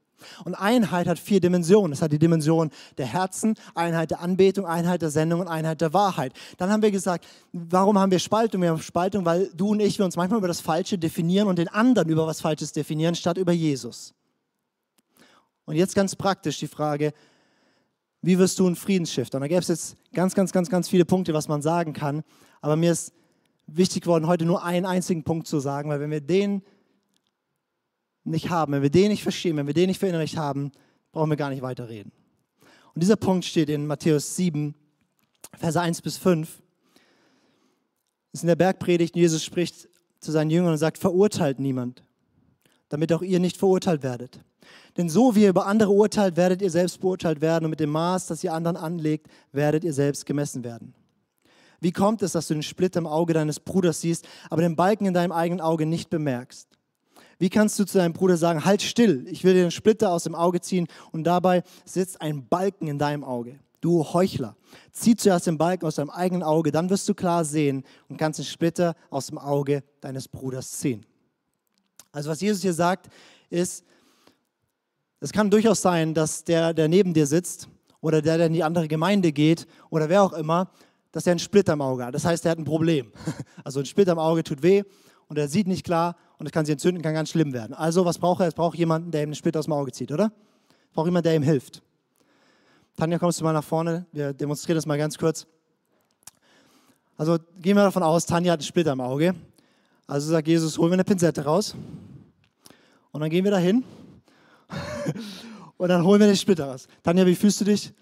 Und 0.43 0.53
Einheit 0.53 1.07
hat 1.07 1.17
vier 1.17 1.39
Dimensionen. 1.39 1.91
Es 1.91 2.03
hat 2.03 2.11
die 2.11 2.19
Dimension 2.19 2.69
der 2.99 3.07
Herzen, 3.07 3.55
Einheit 3.73 4.11
der 4.11 4.21
Anbetung, 4.21 4.67
Einheit 4.67 5.01
der 5.01 5.09
Sendung 5.09 5.39
und 5.39 5.47
Einheit 5.47 5.81
der 5.81 5.91
Wahrheit. 5.93 6.33
Dann 6.57 6.69
haben 6.69 6.83
wir 6.83 6.91
gesagt, 6.91 7.25
warum 7.51 7.97
haben 7.97 8.11
wir 8.11 8.19
Spaltung? 8.19 8.61
Wir 8.61 8.69
haben 8.69 8.81
Spaltung, 8.81 9.25
weil 9.25 9.49
du 9.55 9.69
und 9.69 9.79
ich 9.79 9.97
wir 9.97 10.05
uns 10.05 10.17
manchmal 10.17 10.37
über 10.37 10.47
das 10.47 10.61
Falsche 10.61 10.99
definieren 10.99 11.47
und 11.47 11.57
den 11.57 11.67
anderen 11.67 12.09
über 12.09 12.27
was 12.27 12.41
Falsches 12.41 12.71
definieren, 12.71 13.15
statt 13.15 13.37
über 13.39 13.51
Jesus. 13.51 14.13
Und 15.65 15.75
jetzt 15.75 15.95
ganz 15.95 16.15
praktisch 16.15 16.59
die 16.59 16.67
Frage, 16.67 17.13
wie 18.21 18.39
wirst 18.39 18.59
du 18.59 18.67
ein 18.67 18.75
Friedensstifter? 18.75 19.37
Und 19.37 19.41
da 19.41 19.47
gäbe 19.47 19.61
es 19.61 19.67
jetzt 19.67 19.97
ganz, 20.13 20.33
ganz, 20.33 20.51
ganz, 20.51 20.69
ganz 20.69 20.89
viele 20.89 21.05
Punkte, 21.05 21.33
was 21.33 21.47
man 21.47 21.61
sagen 21.61 21.93
kann. 21.93 22.23
Aber 22.61 22.75
mir 22.75 22.91
ist 22.91 23.13
wichtig 23.67 24.03
geworden, 24.03 24.27
heute 24.27 24.45
nur 24.45 24.63
einen 24.63 24.85
einzigen 24.85 25.23
Punkt 25.23 25.47
zu 25.47 25.59
sagen, 25.59 25.89
weil 25.89 25.99
wenn 25.99 26.11
wir 26.11 26.21
den 26.21 26.63
nicht 28.23 28.49
haben, 28.49 28.73
wenn 28.73 28.81
wir 28.81 28.89
den 28.89 29.09
nicht 29.09 29.23
verstehen, 29.23 29.57
wenn 29.57 29.67
wir 29.67 29.73
den 29.73 29.87
nicht 29.87 29.99
verinnerlicht 29.99 30.37
haben, 30.37 30.71
brauchen 31.11 31.29
wir 31.29 31.37
gar 31.37 31.49
nicht 31.49 31.61
weiterreden. 31.61 32.11
Und 32.93 33.03
dieser 33.03 33.15
Punkt 33.15 33.45
steht 33.45 33.69
in 33.69 33.85
Matthäus 33.87 34.35
7, 34.35 34.73
Verse 35.57 35.79
1 35.79 36.01
bis 36.01 36.17
5. 36.17 36.61
Das 38.31 38.39
ist 38.39 38.43
in 38.43 38.47
der 38.47 38.55
Bergpredigt, 38.55 39.15
Jesus 39.15 39.43
spricht 39.43 39.87
zu 40.19 40.31
seinen 40.31 40.49
Jüngern 40.49 40.71
und 40.71 40.77
sagt, 40.77 40.97
verurteilt 40.97 41.59
niemand, 41.59 42.03
damit 42.89 43.13
auch 43.13 43.21
ihr 43.21 43.39
nicht 43.39 43.57
verurteilt 43.57 44.01
werdet. 44.01 44.39
Denn 44.97 45.09
so 45.09 45.35
wie 45.35 45.43
ihr 45.43 45.49
über 45.49 45.65
andere 45.65 45.91
urteilt, 45.91 46.37
werdet 46.37 46.61
ihr 46.61 46.71
selbst 46.71 46.99
beurteilt 47.01 47.41
werden 47.41 47.65
und 47.65 47.71
mit 47.71 47.79
dem 47.79 47.89
Maß, 47.89 48.27
das 48.27 48.43
ihr 48.43 48.53
anderen 48.53 48.77
anlegt, 48.77 49.27
werdet 49.51 49.83
ihr 49.83 49.93
selbst 49.93 50.25
gemessen 50.25 50.63
werden. 50.63 50.93
Wie 51.79 51.91
kommt 51.91 52.23
es, 52.23 52.31
dass 52.31 52.47
du 52.47 52.53
den 52.53 52.63
Splitter 52.63 52.99
im 52.99 53.07
Auge 53.07 53.33
deines 53.33 53.59
Bruders 53.59 54.01
siehst, 54.01 54.27
aber 54.49 54.61
den 54.61 54.75
Balken 54.75 55.05
in 55.05 55.13
deinem 55.13 55.31
eigenen 55.31 55.61
Auge 55.61 55.85
nicht 55.85 56.09
bemerkst? 56.09 56.67
Wie 57.37 57.49
kannst 57.49 57.77
du 57.77 57.85
zu 57.85 57.97
deinem 57.97 58.13
Bruder 58.13 58.37
sagen, 58.37 58.63
halt 58.63 58.81
still, 58.81 59.27
ich 59.27 59.43
will 59.43 59.53
dir 59.53 59.63
den 59.63 59.71
Splitter 59.71 60.11
aus 60.11 60.23
dem 60.23 60.35
Auge 60.35 60.61
ziehen 60.61 60.87
und 61.11 61.25
dabei 61.25 61.63
sitzt 61.83 62.21
ein 62.21 62.47
Balken 62.47 62.87
in 62.87 62.97
deinem 62.97 63.23
Auge? 63.23 63.59
Du 63.81 64.03
Heuchler, 64.03 64.55
zieh 64.91 65.15
zuerst 65.15 65.47
den 65.47 65.57
Balken 65.57 65.85
aus 65.85 65.95
deinem 65.95 66.09
eigenen 66.09 66.43
Auge, 66.43 66.71
dann 66.71 66.89
wirst 66.89 67.07
du 67.09 67.13
klar 67.13 67.43
sehen 67.43 67.83
und 68.07 68.17
kannst 68.17 68.39
den 68.39 68.45
Splitter 68.45 68.95
aus 69.09 69.27
dem 69.27 69.37
Auge 69.37 69.83
deines 70.01 70.27
Bruders 70.27 70.71
ziehen. 70.71 71.05
Also 72.11 72.29
was 72.29 72.39
Jesus 72.41 72.61
hier 72.61 72.73
sagt, 72.73 73.09
ist, 73.49 73.83
es 75.25 75.33
kann 75.33 75.49
durchaus 75.49 75.81
sein, 75.81 76.13
dass 76.13 76.43
der, 76.43 76.71
der 76.71 76.87
neben 76.87 77.11
dir 77.11 77.25
sitzt 77.25 77.67
oder 77.99 78.21
der, 78.21 78.37
der 78.37 78.45
in 78.45 78.53
die 78.53 78.63
andere 78.63 78.87
Gemeinde 78.87 79.31
geht 79.31 79.65
oder 79.89 80.07
wer 80.07 80.21
auch 80.21 80.33
immer, 80.33 80.69
dass 81.11 81.25
er 81.25 81.31
einen 81.31 81.39
Splitter 81.39 81.73
im 81.73 81.81
Auge 81.81 82.05
hat. 82.05 82.13
Das 82.13 82.25
heißt, 82.25 82.45
er 82.45 82.51
hat 82.51 82.59
ein 82.59 82.63
Problem. 82.63 83.11
Also 83.63 83.79
ein 83.79 83.87
Splitter 83.87 84.11
im 84.11 84.19
Auge 84.19 84.43
tut 84.43 84.61
weh 84.61 84.83
und 85.27 85.39
er 85.39 85.47
sieht 85.47 85.65
nicht 85.65 85.83
klar 85.83 86.15
und 86.37 86.45
es 86.45 86.51
kann 86.51 86.63
sich 86.63 86.73
entzünden, 86.73 87.01
kann 87.01 87.15
ganz 87.15 87.31
schlimm 87.31 87.53
werden. 87.53 87.73
Also 87.73 88.05
was 88.05 88.19
braucht 88.19 88.41
er? 88.41 88.47
Es 88.47 88.53
braucht 88.53 88.77
jemanden, 88.77 89.09
der 89.09 89.23
ihm 89.23 89.29
einen 89.29 89.33
Splitter 89.33 89.57
aus 89.57 89.65
dem 89.65 89.73
Auge 89.73 89.91
zieht, 89.91 90.11
oder? 90.11 90.31
Braucht 90.93 91.07
jemanden, 91.07 91.23
der 91.23 91.35
ihm 91.35 91.41
hilft. 91.41 91.81
Tanja, 92.95 93.17
kommst 93.17 93.39
du 93.39 93.45
mal 93.45 93.53
nach 93.53 93.63
vorne? 93.63 94.05
Wir 94.11 94.31
demonstrieren 94.31 94.75
das 94.75 94.85
mal 94.85 94.99
ganz 94.99 95.17
kurz. 95.17 95.47
Also 97.17 97.39
gehen 97.59 97.75
wir 97.75 97.83
davon 97.83 98.03
aus, 98.03 98.27
Tanja 98.27 98.51
hat 98.51 98.59
einen 98.59 98.67
Splitter 98.67 98.91
im 98.91 99.01
Auge. 99.01 99.33
Also 100.05 100.29
sagt 100.29 100.47
Jesus, 100.47 100.77
holen 100.77 100.91
wir 100.91 100.97
eine 100.97 101.03
Pinzette 101.03 101.45
raus. 101.45 101.75
Und 103.11 103.21
dann 103.21 103.31
gehen 103.31 103.43
wir 103.43 103.49
dahin 103.49 103.83
und 105.77 105.89
dann 105.89 106.03
holen 106.03 106.19
wir 106.19 106.27
den 106.27 106.35
Splitter 106.35 106.65
raus. 106.65 106.87
Tanja, 107.03 107.25
wie 107.25 107.35
fühlst 107.35 107.61
du 107.61 107.65
dich? 107.65 107.93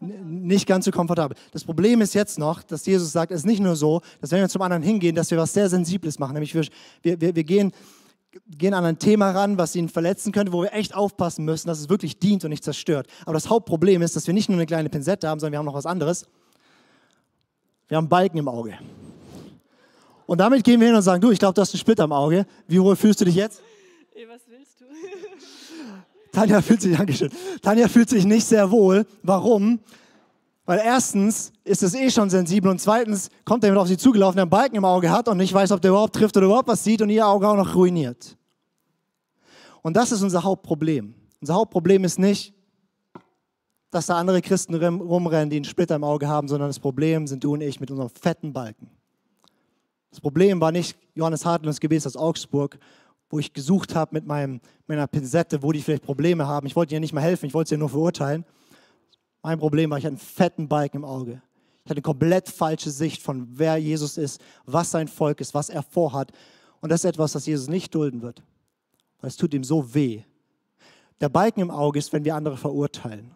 Nicht 0.00 0.66
ganz 0.66 0.86
so 0.86 0.90
komfortabel. 0.90 1.36
Das 1.52 1.62
Problem 1.62 2.00
ist 2.00 2.14
jetzt 2.14 2.38
noch, 2.38 2.62
dass 2.62 2.86
Jesus 2.86 3.12
sagt, 3.12 3.32
es 3.32 3.40
ist 3.40 3.46
nicht 3.46 3.60
nur 3.60 3.76
so, 3.76 4.00
dass 4.20 4.30
wenn 4.30 4.40
wir 4.40 4.48
zum 4.48 4.62
anderen 4.62 4.82
hingehen, 4.82 5.14
dass 5.14 5.30
wir 5.30 5.36
was 5.36 5.52
sehr 5.52 5.68
Sensibles 5.68 6.18
machen. 6.18 6.32
Nämlich 6.32 6.54
wir, 6.54 6.66
wir, 7.02 7.36
wir 7.36 7.44
gehen, 7.44 7.72
gehen 8.48 8.72
an 8.72 8.84
ein 8.86 8.98
Thema 8.98 9.30
ran, 9.32 9.58
was 9.58 9.76
ihn 9.76 9.90
verletzen 9.90 10.32
könnte, 10.32 10.54
wo 10.54 10.62
wir 10.62 10.72
echt 10.72 10.94
aufpassen 10.94 11.44
müssen, 11.44 11.68
dass 11.68 11.80
es 11.80 11.90
wirklich 11.90 12.18
dient 12.18 12.44
und 12.44 12.50
nicht 12.50 12.64
zerstört. 12.64 13.08
Aber 13.24 13.34
das 13.34 13.50
Hauptproblem 13.50 14.00
ist, 14.00 14.16
dass 14.16 14.26
wir 14.26 14.32
nicht 14.32 14.48
nur 14.48 14.56
eine 14.56 14.66
kleine 14.66 14.88
Pinzette 14.88 15.28
haben, 15.28 15.38
sondern 15.38 15.52
wir 15.52 15.58
haben 15.58 15.66
noch 15.66 15.74
was 15.74 15.86
anderes. 15.86 16.26
Wir 17.88 17.98
haben 17.98 18.08
Balken 18.08 18.38
im 18.38 18.48
Auge. 18.48 18.78
Und 20.24 20.38
damit 20.38 20.64
gehen 20.64 20.80
wir 20.80 20.86
hin 20.86 20.96
und 20.96 21.02
sagen, 21.02 21.20
du, 21.20 21.30
ich 21.30 21.38
glaube, 21.38 21.54
du 21.54 21.60
hast 21.60 21.74
einen 21.74 21.80
Splitter 21.80 22.04
im 22.04 22.12
Auge. 22.12 22.46
Wie 22.68 22.80
wohl 22.80 22.96
fühlst 22.96 23.20
du 23.20 23.26
dich 23.26 23.34
jetzt? 23.34 23.60
Was? 24.28 24.49
Tanja 26.32 26.62
fühlt 26.62 26.80
sich, 26.80 26.96
Dankeschön. 26.96 27.30
Tanja 27.62 27.88
fühlt 27.88 28.08
sich 28.08 28.24
nicht 28.24 28.44
sehr 28.44 28.70
wohl. 28.70 29.06
Warum? 29.22 29.80
Weil 30.64 30.80
erstens 30.84 31.52
ist 31.64 31.82
es 31.82 31.94
eh 31.94 32.10
schon 32.10 32.30
sensibel 32.30 32.70
und 32.70 32.80
zweitens 32.80 33.28
kommt 33.44 33.64
mit 33.64 33.76
auf 33.76 33.88
sie 33.88 33.96
zugelaufen, 33.96 34.36
der 34.36 34.42
einen 34.42 34.50
Balken 34.50 34.76
im 34.76 34.84
Auge 34.84 35.10
hat 35.10 35.26
und 35.28 35.38
nicht 35.38 35.52
weiß, 35.52 35.72
ob 35.72 35.80
der 35.80 35.90
überhaupt 35.90 36.14
trifft 36.14 36.36
oder 36.36 36.46
überhaupt 36.46 36.68
was 36.68 36.84
sieht 36.84 37.02
und 37.02 37.10
ihr 37.10 37.26
Auge 37.26 37.48
auch 37.48 37.56
noch 37.56 37.74
ruiniert. 37.74 38.36
Und 39.82 39.96
das 39.96 40.12
ist 40.12 40.22
unser 40.22 40.44
Hauptproblem. 40.44 41.14
Unser 41.40 41.54
Hauptproblem 41.54 42.04
ist 42.04 42.18
nicht, 42.18 42.54
dass 43.90 44.06
da 44.06 44.16
andere 44.16 44.40
Christen 44.42 44.74
rumrennen, 44.74 45.50
die 45.50 45.56
einen 45.56 45.64
Splitter 45.64 45.96
im 45.96 46.04
Auge 46.04 46.28
haben, 46.28 46.46
sondern 46.46 46.68
das 46.68 46.78
Problem 46.78 47.26
sind 47.26 47.42
du 47.42 47.54
und 47.54 47.62
ich 47.62 47.80
mit 47.80 47.90
unserem 47.90 48.10
fetten 48.10 48.52
Balken. 48.52 48.90
Das 50.10 50.20
Problem 50.20 50.60
war 50.60 50.70
nicht 50.70 50.96
Johannes 51.14 51.44
Hartl 51.44 51.72
Gebet 51.80 52.06
aus 52.06 52.16
Augsburg 52.16 52.78
wo 53.30 53.38
ich 53.38 53.52
gesucht 53.52 53.94
habe 53.94 54.10
mit 54.12 54.26
meinem, 54.26 54.60
meiner 54.86 55.06
Pinzette, 55.06 55.62
wo 55.62 55.72
die 55.72 55.80
vielleicht 55.80 56.02
Probleme 56.02 56.46
haben. 56.46 56.66
Ich 56.66 56.76
wollte 56.76 56.94
ihnen 56.94 57.00
nicht 57.00 57.12
mal 57.12 57.22
helfen, 57.22 57.46
ich 57.46 57.54
wollte 57.54 57.70
sie 57.70 57.76
nur 57.76 57.88
verurteilen. 57.88 58.44
Mein 59.42 59.58
Problem 59.58 59.90
war, 59.90 59.98
ich 59.98 60.04
hatte 60.04 60.14
einen 60.14 60.18
fetten 60.18 60.68
Balken 60.68 60.98
im 60.98 61.04
Auge. 61.04 61.40
Ich 61.84 61.90
hatte 61.90 61.98
eine 61.98 62.02
komplett 62.02 62.48
falsche 62.48 62.90
Sicht 62.90 63.22
von 63.22 63.46
wer 63.52 63.78
Jesus 63.78 64.18
ist, 64.18 64.40
was 64.66 64.90
sein 64.90 65.08
Volk 65.08 65.40
ist, 65.40 65.54
was 65.54 65.70
er 65.70 65.82
vorhat. 65.82 66.32
Und 66.80 66.90
das 66.90 67.04
ist 67.04 67.10
etwas, 67.10 67.32
das 67.32 67.46
Jesus 67.46 67.68
nicht 67.68 67.94
dulden 67.94 68.20
wird. 68.20 68.42
Weil 69.20 69.28
es 69.28 69.36
tut 69.36 69.54
ihm 69.54 69.64
so 69.64 69.94
weh. 69.94 70.22
Der 71.20 71.28
Balken 71.28 71.60
im 71.60 71.70
Auge 71.70 71.98
ist, 71.98 72.12
wenn 72.12 72.24
wir 72.24 72.34
andere 72.34 72.56
verurteilen. 72.56 73.30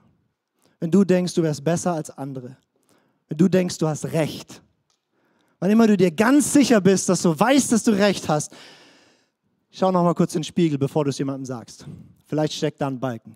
Wenn 0.81 0.91
du 0.91 1.05
denkst, 1.05 1.35
du 1.35 1.43
wärst 1.43 1.65
besser 1.65 1.95
als 1.95 2.11
andere. 2.11 2.57
Wenn 3.29 3.39
du 3.39 3.49
denkst, 3.49 3.79
du 3.79 3.89
hast 3.89 4.07
Recht. 4.07 4.63
Wann 5.61 5.71
immer 5.71 5.87
du 5.87 5.97
dir 5.97 6.11
ganz 6.11 6.53
sicher 6.53 6.81
bist, 6.81 7.09
dass 7.09 7.23
du 7.23 7.39
weißt, 7.39 7.73
dass 7.73 7.85
du 7.85 7.93
Recht 7.93 8.29
hast, 8.29 8.53
Schau 9.77 9.91
noch 9.91 10.05
mal 10.05 10.15
kurz 10.15 10.33
in 10.37 10.43
den 10.43 10.45
Spiegel, 10.45 10.79
bevor 10.79 11.03
du 11.03 11.11
es 11.11 11.19
jemandem 11.19 11.45
sagst. 11.47 11.85
Vielleicht 12.27 12.53
steckt 12.53 12.81
da 12.81 12.87
ein 12.87 13.01
Balken. 13.01 13.35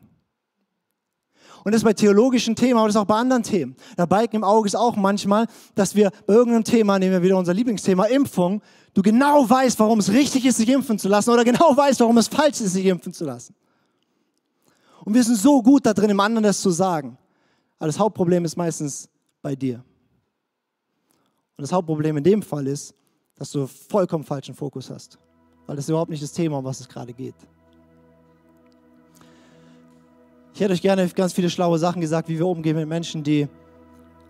Und 1.65 1.73
das 1.73 1.81
ist 1.81 1.85
bei 1.85 1.93
theologischen 1.93 2.55
Themen, 2.55 2.79
aber 2.79 2.87
das 2.87 2.95
ist 2.95 3.01
auch 3.01 3.07
bei 3.07 3.17
anderen 3.17 3.43
Themen. 3.43 3.75
Der 3.99 4.07
Balken 4.07 4.37
im 4.37 4.45
Auge 4.45 4.69
ist 4.69 4.77
auch 4.77 4.95
manchmal, 4.95 5.49
dass 5.75 5.97
wir 5.97 6.13
bei 6.27 6.35
irgendeinem 6.35 6.63
Thema, 6.63 6.97
nehmen 7.01 7.11
wir 7.11 7.23
wieder 7.23 7.37
unser 7.37 7.53
Lieblingsthema, 7.53 8.05
Impfung, 8.05 8.63
du 8.95 9.03
genau 9.03 9.51
weißt, 9.51 9.81
warum 9.81 9.99
es 9.99 10.13
richtig 10.13 10.47
ist, 10.47 10.59
sich 10.59 10.69
impfen 10.69 10.97
zu 11.01 11.09
lassen 11.09 11.31
oder 11.31 11.43
genau 11.43 11.77
weißt, 11.77 11.99
warum 11.99 12.17
es 12.19 12.29
falsch 12.29 12.61
ist, 12.61 12.75
sich 12.75 12.87
impfen 12.87 13.13
zu 13.13 13.25
lassen. 13.25 13.57
Und 15.05 15.15
wir 15.15 15.25
sind 15.25 15.39
so 15.39 15.61
gut 15.61 15.87
da 15.87 15.93
drin, 15.93 16.07
dem 16.07 16.21
anderen 16.21 16.45
das 16.45 16.61
zu 16.61 16.71
sagen. 16.71 17.19
Aber 17.81 17.89
das 17.89 17.99
Hauptproblem 17.99 18.45
ist 18.45 18.57
meistens 18.57 19.09
bei 19.43 19.57
dir. 19.57 19.85
Und 21.57 21.63
das 21.63 21.73
Hauptproblem 21.73 22.19
in 22.19 22.25
dem 22.25 22.43
Fall 22.43 22.69
ist, 22.69 22.95
dass 23.35 23.51
du 23.51 23.67
vollkommen 23.67 24.23
falschen 24.23 24.55
Fokus 24.55 24.89
hast 24.89 25.19
weil 25.69 25.77
das 25.77 25.85
ist 25.85 25.91
überhaupt 25.91 26.11
nicht 26.11 26.23
das 26.23 26.33
Thema, 26.33 26.59
um 26.59 26.65
was 26.65 26.81
es 26.81 26.89
gerade 26.89 27.13
geht. 27.13 27.35
Ich 30.55 30.61
hätte 30.61 30.73
euch 30.73 30.81
gerne 30.83 31.07
ganz 31.11 31.35
viele 31.35 31.51
schlaue 31.51 31.79
Sachen 31.79 32.01
gesagt, 32.01 32.29
wie 32.29 32.39
wir 32.39 32.47
umgehen 32.47 32.75
mit 32.75 32.89
Menschen, 32.89 33.23
die 33.23 33.47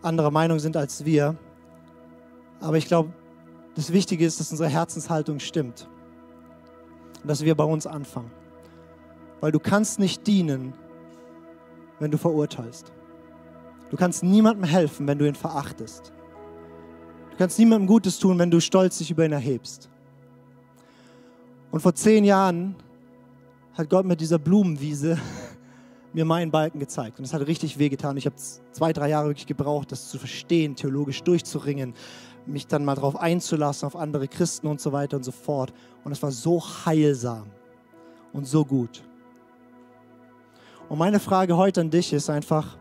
anderer 0.03 0.33
Meinung 0.33 0.59
sind 0.59 0.77
als 0.77 1.05
wir. 1.05 1.37
Aber 2.61 2.77
ich 2.77 2.87
glaube, 2.87 3.13
Das 3.77 3.93
Wichtige 3.93 4.27
ist, 4.27 4.41
dass 4.41 4.51
unsere 4.51 4.69
Herzenshaltung 4.69 5.39
stimmt. 5.39 5.87
Und 7.23 7.29
dass 7.29 7.45
wir 7.45 7.55
bei 7.55 7.63
uns 7.63 7.87
anfangen. 7.87 8.33
Weil 9.41 9.53
du 9.53 9.61
kannst 9.61 10.01
nicht 10.01 10.27
dienen, 10.27 10.73
wenn 12.01 12.11
du 12.11 12.19
verurteilst. 12.19 12.93
Du 13.91 13.97
kannst 13.97 14.25
niemandem 14.25 14.65
helfen, 14.65 15.07
wenn 15.07 15.17
du 15.17 15.29
ihn 15.29 15.37
verachtest. 15.37 16.13
Du 17.31 17.37
kannst 17.37 17.57
niemandem 17.61 17.87
Gutes 17.87 18.19
tun, 18.19 18.37
wenn 18.41 18.51
du 18.51 18.61
stolz 18.61 18.99
dich 18.99 19.13
über 19.13 19.25
ihn 19.25 19.31
erhebst. 19.31 19.89
Und 21.71 21.81
vor 21.81 21.95
zehn 21.95 22.25
Jahren 22.25 22.75
hat 23.75 23.91
Gott 23.91 24.07
mit 24.07 24.21
dieser 24.21 24.39
Blumenwiese 24.39 25.19
mir 26.13 26.25
meinen 26.25 26.51
Balken 26.51 26.79
gezeigt. 26.79 27.19
Und 27.19 27.25
es 27.25 27.35
hat 27.35 27.47
richtig 27.47 27.79
wehgetan. 27.79 28.17
Ich 28.17 28.27
habe 28.27 28.37
zwei, 28.73 28.93
drei 28.93 29.11
Jahre 29.11 29.29
wirklich 29.29 29.47
gebraucht, 29.47 29.93
das 29.93 30.09
zu 30.09 30.19
verstehen, 30.19 30.75
theologisch 30.75 31.23
durchzuringen, 31.23 31.95
mich 32.47 32.67
dann 32.67 32.85
mal 32.85 32.95
darauf 32.95 33.17
einzulassen, 33.17 33.87
auf 33.87 33.97
andere 33.97 34.27
Christen 34.27 34.67
und 34.67 34.81
so 34.81 34.93
weiter 34.93 35.19
und 35.19 35.25
so 35.25 35.33
fort. 35.33 35.73
Und 36.05 36.13
es 36.13 36.23
war 36.23 36.31
so 36.31 36.63
heilsam 36.87 37.47
und 38.33 38.47
so 38.47 38.65
gut. 38.65 39.03
Und 40.89 40.99
meine 40.99 41.21
Frage 41.21 41.57
heute 41.57 41.83
an 41.83 41.91
dich 41.91 42.15
ist 42.15 42.31
einfach, 42.31 42.79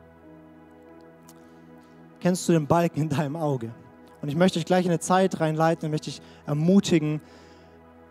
kennst 2.21 2.47
du 2.47 2.53
den 2.53 2.65
Balken 2.65 3.01
in 3.01 3.09
deinem 3.09 3.35
Auge? 3.35 3.73
Und 4.21 4.29
ich 4.29 4.35
möchte 4.35 4.59
dich 4.59 4.65
gleich 4.65 4.85
in 4.85 4.91
eine 4.91 4.99
Zeit 4.99 5.41
reinleiten 5.41 5.85
und 5.85 5.91
möchte 5.91 6.09
dich 6.09 6.21
ermutigen, 6.45 7.21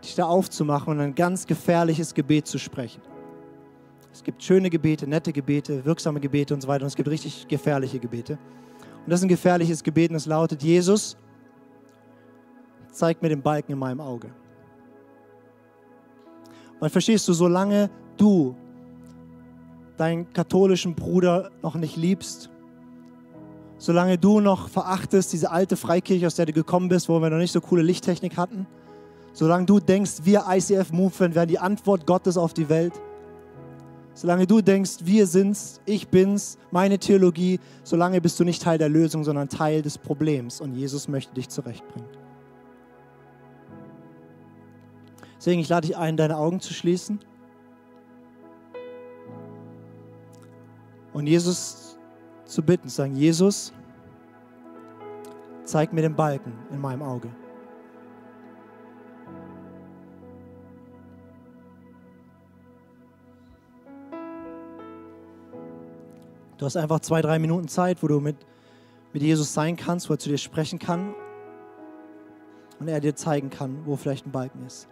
dich 0.07 0.15
da 0.15 0.27
aufzumachen 0.27 0.95
und 0.95 1.01
ein 1.01 1.15
ganz 1.15 1.47
gefährliches 1.47 2.15
Gebet 2.15 2.47
zu 2.47 2.59
sprechen. 2.59 3.03
Es 4.13 4.25
gibt 4.25 4.43
schöne 4.43 4.71
Gebete, 4.71 5.07
nette 5.07 5.33
Gebete, 5.33 5.85
wirksame 5.85 6.21
Gebete 6.21 6.55
und 6.55 6.63
so 6.63 6.69
weiter. 6.69 6.85
Und 6.85 6.89
es 6.89 6.97
gibt 6.97 7.09
richtig 7.09 7.47
gefährliche 7.49 7.99
Gebete. 7.99 8.39
Und 9.05 9.11
das 9.11 9.21
ist 9.21 9.25
ein 9.25 9.29
gefährliches 9.29 9.83
Gebet 9.83 10.11
und 10.11 10.17
es 10.17 10.27
lautet, 10.27 10.63
Jesus, 10.63 11.17
zeig 12.91 13.21
mir 13.21 13.29
den 13.29 13.43
Balken 13.43 13.73
in 13.73 13.79
meinem 13.79 14.01
Auge. 14.01 14.31
Weil 16.81 16.91
verstehst 16.91 17.29
du, 17.29 17.33
solange 17.33 17.91
du 18.17 18.57
deinen 19.97 20.33
katholischen 20.33 20.95
Bruder 20.95 21.51
noch 21.63 21.75
nicht 21.75 21.97
liebst, 21.97 22.51
solange 23.79 24.19
du 24.19 24.41
noch 24.41 24.69
verachtest 24.69 25.33
diese 25.33 25.51
alte 25.51 25.77
Freikirche, 25.77 26.27
aus 26.27 26.37
der 26.37 26.47
du 26.47 26.53
gekommen 26.53 26.89
bist, 26.89 27.09
wo 27.09 27.21
wir 27.21 27.31
noch 27.31 27.39
nicht 27.39 27.53
so 27.53 27.61
coole 27.61 27.83
Lichttechnik 27.83 28.37
hatten, 28.37 28.67
solange 29.37 29.67
du 29.67 29.81
denkst, 29.81 30.21
wir 30.25 30.45
ICF 30.49 30.93
Movement 30.93 31.35
wären 31.35 31.49
die 31.49 31.59
Antwort 31.59 32.07
Gottes 32.07 32.39
auf 32.39 32.55
die 32.55 32.71
Welt, 32.71 32.95
solange 34.15 34.47
du 34.47 34.63
denkst, 34.63 35.01
wir 35.03 35.27
sind's, 35.27 35.79
ich 35.85 36.09
bin's, 36.09 36.57
meine 36.71 36.99
Theologie, 36.99 37.61
solange 37.85 38.23
bist 38.23 38.41
du 38.41 38.45
nicht 38.45 38.63
Teil 38.63 38.79
der 38.79 38.89
Lösung, 38.89 39.25
sondern 39.25 39.51
Teil 39.51 39.83
des 39.83 39.99
Problems 39.99 40.63
und 40.63 40.75
Jesus 40.75 41.07
möchte 41.07 41.35
dich 41.35 41.51
zurechtbringen. 41.51 42.09
Deswegen, 45.37 45.61
ich 45.61 45.69
lade 45.69 45.87
dich 45.87 45.99
ein, 45.99 46.17
deine 46.17 46.39
Augen 46.39 46.61
zu 46.61 46.73
schließen. 46.73 47.21
Und 51.13 51.27
Jesus 51.27 51.99
zu 52.47 52.63
bitten, 52.63 52.89
zu 52.89 52.97
sagen, 52.97 53.15
Jesus, 53.15 53.75
zeig 55.65 55.93
mir 55.93 56.01
den 56.01 56.17
Balken 56.17 56.55
in 56.73 56.81
meinem 56.81 57.03
Auge. 57.03 57.29
Du 66.59 66.65
hast 66.65 66.77
einfach 66.77 67.01
zwei, 67.01 67.21
drei 67.21 67.39
Minuten 67.39 67.69
Zeit, 67.69 68.03
wo 68.03 68.09
du 68.09 68.21
mit, 68.21 68.37
mit 69.13 69.23
Jesus 69.23 69.53
sein 69.53 69.77
kannst, 69.77 70.09
wo 70.09 70.15
er 70.15 70.19
zu 70.19 70.29
dir 70.29 70.39
sprechen 70.39 70.79
kann 70.79 71.15
und 72.79 72.89
er 72.89 73.01
dir 73.01 73.15
zeigen 73.15 73.51
kann, 73.51 73.85
wo 73.85 73.97
vielleicht 73.97 74.27
ein 74.27 74.33
Balken 74.33 74.65
ist. 74.67 74.89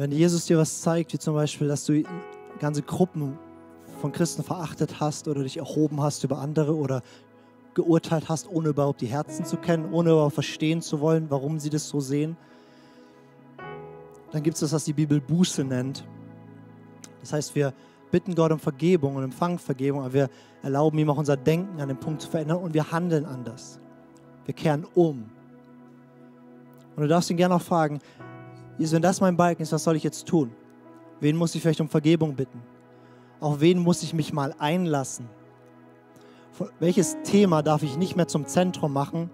Und 0.00 0.04
wenn 0.04 0.12
Jesus 0.12 0.46
dir 0.46 0.56
was 0.56 0.80
zeigt, 0.80 1.12
wie 1.12 1.18
zum 1.18 1.34
Beispiel, 1.34 1.68
dass 1.68 1.84
du 1.84 2.02
ganze 2.58 2.80
Gruppen 2.80 3.38
von 4.00 4.12
Christen 4.12 4.42
verachtet 4.42 4.98
hast 4.98 5.28
oder 5.28 5.42
dich 5.42 5.58
erhoben 5.58 6.00
hast 6.00 6.24
über 6.24 6.38
andere 6.38 6.74
oder 6.74 7.02
geurteilt 7.74 8.30
hast, 8.30 8.48
ohne 8.48 8.70
überhaupt 8.70 9.02
die 9.02 9.08
Herzen 9.08 9.44
zu 9.44 9.58
kennen, 9.58 9.92
ohne 9.92 10.12
überhaupt 10.12 10.32
verstehen 10.32 10.80
zu 10.80 11.00
wollen, 11.00 11.26
warum 11.28 11.58
sie 11.58 11.68
das 11.68 11.86
so 11.86 12.00
sehen, 12.00 12.38
dann 14.32 14.42
gibt 14.42 14.54
es 14.54 14.60
das, 14.60 14.72
was 14.72 14.84
die 14.84 14.94
Bibel 14.94 15.20
Buße 15.20 15.64
nennt. 15.64 16.02
Das 17.20 17.34
heißt, 17.34 17.54
wir 17.54 17.74
bitten 18.10 18.34
Gott 18.34 18.52
um 18.52 18.58
Vergebung 18.58 19.16
und 19.16 19.24
empfangen 19.24 19.58
Vergebung, 19.58 20.00
aber 20.00 20.14
wir 20.14 20.30
erlauben 20.62 20.98
ihm 20.98 21.10
auch 21.10 21.18
unser 21.18 21.36
Denken 21.36 21.78
an 21.78 21.88
dem 21.88 22.00
Punkt 22.00 22.22
zu 22.22 22.30
verändern 22.30 22.56
und 22.56 22.72
wir 22.72 22.90
handeln 22.90 23.26
anders. 23.26 23.78
Wir 24.46 24.54
kehren 24.54 24.86
um. 24.94 25.28
Und 26.96 27.02
du 27.02 27.06
darfst 27.06 27.28
ihn 27.28 27.36
gerne 27.36 27.56
auch 27.56 27.62
fragen, 27.62 28.00
Jesus, 28.80 28.94
wenn 28.94 29.02
das 29.02 29.20
mein 29.20 29.36
Balken 29.36 29.62
ist, 29.62 29.72
was 29.72 29.84
soll 29.84 29.96
ich 29.96 30.02
jetzt 30.02 30.26
tun? 30.26 30.52
Wen 31.20 31.36
muss 31.36 31.54
ich 31.54 31.60
vielleicht 31.60 31.82
um 31.82 31.88
Vergebung 31.90 32.34
bitten? 32.34 32.62
Auf 33.38 33.60
wen 33.60 33.78
muss 33.78 34.02
ich 34.02 34.14
mich 34.14 34.32
mal 34.32 34.54
einlassen? 34.58 35.28
Welches 36.78 37.18
Thema 37.22 37.62
darf 37.62 37.82
ich 37.82 37.98
nicht 37.98 38.16
mehr 38.16 38.26
zum 38.26 38.46
Zentrum 38.46 38.94
machen? 38.94 39.28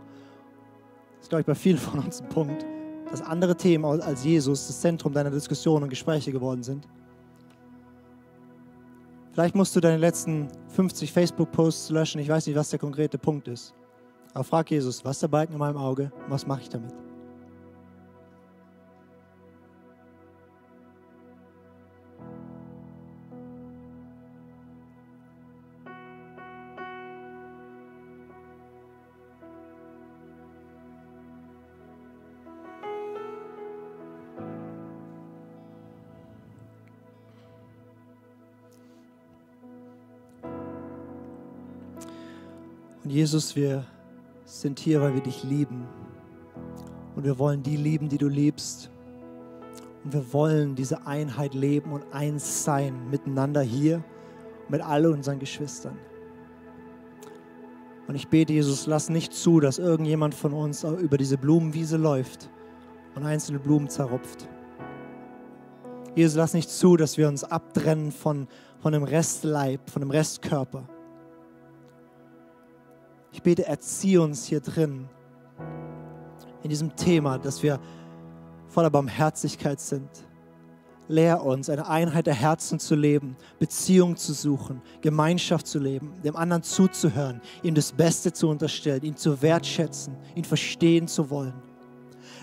Das 1.14 1.26
ist, 1.26 1.28
glaube 1.28 1.42
ich, 1.42 1.46
bei 1.46 1.54
vielen 1.54 1.78
von 1.78 2.00
uns 2.00 2.20
ein 2.20 2.28
Punkt, 2.28 2.66
dass 3.08 3.22
andere 3.22 3.56
Themen 3.56 3.84
als 3.84 4.24
Jesus 4.24 4.66
das 4.66 4.80
Zentrum 4.80 5.12
deiner 5.12 5.30
Diskussionen 5.30 5.84
und 5.84 5.90
Gespräche 5.90 6.32
geworden 6.32 6.64
sind. 6.64 6.88
Vielleicht 9.30 9.54
musst 9.54 9.76
du 9.76 9.80
deine 9.80 9.98
letzten 9.98 10.48
50 10.70 11.12
Facebook-Posts 11.12 11.90
löschen. 11.90 12.20
Ich 12.20 12.28
weiß 12.28 12.48
nicht, 12.48 12.56
was 12.56 12.70
der 12.70 12.80
konkrete 12.80 13.16
Punkt 13.16 13.46
ist. 13.46 13.74
Aber 14.34 14.42
frag 14.42 14.68
Jesus, 14.72 15.04
was 15.04 15.18
ist 15.18 15.22
der 15.22 15.28
Balken 15.28 15.52
in 15.52 15.60
meinem 15.60 15.76
Auge? 15.76 16.10
Was 16.26 16.48
mache 16.48 16.62
ich 16.62 16.68
damit? 16.68 17.05
Jesus, 43.16 43.56
wir 43.56 43.82
sind 44.44 44.78
hier, 44.78 45.00
weil 45.00 45.14
wir 45.14 45.22
dich 45.22 45.42
lieben. 45.42 45.86
Und 47.14 47.24
wir 47.24 47.38
wollen 47.38 47.62
die 47.62 47.78
lieben, 47.78 48.10
die 48.10 48.18
du 48.18 48.28
liebst. 48.28 48.90
Und 50.04 50.12
wir 50.12 50.34
wollen 50.34 50.74
diese 50.74 51.06
Einheit 51.06 51.54
leben 51.54 51.92
und 51.92 52.04
eins 52.12 52.64
sein 52.64 53.08
miteinander 53.08 53.62
hier 53.62 54.04
mit 54.68 54.82
all 54.82 55.06
unseren 55.06 55.38
Geschwistern. 55.38 55.96
Und 58.06 58.16
ich 58.16 58.28
bete, 58.28 58.52
Jesus, 58.52 58.86
lass 58.86 59.08
nicht 59.08 59.32
zu, 59.32 59.60
dass 59.60 59.78
irgendjemand 59.78 60.34
von 60.34 60.52
uns 60.52 60.84
über 60.84 61.16
diese 61.16 61.38
Blumenwiese 61.38 61.96
läuft 61.96 62.50
und 63.14 63.24
einzelne 63.24 63.60
Blumen 63.60 63.88
zerrupft. 63.88 64.46
Jesus, 66.14 66.36
lass 66.36 66.52
nicht 66.52 66.68
zu, 66.68 66.98
dass 66.98 67.16
wir 67.16 67.28
uns 67.28 67.44
abtrennen 67.44 68.12
von, 68.12 68.46
von 68.78 68.92
dem 68.92 69.04
Restleib, 69.04 69.88
von 69.88 70.00
dem 70.00 70.10
Restkörper. 70.10 70.86
Ich 73.36 73.42
bete, 73.42 73.66
erziehe 73.66 74.22
uns 74.22 74.46
hier 74.46 74.60
drin 74.60 75.10
in 76.62 76.70
diesem 76.70 76.96
Thema, 76.96 77.38
dass 77.38 77.62
wir 77.62 77.78
voller 78.66 78.88
Barmherzigkeit 78.88 79.78
sind. 79.78 80.08
Lehr 81.06 81.44
uns, 81.44 81.68
eine 81.68 81.86
Einheit 81.86 82.26
der 82.26 82.34
Herzen 82.34 82.78
zu 82.78 82.94
leben, 82.94 83.36
Beziehung 83.58 84.16
zu 84.16 84.32
suchen, 84.32 84.80
Gemeinschaft 85.02 85.66
zu 85.66 85.78
leben, 85.78 86.14
dem 86.24 86.34
anderen 86.34 86.62
zuzuhören, 86.62 87.42
ihm 87.62 87.74
das 87.74 87.92
Beste 87.92 88.32
zu 88.32 88.48
unterstellen, 88.48 89.02
ihn 89.02 89.18
zu 89.18 89.42
wertschätzen, 89.42 90.16
ihn 90.34 90.44
verstehen 90.44 91.06
zu 91.06 91.28
wollen. 91.28 91.52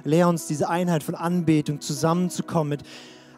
Lehr 0.04 0.28
uns 0.28 0.46
diese 0.46 0.70
Einheit 0.70 1.02
von 1.02 1.16
Anbetung, 1.16 1.82
zusammenzukommen 1.82 2.70
mit 2.70 2.84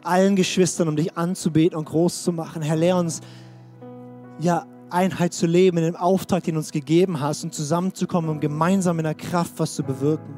allen 0.02 0.36
Geschwistern, 0.36 0.88
um 0.88 0.96
dich 0.96 1.16
anzubeten 1.16 1.78
und 1.78 1.86
groß 1.86 2.22
zu 2.22 2.32
machen. 2.32 2.60
Herr, 2.60 2.76
lehr 2.76 2.98
uns, 2.98 3.22
ja, 4.40 4.66
Einheit 4.96 5.34
zu 5.34 5.46
leben, 5.46 5.76
in 5.78 5.84
dem 5.84 5.96
Auftrag, 5.96 6.42
den 6.44 6.54
du 6.54 6.60
uns 6.60 6.72
gegeben 6.72 7.20
hast 7.20 7.44
und 7.44 7.54
zusammenzukommen, 7.54 8.30
um 8.30 8.40
gemeinsam 8.40 8.98
in 8.98 9.04
der 9.04 9.14
Kraft 9.14 9.52
was 9.58 9.74
zu 9.74 9.82
bewirken. 9.82 10.34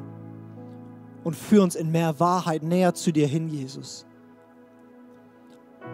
und 1.25 1.35
führ 1.35 1.63
uns 1.63 1.75
in 1.75 1.91
mehr 1.91 2.19
Wahrheit 2.21 2.63
näher 2.63 2.95
zu 2.95 3.13
dir 3.13 3.27
hin, 3.27 3.49
Jesus. 3.49 4.07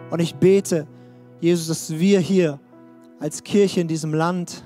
Und 0.09 0.19
ich 0.19 0.35
bete, 0.35 0.87
Jesus, 1.41 1.67
dass 1.67 1.99
wir 1.99 2.19
hier 2.19 2.59
als 3.19 3.43
Kirche 3.43 3.81
in 3.81 3.87
diesem 3.87 4.13
Land 4.13 4.63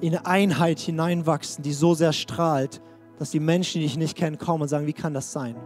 in 0.00 0.16
Einheit 0.16 0.80
hineinwachsen, 0.80 1.62
die 1.62 1.72
so 1.72 1.94
sehr 1.94 2.12
strahlt, 2.12 2.82
dass 3.18 3.30
die 3.30 3.40
Menschen, 3.40 3.80
die 3.80 3.86
dich 3.86 3.96
nicht 3.96 4.16
kennen, 4.16 4.38
kommen 4.38 4.62
und 4.62 4.68
sagen, 4.68 4.86
wie 4.86 4.92
kann 4.92 5.14
das 5.14 5.32
sein? 5.32 5.56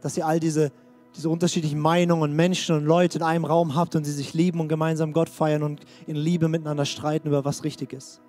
Dass 0.00 0.16
ihr 0.16 0.26
all 0.26 0.40
diese, 0.40 0.72
diese 1.18 1.28
unterschiedlichen 1.28 1.80
Meinungen 1.80 2.22
und 2.22 2.32
Menschen 2.36 2.76
und 2.76 2.84
Leute 2.84 3.18
in 3.18 3.24
einem 3.24 3.44
Raum 3.44 3.74
habt 3.74 3.96
und 3.96 4.04
sie 4.04 4.12
sich 4.12 4.34
lieben 4.34 4.60
und 4.60 4.68
gemeinsam 4.68 5.12
Gott 5.12 5.28
feiern 5.28 5.64
und 5.64 5.80
in 6.06 6.14
Liebe 6.14 6.46
miteinander 6.46 6.84
streiten 6.84 7.26
über 7.26 7.44
was 7.44 7.64
richtig 7.64 7.92
ist. 7.92 8.20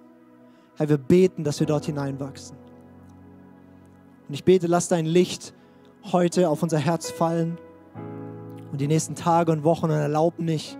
Herr, 0.75 0.89
wir 0.89 0.97
beten, 0.97 1.43
dass 1.43 1.59
wir 1.59 1.67
dort 1.67 1.85
hineinwachsen. 1.85 2.57
Und 4.27 4.33
ich 4.33 4.43
bete, 4.43 4.65
lass 4.65 4.87
dein 4.87 5.05
Licht 5.05 5.53
heute 6.11 6.49
auf 6.49 6.63
unser 6.63 6.79
Herz 6.79 7.11
fallen 7.11 7.59
und 8.71 8.81
die 8.81 8.87
nächsten 8.87 9.13
Tage 9.13 9.51
und 9.51 9.63
Wochen 9.63 9.85
und 9.85 9.91
erlaub 9.91 10.39
nicht, 10.39 10.75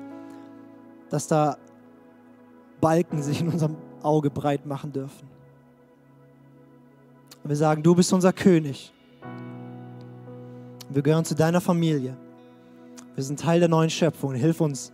dass 1.12 1.28
da 1.28 1.58
Balken 2.82 3.22
sich 3.22 3.40
in 3.42 3.50
unserem 3.50 3.76
Auge 4.02 4.32
breit 4.32 4.66
machen 4.66 4.92
dürfen. 4.92 5.30
Und 7.44 7.50
wir 7.50 7.56
sagen, 7.56 7.84
du 7.84 7.94
bist 7.94 8.12
unser 8.14 8.34
König. 8.34 8.92
Wir 10.90 11.02
gehören 11.02 11.26
zu 11.26 11.36
deiner 11.36 11.62
Familie. 11.62 12.18
Wir 13.16 13.24
sind 13.24 13.40
Teil 13.40 13.60
der 13.60 13.70
neuen 13.70 13.90
Schöpfung. 13.90 14.34
Hilf 14.34 14.60
uns, 14.60 14.92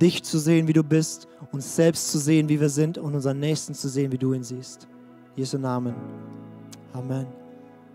dich 0.00 0.22
zu 0.22 0.38
sehen, 0.38 0.66
wie 0.68 0.72
du 0.72 0.82
bist, 0.82 1.28
uns 1.52 1.76
selbst 1.76 2.10
zu 2.10 2.18
sehen, 2.18 2.48
wie 2.48 2.60
wir 2.60 2.70
sind 2.70 2.98
und 2.98 3.14
unseren 3.14 3.40
Nächsten 3.40 3.74
zu 3.74 3.88
sehen, 3.88 4.10
wie 4.12 4.18
du 4.18 4.32
ihn 4.32 4.42
siehst. 4.42 4.88
Jesu 5.36 5.58
Namen. 5.58 5.94
Amen. 6.92 7.43